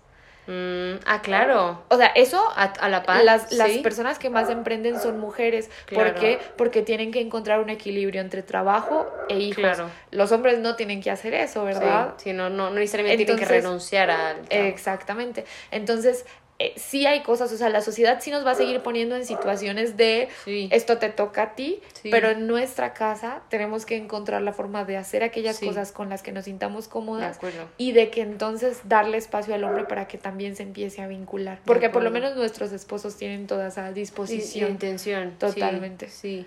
Mm, 0.45 0.99
ah, 1.05 1.21
claro. 1.23 1.81
O 1.87 1.95
sea, 1.95 2.07
eso 2.07 2.37
A, 2.57 2.63
a 2.63 2.89
la 2.89 3.03
paz. 3.03 3.23
las, 3.23 3.53
las 3.53 3.71
personas 3.77 4.19
que 4.19 4.29
más 4.29 4.49
emprenden 4.49 4.99
son 4.99 5.17
mujeres. 5.17 5.69
Claro. 5.85 6.11
¿Por 6.11 6.19
qué? 6.19 6.39
Porque 6.57 6.81
tienen 6.81 7.11
que 7.13 7.21
encontrar 7.21 7.61
un 7.61 7.69
equilibrio 7.69 8.19
entre 8.19 8.43
trabajo 8.43 9.07
e 9.29 9.39
hijos. 9.39 9.55
Claro. 9.61 9.89
Los 10.11 10.33
hombres 10.33 10.59
no 10.59 10.75
tienen 10.75 11.01
que 11.01 11.09
hacer 11.11 11.33
eso, 11.33 11.63
¿verdad? 11.63 12.15
Sí, 12.17 12.31
sí, 12.31 12.33
no, 12.33 12.49
no, 12.49 12.69
no 12.71 12.75
necesariamente 12.75 13.23
tienen 13.23 13.39
que 13.41 13.49
renunciar 13.49 14.11
al 14.11 14.41
trabajo. 14.41 14.67
Exactamente. 14.69 15.45
Entonces, 15.71 16.25
eh, 16.59 16.73
sí 16.77 17.05
hay 17.07 17.23
cosas, 17.23 17.51
o 17.51 17.57
sea, 17.57 17.69
la 17.69 17.81
sociedad 17.81 18.19
sí 18.21 18.29
nos 18.31 18.45
va 18.45 18.51
a 18.51 18.55
seguir 18.55 18.81
poniendo 18.81 19.15
en 19.15 19.25
situaciones 19.25 19.97
de 19.97 20.29
Sí. 20.45 20.69
esto 20.71 20.99
te 20.99 21.09
toca 21.09 21.41
a 21.43 21.55
ti, 21.55 21.81
Sí. 22.01 22.09
pero 22.11 22.29
en 22.29 22.45
nuestra 22.47 22.93
casa 22.93 23.41
tenemos 23.49 23.85
que 23.85 23.97
encontrar 23.97 24.41
la 24.43 24.53
forma 24.53 24.85
de 24.85 24.97
hacer 24.97 25.23
aquellas 25.23 25.57
Sí. 25.57 25.65
cosas 25.65 25.91
con 25.91 26.09
las 26.09 26.21
que 26.21 26.31
nos 26.31 26.45
sintamos 26.45 26.87
cómodas 26.87 27.39
y 27.77 27.91
de 27.93 28.09
que 28.11 28.21
entonces 28.21 28.81
darle 28.85 29.17
espacio 29.17 29.55
al 29.55 29.63
hombre 29.63 29.85
para 29.85 30.07
que 30.07 30.17
también 30.19 30.55
se 30.55 30.63
empiece 30.63 31.01
a 31.01 31.07
vincular. 31.07 31.59
Porque 31.65 31.89
por 31.89 32.03
lo 32.03 32.11
menos 32.11 32.35
nuestros 32.35 32.71
esposos 32.71 33.17
tienen 33.17 33.47
toda 33.47 33.67
esa 33.69 33.91
disposición. 33.91 34.69
intención. 34.71 35.31
Totalmente. 35.39 36.07
Sí, 36.09 36.45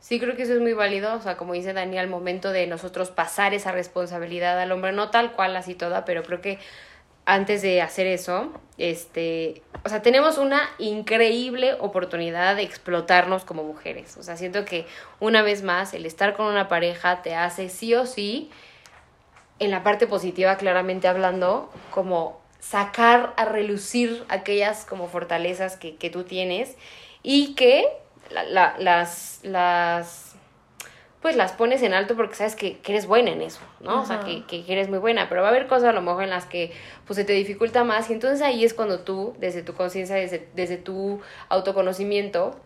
sí. 0.00 0.20
creo 0.20 0.36
que 0.36 0.42
eso 0.42 0.52
es 0.54 0.60
muy 0.60 0.74
válido. 0.74 1.14
O 1.14 1.20
sea, 1.22 1.36
como 1.36 1.54
dice 1.54 1.72
Dani, 1.72 1.98
al 1.98 2.08
momento 2.08 2.52
de 2.52 2.66
nosotros 2.66 3.10
pasar 3.10 3.54
esa 3.54 3.72
responsabilidad 3.72 4.60
al 4.60 4.70
hombre, 4.70 4.92
no 4.92 5.10
tal 5.10 5.32
cual 5.32 5.56
así 5.56 5.74
toda, 5.74 6.04
pero 6.04 6.22
creo 6.22 6.40
que 6.40 6.58
antes 7.26 7.60
de 7.62 7.82
hacer 7.82 8.06
eso, 8.06 8.52
este, 8.78 9.62
o 9.84 9.88
sea, 9.88 10.00
tenemos 10.02 10.38
una 10.38 10.60
increíble 10.78 11.74
oportunidad 11.80 12.56
de 12.56 12.62
explotarnos 12.62 13.44
como 13.44 13.64
mujeres. 13.64 14.16
O 14.16 14.22
sea, 14.22 14.36
siento 14.36 14.64
que 14.64 14.86
una 15.20 15.42
vez 15.42 15.62
más 15.62 15.92
el 15.94 16.06
estar 16.06 16.34
con 16.34 16.46
una 16.46 16.68
pareja 16.68 17.22
te 17.22 17.34
hace 17.34 17.68
sí 17.68 17.94
o 17.94 18.06
sí, 18.06 18.50
en 19.58 19.70
la 19.70 19.82
parte 19.82 20.06
positiva 20.06 20.56
claramente 20.56 21.08
hablando, 21.08 21.70
como 21.90 22.40
sacar 22.60 23.32
a 23.36 23.44
relucir 23.44 24.24
aquellas 24.28 24.84
como 24.84 25.08
fortalezas 25.08 25.76
que, 25.76 25.96
que 25.96 26.10
tú 26.10 26.24
tienes 26.24 26.76
y 27.22 27.54
que 27.54 27.86
la- 28.30 28.44
la- 28.44 28.74
las, 28.78 29.40
las 29.42 30.25
pues 31.22 31.36
las 31.36 31.52
pones 31.52 31.82
en 31.82 31.94
alto 31.94 32.14
porque 32.14 32.34
sabes 32.34 32.54
que, 32.54 32.78
que 32.78 32.92
eres 32.92 33.06
buena 33.06 33.30
en 33.30 33.42
eso, 33.42 33.60
¿no? 33.80 34.02
O 34.02 34.04
sea, 34.04 34.20
que, 34.20 34.44
que 34.44 34.64
eres 34.68 34.88
muy 34.88 34.98
buena, 34.98 35.28
pero 35.28 35.42
va 35.42 35.48
a 35.48 35.50
haber 35.50 35.66
cosas 35.66 35.88
a 35.88 35.92
lo 35.92 36.02
mejor 36.02 36.24
en 36.24 36.30
las 36.30 36.46
que 36.46 36.72
pues 37.06 37.16
se 37.16 37.24
te 37.24 37.32
dificulta 37.32 37.84
más 37.84 38.10
y 38.10 38.12
entonces 38.12 38.42
ahí 38.42 38.64
es 38.64 38.74
cuando 38.74 39.00
tú, 39.00 39.34
desde 39.38 39.62
tu 39.62 39.74
conciencia, 39.74 40.16
desde, 40.16 40.48
desde 40.54 40.76
tu 40.76 41.20
autoconocimiento, 41.48 42.56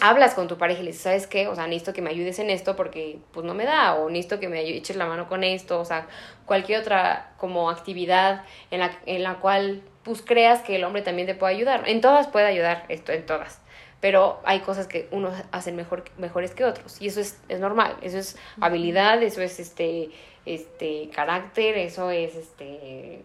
hablas 0.00 0.34
con 0.34 0.48
tu 0.48 0.56
pareja 0.56 0.80
y 0.80 0.84
le 0.84 0.90
dices, 0.90 1.02
¿sabes 1.02 1.26
qué? 1.26 1.48
O 1.48 1.54
sea, 1.54 1.66
necesito 1.66 1.92
que 1.92 2.02
me 2.02 2.10
ayudes 2.10 2.38
en 2.38 2.50
esto 2.50 2.76
porque 2.76 3.18
pues 3.32 3.44
no 3.44 3.54
me 3.54 3.64
da, 3.64 3.94
o 3.94 4.08
necesito 4.08 4.40
que 4.40 4.48
me 4.48 4.60
eches 4.60 4.96
la 4.96 5.06
mano 5.06 5.28
con 5.28 5.44
esto, 5.44 5.80
o 5.80 5.84
sea, 5.84 6.06
cualquier 6.46 6.80
otra 6.80 7.32
como 7.38 7.70
actividad 7.70 8.44
en 8.70 8.80
la, 8.80 8.92
en 9.06 9.22
la 9.22 9.36
cual 9.36 9.82
pues 10.02 10.22
creas 10.22 10.60
que 10.60 10.76
el 10.76 10.84
hombre 10.84 11.02
también 11.02 11.26
te 11.26 11.34
puede 11.34 11.54
ayudar. 11.54 11.88
En 11.88 12.00
todas 12.00 12.28
puede 12.28 12.46
ayudar, 12.46 12.84
esto, 12.88 13.12
en 13.12 13.26
todas. 13.26 13.60
Pero 14.04 14.38
hay 14.44 14.60
cosas 14.60 14.86
que 14.86 15.08
unos 15.12 15.32
hacen 15.50 15.76
mejor, 15.76 16.04
mejores 16.18 16.54
que 16.54 16.66
otros. 16.66 17.00
Y 17.00 17.06
eso 17.06 17.22
es, 17.22 17.40
es 17.48 17.58
normal. 17.58 17.96
Eso 18.02 18.18
es 18.18 18.36
habilidad, 18.60 19.22
eso 19.22 19.40
es 19.40 19.58
este, 19.58 20.10
este 20.44 21.08
carácter, 21.08 21.78
eso 21.78 22.10
es 22.10 22.34
este 22.34 23.22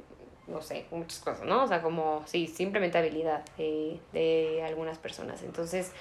no 0.48 0.62
sé, 0.62 0.86
muchas 0.92 1.20
cosas, 1.20 1.46
¿no? 1.46 1.65
O 1.65 1.68
sea, 1.68 1.82
como, 1.82 2.24
sí, 2.28 2.48
simplemente 2.48 2.98
habilidad 2.98 3.44
de, 3.58 4.00
de 4.13 4.63
algunas 4.63 4.98
personas. 4.98 5.44
Entonces, 5.44 5.92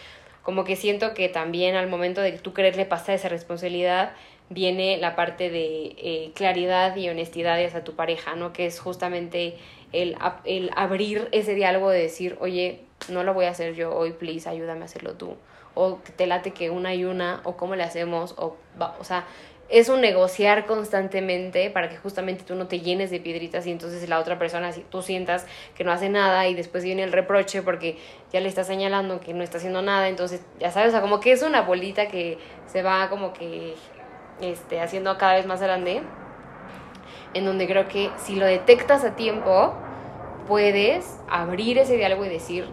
como 0.44 0.62
que 0.62 0.76
siento 0.76 1.12
que 1.12 1.28
también 1.28 1.74
al 1.74 1.88
momento 1.88 2.20
de 2.20 2.30
tú 2.38 2.52
quererle 2.54 2.84
pasar 2.84 3.16
esa 3.16 3.28
responsabilidad, 3.28 4.12
viene 4.48 4.96
la 4.98 5.16
parte 5.16 5.50
de 5.50 5.96
eh, 5.98 6.30
claridad 6.36 6.94
y 6.94 7.08
honestidad 7.08 7.60
hacia 7.60 7.82
tu 7.82 7.96
pareja, 7.96 8.36
¿no? 8.36 8.52
Que 8.52 8.66
es 8.66 8.78
justamente 8.78 9.56
el, 9.90 10.16
el 10.44 10.70
abrir 10.76 11.28
ese 11.32 11.56
diálogo 11.56 11.90
de 11.90 11.98
decir, 11.98 12.36
oye, 12.38 12.84
no 13.10 13.22
lo 13.24 13.34
voy 13.34 13.46
a 13.46 13.50
hacer 13.50 13.74
yo 13.74 13.94
hoy, 13.94 14.12
please, 14.12 14.48
ayúdame 14.48 14.82
a 14.82 14.84
hacerlo 14.84 15.14
tú. 15.14 15.36
O 15.74 15.98
te 16.16 16.26
late 16.26 16.50
que 16.52 16.70
una 16.70 16.94
y 16.94 17.04
una, 17.04 17.40
o 17.44 17.56
cómo 17.56 17.76
le 17.76 17.84
hacemos, 17.84 18.34
o, 18.36 18.56
va- 18.80 18.96
o 19.00 19.04
sea, 19.04 19.24
es 19.70 19.90
un 19.90 20.00
negociar 20.00 20.64
constantemente 20.64 21.68
para 21.70 21.90
que 21.90 21.98
justamente 21.98 22.42
tú 22.42 22.54
no 22.54 22.68
te 22.68 22.80
llenes 22.80 23.10
de 23.10 23.20
piedritas 23.20 23.66
y 23.66 23.70
entonces 23.70 24.08
la 24.08 24.18
otra 24.18 24.38
persona, 24.38 24.72
si 24.72 24.80
tú 24.80 25.02
sientas 25.02 25.46
que 25.74 25.84
no 25.84 25.92
hace 25.92 26.08
nada 26.08 26.48
y 26.48 26.54
después 26.54 26.84
viene 26.84 27.02
el 27.02 27.12
reproche 27.12 27.60
porque 27.62 27.98
ya 28.32 28.40
le 28.40 28.48
está 28.48 28.64
señalando 28.64 29.20
que 29.20 29.34
no 29.34 29.44
está 29.44 29.58
haciendo 29.58 29.82
nada, 29.82 30.08
entonces 30.08 30.40
ya 30.58 30.70
sabes, 30.70 30.88
o 30.88 30.92
sea, 30.92 31.00
como 31.02 31.20
que 31.20 31.32
es 31.32 31.42
una 31.42 31.60
bolita 31.62 32.08
que 32.08 32.38
se 32.66 32.82
va 32.82 33.10
como 33.10 33.34
que 33.34 33.74
este, 34.40 34.80
haciendo 34.80 35.16
cada 35.18 35.34
vez 35.34 35.46
más 35.46 35.60
grande, 35.60 36.00
en 37.34 37.44
donde 37.44 37.66
creo 37.66 37.88
que 37.88 38.10
si 38.16 38.36
lo 38.36 38.46
detectas 38.46 39.04
a 39.04 39.16
tiempo, 39.16 39.74
puedes 40.46 41.18
abrir 41.28 41.76
ese 41.78 41.96
diálogo 41.96 42.24
y 42.24 42.30
decir, 42.30 42.66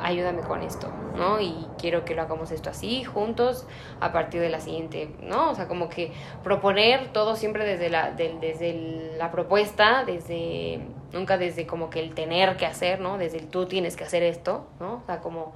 ayúdame 0.00 0.42
con 0.42 0.62
esto, 0.62 0.92
¿no? 1.16 1.40
Y 1.40 1.66
quiero 1.78 2.04
que 2.04 2.14
lo 2.14 2.22
hagamos 2.22 2.50
esto 2.50 2.70
así, 2.70 3.04
juntos, 3.04 3.66
a 4.00 4.12
partir 4.12 4.40
de 4.40 4.48
la 4.48 4.60
siguiente, 4.60 5.10
¿no? 5.22 5.50
O 5.50 5.54
sea, 5.54 5.68
como 5.68 5.88
que 5.88 6.12
proponer 6.42 7.08
todo 7.12 7.36
siempre 7.36 7.64
desde 7.64 7.90
la, 7.90 8.10
del- 8.12 8.40
desde 8.40 9.16
la 9.18 9.30
propuesta, 9.30 10.04
desde, 10.04 10.80
nunca 11.12 11.38
desde 11.38 11.66
como 11.66 11.90
que 11.90 12.00
el 12.00 12.14
tener 12.14 12.56
que 12.56 12.66
hacer, 12.66 13.00
¿no? 13.00 13.18
Desde 13.18 13.38
el 13.38 13.48
tú 13.48 13.66
tienes 13.66 13.96
que 13.96 14.04
hacer 14.04 14.22
esto, 14.22 14.66
¿no? 14.80 14.94
O 15.02 15.06
sea, 15.06 15.20
como 15.20 15.52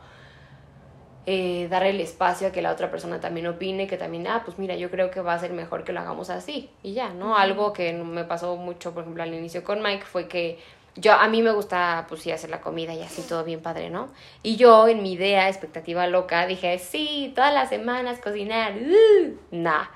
eh, 1.25 1.69
dar 1.71 1.85
el 1.85 2.01
espacio 2.01 2.49
a 2.49 2.53
que 2.53 2.63
la 2.63 2.73
otra 2.73 2.91
persona 2.91 3.21
también 3.21 3.47
opine, 3.47 3.87
que 3.87 3.97
también, 3.97 4.27
ah, 4.27 4.43
pues 4.45 4.59
mira, 4.59 4.75
yo 4.75 4.91
creo 4.91 5.11
que 5.11 5.21
va 5.21 5.35
a 5.35 5.39
ser 5.39 5.53
mejor 5.53 5.85
que 5.85 5.93
lo 5.93 6.01
hagamos 6.01 6.31
así, 6.31 6.71
y 6.83 6.95
ya, 6.95 7.11
¿no? 7.11 7.37
Algo 7.37 7.73
que 7.73 7.93
me 7.93 8.25
pasó 8.25 8.57
mucho, 8.57 8.93
por 8.93 9.03
ejemplo, 9.05 9.23
al 9.23 9.33
inicio 9.33 9.63
con 9.63 9.83
Mike 9.83 10.05
fue 10.05 10.27
que 10.27 10.59
yo, 10.95 11.15
a 11.15 11.27
mí 11.29 11.43
me 11.43 11.53
gusta, 11.53 12.07
pues 12.09 12.23
sí, 12.23 12.31
hacer 12.31 12.51
la 12.51 12.61
comida 12.61 12.95
y 12.95 13.03
así, 13.03 13.23
todo 13.23 13.45
bien 13.45 13.63
padre, 13.63 13.89
¿no? 13.89 14.09
Y 14.43 14.57
yo, 14.57 14.89
en 14.89 15.03
mi 15.03 15.13
idea, 15.13 15.49
expectativa 15.49 16.07
loca, 16.07 16.47
dije, 16.47 16.79
sí, 16.79 17.33
todas 17.35 17.55
las 17.55 17.71
semanas 17.71 18.19
cocinar, 18.19 18.75
uh, 18.77 19.37
nah. 19.51 19.87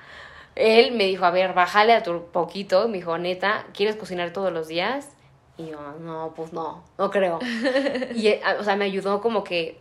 Él 0.55 0.93
me 0.93 1.05
dijo, 1.05 1.23
a 1.25 1.31
ver, 1.31 1.53
bájale 1.53 1.93
a 1.93 2.01
tu 2.01 2.25
poquito, 2.31 2.87
me 2.87 2.97
dijo, 2.97 3.17
neta, 3.19 3.67
¿quieres 3.73 3.95
cocinar 3.95 4.33
todos 4.33 4.51
los 4.51 4.67
días? 4.67 5.09
Y 5.57 5.67
yo, 5.67 5.79
no, 5.99 6.33
pues 6.35 6.51
no, 6.51 6.83
no 6.97 7.11
creo. 7.11 7.39
Y, 8.15 8.27
eh, 8.27 8.41
o 8.59 8.63
sea, 8.63 8.75
me 8.75 8.85
ayudó 8.85 9.21
como 9.21 9.43
que 9.43 9.79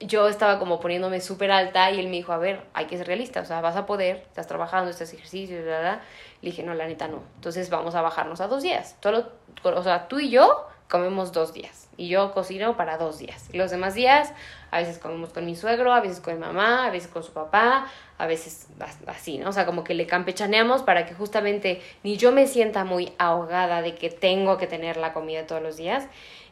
yo 0.00 0.28
estaba 0.28 0.58
como 0.58 0.80
poniéndome 0.80 1.20
súper 1.20 1.50
alta 1.50 1.90
y 1.90 2.00
él 2.00 2.06
me 2.06 2.12
dijo, 2.16 2.32
a 2.32 2.38
ver, 2.38 2.62
hay 2.72 2.86
que 2.86 2.96
ser 2.96 3.06
realista, 3.06 3.40
o 3.42 3.44
sea, 3.44 3.60
vas 3.60 3.76
a 3.76 3.84
poder, 3.84 4.16
estás 4.28 4.46
trabajando, 4.46 4.90
estás 4.90 5.12
ejercicio, 5.12 5.62
bla. 5.62 6.00
Le 6.40 6.50
dije, 6.50 6.62
no, 6.62 6.72
la 6.74 6.86
neta 6.86 7.06
no. 7.06 7.22
Entonces 7.36 7.68
vamos 7.68 7.94
a 7.94 8.00
bajarnos 8.02 8.40
a 8.40 8.48
dos 8.48 8.62
días. 8.62 8.96
Solo, 9.02 9.26
o 9.62 9.82
sea, 9.82 10.08
tú 10.08 10.18
y 10.18 10.30
yo 10.30 10.66
comemos 10.88 11.32
dos 11.32 11.52
días. 11.52 11.88
Y 11.98 12.08
yo 12.08 12.32
cocino 12.32 12.78
para 12.78 12.96
dos 12.96 13.18
días. 13.18 13.48
Y 13.52 13.58
los 13.58 13.70
demás 13.70 13.92
días, 13.94 14.32
a 14.70 14.78
veces 14.78 14.98
comemos 14.98 15.34
con 15.34 15.44
mi 15.44 15.54
suegro, 15.54 15.92
a 15.92 16.00
veces 16.00 16.20
con 16.20 16.32
mi 16.32 16.40
mamá, 16.40 16.86
a 16.86 16.90
veces 16.90 17.10
con 17.10 17.22
su 17.22 17.32
papá, 17.34 17.86
a 18.16 18.26
veces 18.26 18.68
as- 18.80 18.98
así, 19.06 19.36
¿no? 19.36 19.50
O 19.50 19.52
sea, 19.52 19.66
como 19.66 19.84
que 19.84 19.92
le 19.94 20.06
campechaneamos 20.06 20.82
para 20.82 21.04
que 21.04 21.12
justamente 21.14 21.82
ni 22.02 22.16
yo 22.16 22.32
me 22.32 22.46
sienta 22.46 22.84
muy 22.84 23.12
ahogada 23.18 23.82
de 23.82 23.94
que 23.96 24.08
tengo 24.08 24.56
que 24.56 24.66
tener 24.66 24.96
la 24.96 25.12
comida 25.12 25.46
todos 25.46 25.62
los 25.62 25.76
días, 25.76 26.06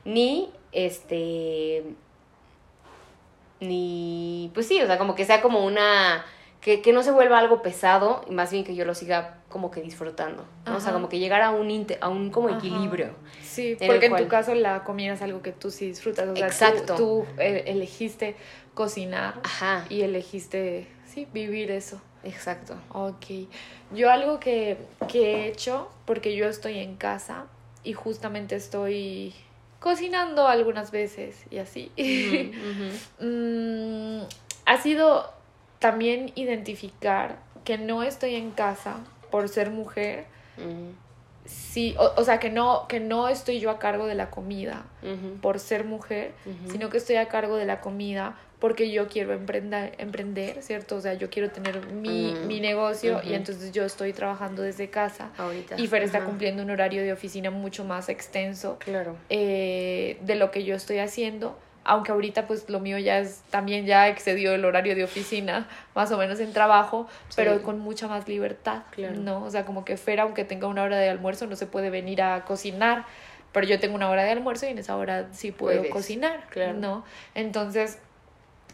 ni 0.04 0.52
este 0.72 1.82
ni 3.60 4.50
pues 4.54 4.66
sí, 4.68 4.80
o 4.80 4.86
sea, 4.86 4.98
como 4.98 5.14
que 5.14 5.24
sea 5.24 5.40
como 5.42 5.64
una 5.64 6.24
que, 6.60 6.82
que 6.82 6.92
no 6.92 7.02
se 7.02 7.10
vuelva 7.12 7.38
algo 7.38 7.62
pesado 7.62 8.24
y 8.28 8.32
más 8.32 8.50
bien 8.50 8.64
que 8.64 8.74
yo 8.74 8.84
lo 8.84 8.94
siga 8.94 9.38
como 9.48 9.70
que 9.70 9.80
disfrutando, 9.80 10.44
¿no? 10.66 10.76
O 10.76 10.80
sea, 10.80 10.92
como 10.92 11.08
que 11.08 11.18
llegar 11.18 11.40
a 11.42 11.50
un 11.50 11.86
a 12.00 12.08
un 12.08 12.30
como 12.30 12.48
Ajá. 12.48 12.58
equilibrio. 12.58 13.10
Sí, 13.42 13.76
en 13.80 13.86
porque 13.86 14.06
en 14.06 14.16
tu 14.16 14.28
caso 14.28 14.54
la 14.54 14.84
comida 14.84 15.14
es 15.14 15.22
algo 15.22 15.40
que 15.40 15.52
tú 15.52 15.70
sí 15.70 15.86
disfrutas. 15.86 16.28
O 16.28 16.34
sea, 16.36 16.46
tú- 16.48 16.52
Exacto. 16.52 16.94
Tú, 16.96 17.26
eh, 17.38 17.64
elegiste 17.66 18.36
cocinar 18.74 19.34
Ajá, 19.42 19.84
y 19.88 20.02
elegiste, 20.02 20.86
sí, 21.06 21.26
vivir 21.32 21.70
eso. 21.70 22.00
exacto. 22.24 22.74
Ok. 22.92 23.48
Yo 23.92 24.10
algo 24.10 24.38
que, 24.38 24.76
que 25.08 25.32
he 25.44 25.48
hecho, 25.48 25.88
porque 26.04 26.36
yo 26.36 26.46
estoy 26.46 26.78
en 26.78 26.96
casa 26.96 27.46
y 27.84 27.92
justamente 27.94 28.56
estoy 28.56 29.32
cocinando 29.80 30.48
algunas 30.48 30.90
veces 30.90 31.44
y 31.50 31.58
así. 31.58 31.90
Mm, 33.20 34.22
ha 34.64 34.76
sido 34.80 35.32
también 35.80 36.30
identificar 36.36 37.38
que 37.64 37.78
no 37.78 38.02
estoy 38.02 38.36
en 38.36 38.50
casa 38.52 38.98
por 39.30 39.48
ser 39.48 39.70
mujer. 39.70 40.26
Sí, 41.48 41.94
o, 41.98 42.12
o 42.16 42.24
sea, 42.24 42.38
que 42.38 42.50
no, 42.50 42.86
que 42.88 43.00
no 43.00 43.28
estoy 43.28 43.58
yo 43.58 43.70
a 43.70 43.78
cargo 43.78 44.06
de 44.06 44.14
la 44.14 44.30
comida 44.30 44.84
por 45.42 45.58
ser 45.58 45.84
mujer, 45.84 46.32
sino 46.70 46.90
que 46.90 46.98
estoy 46.98 47.16
a 47.16 47.26
cargo 47.28 47.56
de 47.56 47.64
la 47.64 47.80
comida 47.80 48.36
porque 48.58 48.90
yo 48.90 49.06
quiero 49.06 49.32
emprender, 49.32 49.94
emprender 49.98 50.62
¿cierto? 50.64 50.96
O 50.96 51.00
sea, 51.00 51.14
yo 51.14 51.30
quiero 51.30 51.50
tener 51.50 51.86
mi, 51.86 52.32
Mm. 52.34 52.46
mi 52.48 52.60
negocio 52.60 53.20
y 53.24 53.34
entonces 53.34 53.70
yo 53.72 53.84
estoy 53.84 54.12
trabajando 54.12 54.62
desde 54.62 54.90
casa 54.90 55.30
Ahorita. 55.38 55.76
y 55.78 55.86
Fer 55.86 56.02
está 56.02 56.24
cumpliendo 56.24 56.62
un 56.64 56.70
horario 56.70 57.02
de 57.02 57.12
oficina 57.12 57.50
mucho 57.52 57.84
más 57.84 58.08
extenso 58.08 58.76
Claro. 58.80 59.16
eh, 59.30 60.18
de 60.22 60.34
lo 60.34 60.50
que 60.50 60.64
yo 60.64 60.74
estoy 60.74 60.98
haciendo. 60.98 61.56
Aunque 61.88 62.12
ahorita 62.12 62.46
pues 62.46 62.68
lo 62.68 62.80
mío 62.80 62.98
ya 62.98 63.18
es, 63.18 63.42
también 63.50 63.86
ya 63.86 64.08
excedió 64.08 64.54
el 64.54 64.64
horario 64.64 64.94
de 64.94 65.04
oficina, 65.04 65.66
más 65.94 66.12
o 66.12 66.18
menos 66.18 66.38
en 66.38 66.52
trabajo, 66.52 67.08
pero 67.34 67.62
con 67.62 67.78
mucha 67.80 68.06
más 68.08 68.28
libertad, 68.28 68.82
¿no? 69.24 69.42
O 69.42 69.50
sea, 69.50 69.64
como 69.64 69.84
que 69.84 69.96
Fer, 69.96 70.20
aunque 70.20 70.44
tenga 70.44 70.66
una 70.66 70.82
hora 70.82 70.98
de 70.98 71.08
almuerzo, 71.08 71.46
no 71.46 71.56
se 71.56 71.66
puede 71.66 71.88
venir 71.88 72.20
a 72.20 72.44
cocinar, 72.44 73.06
pero 73.52 73.66
yo 73.66 73.80
tengo 73.80 73.94
una 73.94 74.10
hora 74.10 74.22
de 74.24 74.30
almuerzo 74.30 74.66
y 74.66 74.68
en 74.68 74.78
esa 74.78 74.96
hora 74.96 75.28
sí 75.32 75.50
puedo 75.50 75.88
cocinar, 75.88 76.44
¿no? 76.76 77.04
Entonces, 77.34 77.98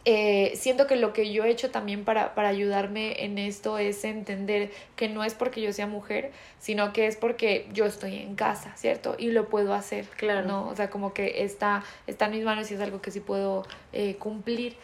eh, 0.06 0.52
siento 0.56 0.86
que 0.86 0.96
lo 0.96 1.12
que 1.12 1.32
yo 1.32 1.44
he 1.44 1.50
hecho 1.50 1.70
también 1.70 2.04
para, 2.04 2.34
para 2.34 2.48
ayudarme 2.48 3.24
en 3.24 3.38
esto 3.38 3.78
es 3.78 4.04
entender 4.04 4.70
que 4.96 5.08
no 5.08 5.24
es 5.24 5.34
porque 5.34 5.62
yo 5.62 5.72
sea 5.72 5.86
mujer, 5.86 6.30
sino 6.58 6.92
que 6.92 7.06
es 7.06 7.16
porque 7.16 7.66
yo 7.72 7.86
estoy 7.86 8.16
en 8.16 8.34
casa, 8.34 8.76
¿cierto? 8.76 9.16
Y 9.18 9.30
lo 9.30 9.48
puedo 9.48 9.72
hacer, 9.72 10.04
claro. 10.16 10.46
¿no? 10.46 10.68
O 10.68 10.76
sea, 10.76 10.90
como 10.90 11.14
que 11.14 11.44
está, 11.44 11.84
está 12.06 12.26
en 12.26 12.32
mis 12.32 12.44
manos 12.44 12.70
y 12.70 12.74
es 12.74 12.80
algo 12.80 13.00
que 13.00 13.10
sí 13.10 13.20
puedo 13.20 13.66
eh, 13.92 14.16
cumplir. 14.16 14.76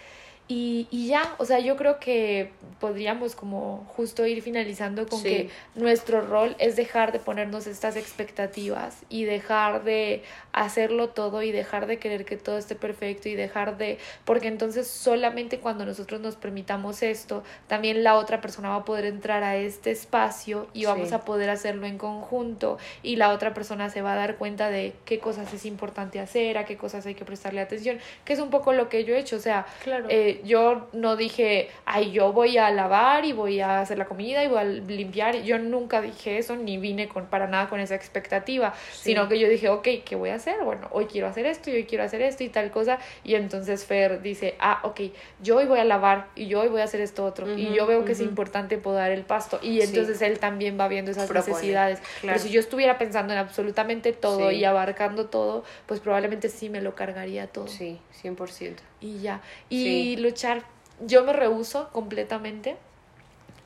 Y, 0.51 0.89
y, 0.91 1.07
ya, 1.07 1.37
o 1.39 1.45
sea, 1.45 1.61
yo 1.61 1.77
creo 1.77 2.01
que 2.01 2.51
podríamos 2.81 3.37
como 3.37 3.87
justo 3.95 4.27
ir 4.27 4.43
finalizando 4.43 5.07
con 5.07 5.23
que 5.23 5.49
nuestro 5.77 6.23
rol 6.23 6.57
es 6.59 6.75
dejar 6.75 7.13
de 7.13 7.21
ponernos 7.21 7.69
estas 7.69 7.95
expectativas 7.95 9.05
y 9.09 9.27
dejar 9.27 9.85
de 9.85 10.25
hacerlo 10.53 11.11
todo 11.11 11.45
y 11.45 11.53
dejar 11.53 11.87
de 11.87 11.99
querer 11.99 12.25
que 12.25 12.37
todo 12.37 12.59
esté 12.59 12.75
perfecto 12.75 13.29
y 13.29 13.37
dejar 13.37 13.79
de, 13.79 13.99
porque 14.25 14.49
entonces 14.49 14.89
solamente 14.89 15.61
cuando 15.61 15.87
nosotros 15.87 16.21
nos 16.21 16.35
permitamos 16.35 17.05
esto, 17.05 17.45
también 17.69 18.03
la 18.03 18.17
otra 18.17 18.41
persona 18.41 18.71
va 18.71 18.77
a 18.77 18.85
poder 18.85 19.05
entrar 19.05 19.45
a 19.45 19.57
este 19.57 19.93
espacio 19.93 20.67
y 20.73 20.85
vamos 20.85 21.13
a 21.13 21.25
poder 21.25 21.49
hacerlo 21.51 21.87
en 21.87 21.97
conjunto 21.97 22.77
y 23.05 23.15
la 23.15 23.31
otra 23.31 23.55
persona 23.55 23.89
se 23.89 24.03
va 24.03 24.15
a 24.15 24.17
dar 24.17 24.37
cuenta 24.37 24.69
de 24.69 24.95
qué 25.05 25.21
cosas 25.21 25.55
es 25.55 25.65
importante 25.65 26.19
hacer, 26.19 26.59
a 26.59 26.65
qué 26.65 26.77
cosas 26.77 27.07
hay 27.07 27.15
que 27.15 27.25
prestarle 27.25 27.61
atención, 27.61 28.01
que 28.25 28.33
es 28.33 28.41
un 28.41 28.51
poco 28.51 28.73
lo 28.73 28.89
que 28.89 29.05
yo 29.05 29.15
he 29.15 29.21
hecho, 29.21 29.37
o 29.37 29.41
sea, 29.41 29.65
claro. 29.85 30.07
Eh, 30.09 30.40
yo 30.45 30.89
no 30.93 31.17
dije, 31.17 31.69
ay, 31.85 32.13
yo 32.13 32.33
voy 32.33 32.59
a 32.59 32.71
lavar 32.71 33.25
y 33.25 33.33
voy 33.33 33.61
a 33.61 33.81
hacer 33.81 33.99
la 33.99 34.07
comida 34.07 34.45
y 34.45 34.49
voy 34.49 34.59
a 34.59 34.65
limpiar. 34.65 35.43
Yo 35.43 35.59
nunca 35.59 36.01
dije 36.01 36.39
eso, 36.39 36.57
ni 36.57 36.79
vine 36.79 37.09
con, 37.09 37.27
para 37.27 37.47
nada 37.47 37.69
con 37.69 37.81
esa 37.81 37.95
expectativa, 37.95 38.75
sino 38.93 39.29
que 39.29 39.39
yo 39.39 39.49
dije, 39.49 39.69
ok, 39.69 39.89
¿qué 40.05 40.17
voy 40.17 40.31
a 40.31 40.37
hacer? 40.37 40.63
Bueno, 40.65 40.89
hoy 40.91 41.07
quiero 41.07 41.27
hacer 41.27 41.47
esto 41.47 41.71
y 41.71 41.75
hoy 41.75 41.85
quiero 41.85 42.05
hacer 42.05 42.23
esto 42.23 42.45
y 42.45 42.49
tal 42.49 42.71
cosa. 42.71 42.99
Y 43.25 43.35
entonces 43.35 43.85
Fer 43.85 44.23
dice, 44.23 44.55
ah, 44.61 44.81
ok, 44.85 45.01
yo 45.43 45.57
hoy 45.57 45.67
voy 45.67 45.79
a 45.79 45.85
lavar 45.85 46.29
y 46.35 46.47
yo 46.47 46.61
hoy 46.61 46.69
voy 46.69 46.81
a 46.81 46.85
hacer 46.85 47.01
esto 47.01 47.25
otro. 47.25 47.51
y 47.57 47.73
yo 47.75 47.87
veo 47.87 48.05
que 48.05 48.13
es 48.13 48.21
importante 48.21 48.79
podar 48.79 49.11
el 49.11 49.25
pasto. 49.25 49.59
Y 49.63 49.81
entonces 49.81 50.21
él 50.23 50.39
también 50.39 50.79
va 50.79 50.89
viendo 50.89 51.11
esas 51.11 51.31
necesidades. 51.31 52.01
Pero 52.23 52.39
si 52.39 52.51
yo 52.51 52.61
estuviera 52.61 52.99
pensando 52.99 53.33
en 53.33 53.39
absolutamente 53.39 54.13
todo 54.13 54.51
y 54.51 54.65
abarcando 54.65 55.27
todo, 55.27 55.65
pues 55.87 56.01
probablemente 56.01 56.49
sí 56.49 56.69
me 56.69 56.81
lo 56.81 56.95
cargaría 56.95 57.47
todo. 57.47 57.67
Sí, 57.67 58.01
100% 58.23 58.90
y 59.01 59.19
ya. 59.21 59.41
Y 59.69 60.17
luchar, 60.17 60.65
yo 61.01 61.25
me 61.25 61.33
rehuso 61.33 61.89
completamente 61.91 62.77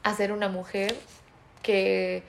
a 0.02 0.14
ser 0.14 0.32
una 0.32 0.48
mujer 0.48 0.94
que, 1.62 2.22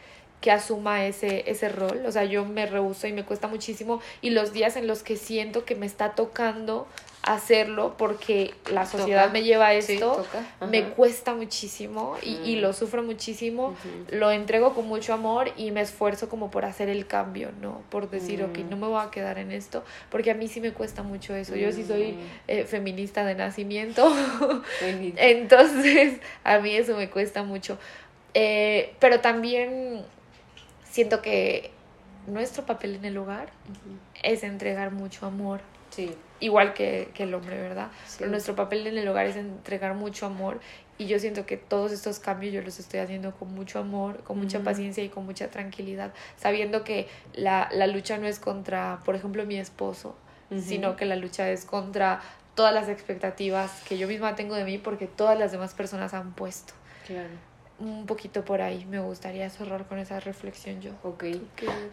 que 0.45 0.51
asuma 0.51 1.07
ese, 1.07 1.49
ese 1.49 1.69
rol. 1.69 2.03
O 2.05 2.11
sea, 2.11 2.23
yo 2.23 2.45
me 2.45 2.67
rehuso 2.67 3.07
y 3.07 3.13
me 3.13 3.25
cuesta 3.25 3.47
muchísimo. 3.47 3.99
Y 4.21 4.29
los 4.29 4.53
días 4.53 4.75
en 4.75 4.85
los 4.85 5.01
que 5.01 5.17
siento 5.17 5.65
que 5.65 5.73
me 5.73 5.87
está 5.87 6.13
tocando 6.13 6.85
hacerlo 7.23 7.95
porque 7.97 8.53
la 8.71 8.85
sociedad 8.85 9.31
me 9.31 9.41
lleva 9.41 9.69
a 9.69 9.73
esto, 9.73 10.23
me 10.69 10.89
cuesta 10.89 11.33
muchísimo 11.33 12.15
y, 12.21 12.35
y, 12.45 12.57
lo 12.57 12.73
sufro 12.73 13.01
muchísimo, 13.01 13.75
lo 14.11 14.29
entrego 14.29 14.75
con 14.75 14.87
mucho 14.87 15.15
amor 15.15 15.51
y 15.57 15.71
me 15.71 15.81
esfuerzo 15.81 16.29
como 16.29 16.51
por 16.51 16.63
hacer 16.65 16.87
el 16.89 17.07
cambio, 17.07 17.49
¿no? 17.59 17.81
Por 17.89 18.11
decir, 18.11 18.43
ok, 18.43 18.59
mm. 18.59 18.69
no 18.69 18.77
me 18.77 18.85
voy 18.85 19.03
a 19.03 19.09
quedar 19.09 19.39
en 19.39 19.51
esto, 19.51 19.83
porque 20.11 20.29
a 20.29 20.35
mí 20.35 20.47
sí 20.47 20.61
me 20.61 20.73
cuesta 20.73 21.01
mucho 21.01 21.33
eso. 21.33 21.55
Yo 21.55 21.71
sí 21.71 21.83
soy 21.83 22.11
mm. 22.11 22.19
eh, 22.49 22.63
feminista 22.65 23.25
de 23.25 23.33
nacimiento, 23.33 24.07
entonces 25.17 26.19
a 26.43 26.59
mí 26.59 26.75
eso 26.75 26.95
me 26.95 27.09
cuesta 27.09 27.41
mucho. 27.41 27.79
Eh, 28.35 28.93
pero 28.99 29.21
también 29.21 30.03
siento 30.95 31.21
que 31.21 31.71
nuestro 32.25 32.65
papel 32.65 32.95
en 32.95 33.03
el 33.05 33.17
hogar 33.17 33.49
es 34.23 34.43
entregar 34.43 34.91
mucho 34.91 35.25
amor. 35.25 35.59
Sí 35.89 36.15
igual 36.39 36.73
que, 36.73 37.09
que 37.13 37.23
el 37.23 37.33
hombre, 37.33 37.59
¿verdad? 37.59 37.89
Pero 38.17 38.29
nuestro 38.29 38.55
papel 38.55 38.85
en 38.87 38.97
el 38.97 39.07
hogar 39.07 39.25
es 39.25 39.35
entregar 39.35 39.95
mucho 39.95 40.25
amor 40.25 40.59
y 40.97 41.07
yo 41.07 41.19
siento 41.19 41.45
que 41.45 41.57
todos 41.57 41.91
estos 41.91 42.19
cambios 42.19 42.53
yo 42.53 42.61
los 42.61 42.79
estoy 42.79 42.99
haciendo 42.99 43.33
con 43.35 43.53
mucho 43.53 43.79
amor, 43.79 44.23
con 44.23 44.37
mucha 44.39 44.61
paciencia 44.61 45.03
y 45.03 45.09
con 45.09 45.25
mucha 45.25 45.49
tranquilidad, 45.49 46.13
sabiendo 46.37 46.83
que 46.83 47.07
la, 47.33 47.69
la 47.73 47.87
lucha 47.87 48.17
no 48.17 48.27
es 48.27 48.39
contra, 48.39 48.99
por 49.05 49.15
ejemplo, 49.15 49.45
mi 49.45 49.57
esposo, 49.57 50.15
sino 50.57 50.95
que 50.95 51.05
la 51.05 51.15
lucha 51.15 51.49
es 51.49 51.65
contra 51.65 52.21
todas 52.53 52.73
las 52.73 52.87
expectativas 52.87 53.81
que 53.87 53.97
yo 53.97 54.07
misma 54.07 54.35
tengo 54.35 54.55
de 54.55 54.63
mí 54.63 54.77
porque 54.77 55.07
todas 55.07 55.37
las 55.37 55.51
demás 55.51 55.73
personas 55.73 56.13
han 56.13 56.33
puesto. 56.33 56.73
Claro 57.07 57.54
un 57.79 58.05
poquito 58.05 58.45
por 58.45 58.61
ahí. 58.61 58.85
Me 58.85 58.99
gustaría 58.99 59.49
cerrar 59.49 59.85
con 59.85 59.99
esa 59.99 60.19
reflexión 60.19 60.81
yo. 60.81 60.91
Ok. 61.03 61.25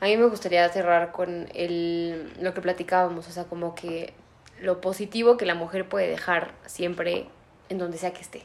A 0.01 0.07
mí 0.07 0.17
me 0.17 0.27
gustaría 0.27 0.69
cerrar 0.69 1.13
con 1.13 1.49
el, 1.55 2.33
lo 2.41 2.55
que 2.55 2.61
platicábamos, 2.61 3.29
o 3.29 3.31
sea, 3.31 3.45
como 3.45 3.75
que 3.75 4.15
lo 4.61 4.81
positivo 4.81 5.37
que 5.37 5.45
la 5.45 5.55
mujer 5.55 5.89
puede 5.89 6.09
dejar 6.09 6.53
siempre 6.67 7.27
en 7.69 7.79
donde 7.79 7.99
sea 7.99 8.13
que 8.13 8.21
esté, 8.21 8.43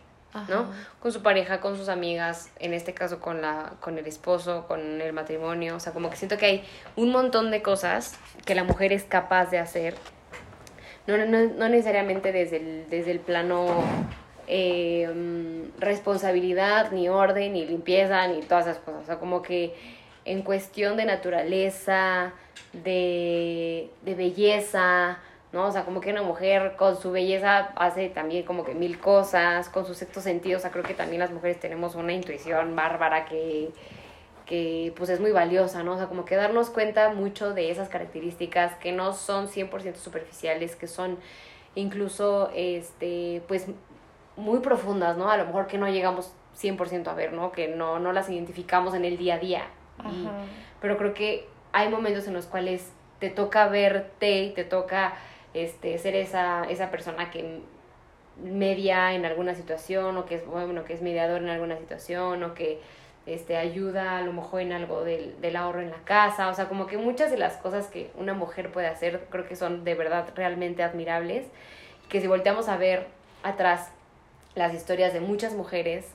¿no? 0.49 0.71
Con 0.99 1.11
su 1.11 1.21
pareja, 1.21 1.61
con 1.61 1.77
sus 1.77 1.89
amigas, 1.89 2.49
en 2.59 2.73
este 2.73 2.93
caso 2.93 3.19
con, 3.19 3.41
la, 3.41 3.73
con 3.81 3.97
el 3.97 4.07
esposo, 4.07 4.65
con 4.67 5.01
el 5.01 5.13
matrimonio, 5.13 5.75
o 5.75 5.79
sea, 5.79 5.93
como 5.93 6.09
que 6.09 6.15
siento 6.15 6.38
que 6.38 6.45
hay 6.45 6.63
un 6.95 7.11
montón 7.11 7.51
de 7.51 7.61
cosas 7.61 8.15
que 8.45 8.55
la 8.55 8.63
mujer 8.63 8.93
es 8.93 9.03
capaz 9.03 9.51
de 9.51 9.59
hacer, 9.59 9.95
no, 11.05 11.17
no, 11.17 11.69
necesariamente 11.69 12.31
desde 12.31 12.57
el, 12.57 12.89
desde 12.89 13.11
el 13.11 13.19
plano 13.19 13.83
eh, 14.47 15.65
responsabilidad, 15.79 16.91
ni 16.91 17.09
orden, 17.09 17.53
ni 17.53 17.65
limpieza, 17.65 18.27
ni 18.27 18.41
todas 18.41 18.67
esas 18.67 18.79
cosas, 18.79 19.03
o 19.03 19.05
sea, 19.05 19.19
como 19.19 19.41
que 19.41 19.75
en 20.25 20.41
cuestión 20.41 20.97
de 20.97 21.05
naturaleza, 21.05 22.33
de, 22.73 23.89
de 24.03 24.15
belleza, 24.15 25.19
¿no? 25.53 25.67
O 25.67 25.71
sea, 25.71 25.85
como 25.85 26.01
que 26.01 26.11
una 26.11 26.21
mujer 26.21 26.75
con 26.77 26.99
su 26.99 27.11
belleza 27.11 27.71
hace 27.75 28.09
también 28.09 28.43
como 28.43 28.63
que 28.65 28.73
mil 28.73 28.99
cosas, 28.99 29.69
con 29.69 29.85
sus 29.85 29.97
sexto 29.97 30.21
sentidos, 30.21 30.59
o 30.59 30.61
sea, 30.63 30.71
creo 30.71 30.83
que 30.83 30.93
también 30.93 31.19
las 31.19 31.31
mujeres 31.31 31.59
tenemos 31.59 31.95
una 31.95 32.13
intuición 32.13 32.75
bárbara 32.75 33.25
que, 33.25 33.69
que 34.45 34.93
pues 34.95 35.09
es 35.09 35.19
muy 35.19 35.31
valiosa, 35.31 35.83
¿no? 35.83 35.93
O 35.93 35.97
sea, 35.97 36.07
como 36.07 36.25
que 36.25 36.35
darnos 36.35 36.69
cuenta 36.69 37.09
mucho 37.13 37.53
de 37.53 37.71
esas 37.71 37.89
características 37.89 38.75
que 38.75 38.91
no 38.91 39.13
son 39.13 39.47
100% 39.47 39.95
superficiales, 39.95 40.75
que 40.75 40.87
son 40.87 41.17
incluso, 41.75 42.49
este, 42.55 43.41
pues 43.47 43.67
muy 44.38 44.59
profundas, 44.59 45.17
¿no? 45.17 45.29
A 45.29 45.38
lo 45.38 45.45
mejor 45.45 45.67
que 45.67 45.77
no 45.77 45.89
llegamos 45.89 46.31
100% 46.59 47.07
a 47.07 47.13
ver, 47.13 47.33
¿no? 47.33 47.51
Que 47.51 47.67
no, 47.67 47.99
no 47.99 48.13
las 48.13 48.29
identificamos 48.29 48.93
en 48.93 49.03
el 49.03 49.17
día 49.17 49.35
a 49.35 49.39
día. 49.39 49.63
pero 50.79 50.97
creo 50.97 51.13
que 51.13 51.47
hay 51.73 51.89
momentos 51.89 52.27
en 52.27 52.33
los 52.33 52.45
cuales 52.45 52.91
te 53.19 53.29
toca 53.29 53.67
verte 53.67 54.43
y 54.43 54.51
te 54.51 54.63
toca 54.63 55.15
este, 55.53 55.97
ser 55.97 56.15
esa, 56.15 56.65
esa 56.65 56.91
persona 56.91 57.31
que 57.31 57.61
media 58.41 59.13
en 59.13 59.25
alguna 59.25 59.55
situación 59.55 60.17
o 60.17 60.25
que 60.25 60.35
es 60.35 60.45
bueno 60.45 60.83
que 60.83 60.93
es 60.93 61.01
mediador 61.01 61.41
en 61.41 61.49
alguna 61.49 61.77
situación 61.77 62.43
o 62.43 62.53
que 62.53 62.79
este 63.25 63.57
ayuda 63.57 64.19
a 64.19 64.21
lo 64.21 64.31
mejor 64.31 64.61
en 64.61 64.71
algo 64.71 65.03
del, 65.03 65.41
del 65.41 65.55
ahorro 65.55 65.81
en 65.81 65.89
la 65.89 66.03
casa 66.05 66.47
o 66.49 66.53
sea 66.53 66.69
como 66.69 66.85
que 66.85 66.99
muchas 66.99 67.31
de 67.31 67.38
las 67.38 67.57
cosas 67.57 67.88
que 67.88 68.11
una 68.15 68.35
mujer 68.35 68.71
puede 68.71 68.85
hacer 68.85 69.25
creo 69.31 69.47
que 69.47 69.55
son 69.55 69.83
de 69.83 69.95
verdad 69.95 70.27
realmente 70.35 70.83
admirables 70.83 71.47
que 72.09 72.21
si 72.21 72.27
volteamos 72.27 72.69
a 72.69 72.77
ver 72.77 73.07
atrás 73.41 73.91
las 74.57 74.73
historias 74.73 75.13
de 75.13 75.19
muchas 75.19 75.53
mujeres 75.53 76.05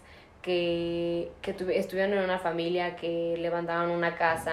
que, 0.43 1.30
que 1.40 1.55
estuvieron 1.78 2.12
en 2.14 2.24
una 2.24 2.38
familia, 2.38 2.97
que 2.97 3.36
levantaron 3.38 3.90
una 3.90 4.16
casa, 4.16 4.53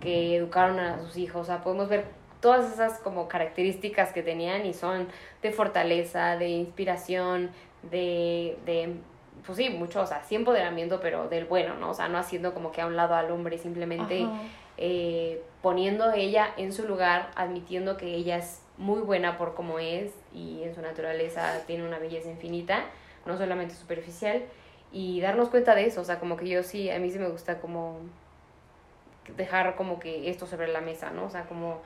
que 0.00 0.36
educaron 0.36 0.80
a 0.80 0.98
sus 0.98 1.16
hijos, 1.16 1.42
o 1.42 1.44
sea, 1.44 1.62
podemos 1.62 1.88
ver 1.88 2.04
todas 2.40 2.72
esas 2.72 2.98
como 2.98 3.28
características 3.28 4.12
que 4.12 4.22
tenían 4.22 4.66
y 4.66 4.74
son 4.74 5.08
de 5.42 5.52
fortaleza, 5.52 6.36
de 6.36 6.48
inspiración, 6.48 7.50
de, 7.90 8.58
de 8.66 8.94
pues 9.46 9.58
sí, 9.58 9.70
mucho, 9.70 10.02
o 10.02 10.06
sea, 10.06 10.22
sí 10.24 10.34
empoderamiento, 10.34 11.00
pero 11.00 11.28
del 11.28 11.44
bueno, 11.44 11.74
¿no? 11.74 11.90
O 11.90 11.94
sea, 11.94 12.08
no 12.08 12.18
haciendo 12.18 12.52
como 12.52 12.72
que 12.72 12.80
a 12.80 12.86
un 12.86 12.96
lado 12.96 13.14
al 13.14 13.30
hombre, 13.30 13.58
simplemente 13.58 14.26
eh, 14.76 15.42
poniendo 15.62 16.12
ella 16.12 16.52
en 16.56 16.72
su 16.72 16.86
lugar, 16.86 17.30
admitiendo 17.36 17.96
que 17.96 18.14
ella 18.14 18.38
es 18.38 18.62
muy 18.78 19.00
buena 19.00 19.36
por 19.36 19.54
como 19.54 19.78
es 19.78 20.12
y 20.34 20.62
en 20.62 20.74
su 20.74 20.80
naturaleza 20.80 21.62
tiene 21.66 21.86
una 21.86 21.98
belleza 21.98 22.30
infinita, 22.30 22.84
no 23.30 23.38
solamente 23.38 23.74
superficial, 23.74 24.42
y 24.92 25.20
darnos 25.20 25.48
cuenta 25.48 25.74
de 25.74 25.86
eso, 25.86 26.00
o 26.00 26.04
sea, 26.04 26.18
como 26.18 26.36
que 26.36 26.48
yo 26.48 26.62
sí, 26.62 26.90
a 26.90 26.98
mí 26.98 27.10
sí 27.10 27.18
me 27.18 27.28
gusta 27.28 27.60
como 27.60 27.98
dejar 29.36 29.76
como 29.76 30.00
que 30.00 30.28
esto 30.30 30.46
sobre 30.46 30.68
la 30.68 30.80
mesa, 30.80 31.10
¿no? 31.10 31.26
O 31.26 31.30
sea, 31.30 31.44
como 31.44 31.80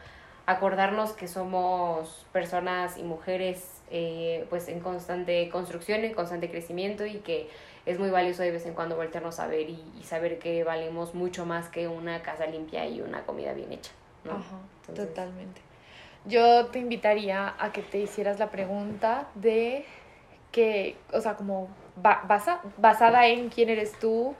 acordarnos 0.46 1.12
que 1.12 1.28
somos 1.28 2.26
personas 2.32 2.98
y 2.98 3.02
mujeres 3.02 3.82
eh, 3.90 4.46
pues 4.50 4.68
en 4.68 4.80
constante 4.80 5.48
construcción, 5.50 6.04
en 6.04 6.14
constante 6.14 6.50
crecimiento 6.50 7.06
y 7.06 7.18
que 7.18 7.48
es 7.86 7.98
muy 7.98 8.10
valioso 8.10 8.42
de 8.42 8.50
vez 8.50 8.66
en 8.66 8.74
cuando 8.74 8.96
voltearnos 8.96 9.40
a 9.40 9.46
ver 9.46 9.68
y, 9.70 10.02
saber 10.02 10.38
que 10.38 10.64
valemos 10.64 11.14
mucho 11.14 11.46
más 11.46 11.68
que 11.68 11.88
una 11.88 12.22
casa 12.22 12.46
limpia 12.46 12.86
y 12.86 13.00
una 13.00 13.22
comida 13.22 13.52
bien 13.52 13.72
hecha. 13.72 13.92
¿no? 14.24 14.42
totalmente. 14.94 15.60
yo 16.24 16.66
te 16.68 16.78
invitaría 16.78 17.54
a 17.58 17.72
que 17.72 17.82
te 17.82 17.98
hicieras 17.98 18.38
la 18.38 18.50
pregunta 18.50 19.28
de 19.34 19.84
que, 20.54 20.94
o 21.12 21.20
sea, 21.20 21.34
como 21.34 21.66
ba- 21.96 22.22
basa- 22.28 22.60
basada 22.78 23.26
en 23.26 23.48
quién 23.48 23.68
eres 23.70 23.90
tú, 23.98 24.36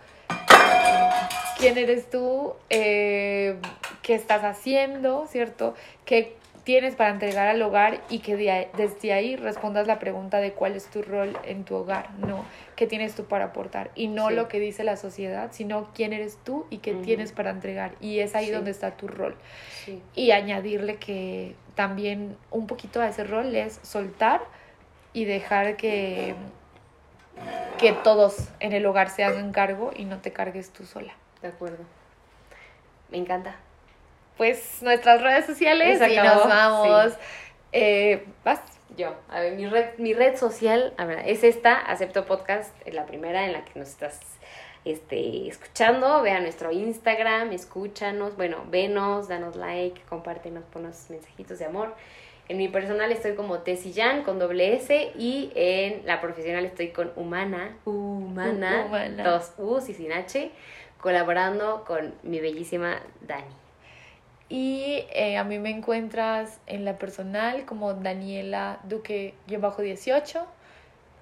quién 1.59 1.77
eres 1.77 2.09
tú, 2.09 2.55
eh, 2.71 3.57
qué 4.03 4.15
estás 4.15 4.45
haciendo, 4.45 5.27
¿cierto? 5.27 5.75
¿Qué 6.05 6.37
tienes 6.63 6.95
para 6.95 7.11
entregar 7.11 7.49
al 7.49 7.61
hogar 7.63 8.01
y 8.09 8.21
que 8.21 8.37
de 8.37 8.51
ahí- 8.53 8.69
desde 8.77 9.13
ahí 9.13 9.35
respondas 9.35 9.89
la 9.89 9.99
pregunta 9.99 10.39
de 10.39 10.53
cuál 10.53 10.77
es 10.77 10.87
tu 10.87 11.03
rol 11.03 11.37
en 11.45 11.65
tu 11.65 11.75
hogar, 11.75 12.11
no, 12.19 12.45
qué 12.77 12.87
tienes 12.87 13.17
tú 13.17 13.25
para 13.25 13.47
aportar 13.47 13.91
y 13.97 14.07
no 14.07 14.29
Sí. 14.29 14.35
lo 14.37 14.47
que 14.47 14.61
dice 14.61 14.85
la 14.85 14.97
sociedad, 14.97 15.49
sino 15.53 15.89
quién 15.95 16.13
eres 16.13 16.39
tú 16.45 16.65
y 16.71 16.79
qué 16.79 16.95
tienes 16.95 17.33
para 17.33 17.51
entregar 17.51 17.93
y 18.01 18.21
es 18.21 18.37
ahí 18.37 18.47
Sí. 18.47 18.53
donde 18.53 18.71
está 18.71 18.93
tu 18.93 19.09
rol 19.09 19.35
Sí. 19.85 20.01
y 20.15 20.31
añadirle 20.31 20.97
que 20.97 21.57
también 21.75 22.37
un 22.53 22.69
poquito 22.69 23.03
a 23.03 23.09
ese 23.09 23.25
rol 23.25 23.55
es 23.57 23.81
soltar 23.83 24.41
y 25.15 25.25
dejar 25.25 25.77
que 25.77 26.35
que 27.79 27.93
todos 27.93 28.49
en 28.61 28.73
el 28.73 28.87
hogar 28.87 29.11
se 29.11 29.25
hagan 29.25 29.53
cargo 29.53 29.91
y 29.95 30.05
no 30.05 30.19
te 30.19 30.33
cargues 30.33 30.71
tú 30.71 30.85
sola. 30.85 31.15
De 31.43 31.49
acuerdo. 31.49 31.85
Me 33.11 33.19
encanta. 33.19 33.57
Pues 34.37 34.83
nuestras 34.83 35.23
redes 35.23 35.47
sociales 35.47 36.01
y 36.09 36.17
nos 36.17 36.49
vamos. 36.49 37.13
Eh, 37.73 38.27
¿Vas? 38.45 38.61
Yo, 38.97 39.15
a 39.29 39.41
ver, 39.41 39.55
mi 39.55 39.67
red, 39.67 39.99
mi 39.99 40.15
red 40.15 40.37
social, 40.37 40.95
a 40.97 41.05
ver, 41.05 41.27
es 41.27 41.43
esta, 41.43 41.75
Acepto 41.75 42.27
Podcast, 42.27 42.73
es 42.87 42.95
la 42.95 43.07
primera 43.07 43.45
en 43.45 43.53
la 43.53 43.65
que 43.65 43.77
nos 43.79 43.89
estás 43.89 44.21
este, 44.85 45.49
escuchando. 45.49 46.23
Ve 46.23 46.31
a 46.31 46.41
nuestro 46.41 46.71
Instagram, 46.71 47.51
escúchanos, 47.53 48.37
bueno, 48.37 48.65
venos, 48.69 49.27
danos 49.27 49.57
like, 49.57 50.01
compártenos, 50.09 50.65
ponos 50.65 51.11
mensajitos 51.11 51.59
de 51.59 51.65
amor. 51.65 51.95
En 52.49 52.59
mi 52.59 52.69
personal 52.69 53.11
estoy 53.11 53.35
como 53.35 53.61
Tessillán 53.61 54.23
con 54.23 54.39
doble 54.39 54.75
S 54.75 55.13
y 55.17 55.51
en 55.55 56.05
la 56.07 56.21
profesional 56.21 56.65
estoy 56.67 56.89
con 56.89 57.11
Humana, 57.17 57.77
Humana, 57.87 58.85
Humana. 58.87 59.25
dos 59.25 59.53
U's 59.57 59.89
y 59.89 59.95
sin 59.95 60.13
H, 60.13 60.51
colaborando 61.01 61.85
con 61.87 62.15
mi 62.23 62.41
bellísima 62.41 63.01
Dani. 63.23 63.55
Y 64.51 65.05
eh, 65.15 65.39
a 65.39 65.45
mí 65.45 65.59
me 65.59 65.71
encuentras 65.71 66.61
en 66.67 66.85
la 66.85 66.99
personal 66.99 67.65
como 67.65 67.95
Daniela 67.95 68.79
Duque-18 68.85 70.45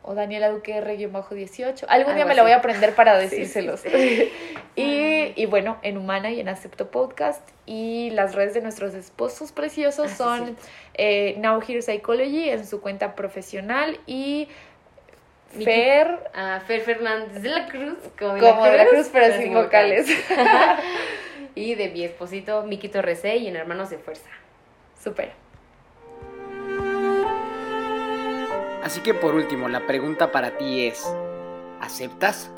o 0.02 0.14
Daniela 0.14 0.50
Duque 0.50 0.76
R-18. 0.76 1.84
Algún 1.88 2.14
día 2.16 2.24
me 2.24 2.34
lo 2.34 2.42
voy 2.42 2.52
a 2.52 2.56
aprender 2.56 2.94
para 2.94 3.20
Sí, 3.20 3.28
sí, 3.28 3.36
decírselos. 3.36 3.80
sí. 3.80 4.32
y, 4.76 5.32
y 5.40 5.46
bueno, 5.46 5.78
en 5.82 5.96
Humana 5.96 6.30
y 6.30 6.40
en 6.40 6.48
Acepto 6.48 6.90
Podcast. 6.90 7.46
Y 7.66 8.10
las 8.10 8.34
redes 8.34 8.54
de 8.54 8.62
nuestros 8.62 8.94
esposos 8.94 9.52
preciosos 9.52 10.10
Ah, 10.12 10.16
son 10.16 10.56
eh, 10.94 11.36
Now 11.38 11.62
Here 11.66 11.82
Psychology 11.82 12.50
en 12.50 12.66
su 12.66 12.80
cuenta 12.80 13.14
profesional 13.14 13.98
y 14.06 14.48
Fer 15.64 16.30
a 16.34 16.60
Fer 16.60 16.80
Fernández 16.80 17.42
de 17.42 17.48
la 17.50 17.66
Cruz, 17.68 17.98
como 18.18 18.34
de, 18.34 18.40
como 18.40 18.64
de 18.64 18.76
la 18.78 18.86
cruz, 18.86 19.10
pero 19.12 19.36
sin 19.36 19.52
vocales. 19.52 20.06
y 21.54 21.74
de 21.74 21.90
mi 21.90 22.04
esposito 22.04 22.62
Miquito 22.62 23.02
Recé 23.02 23.36
y 23.36 23.48
en 23.48 23.56
Hermanos 23.56 23.90
de 23.90 23.98
Fuerza. 23.98 24.30
Súper. 24.98 25.41
Así 28.82 29.00
que 29.00 29.14
por 29.14 29.34
último, 29.34 29.68
la 29.68 29.86
pregunta 29.86 30.32
para 30.32 30.58
ti 30.58 30.86
es, 30.86 31.04
¿aceptas? 31.80 32.50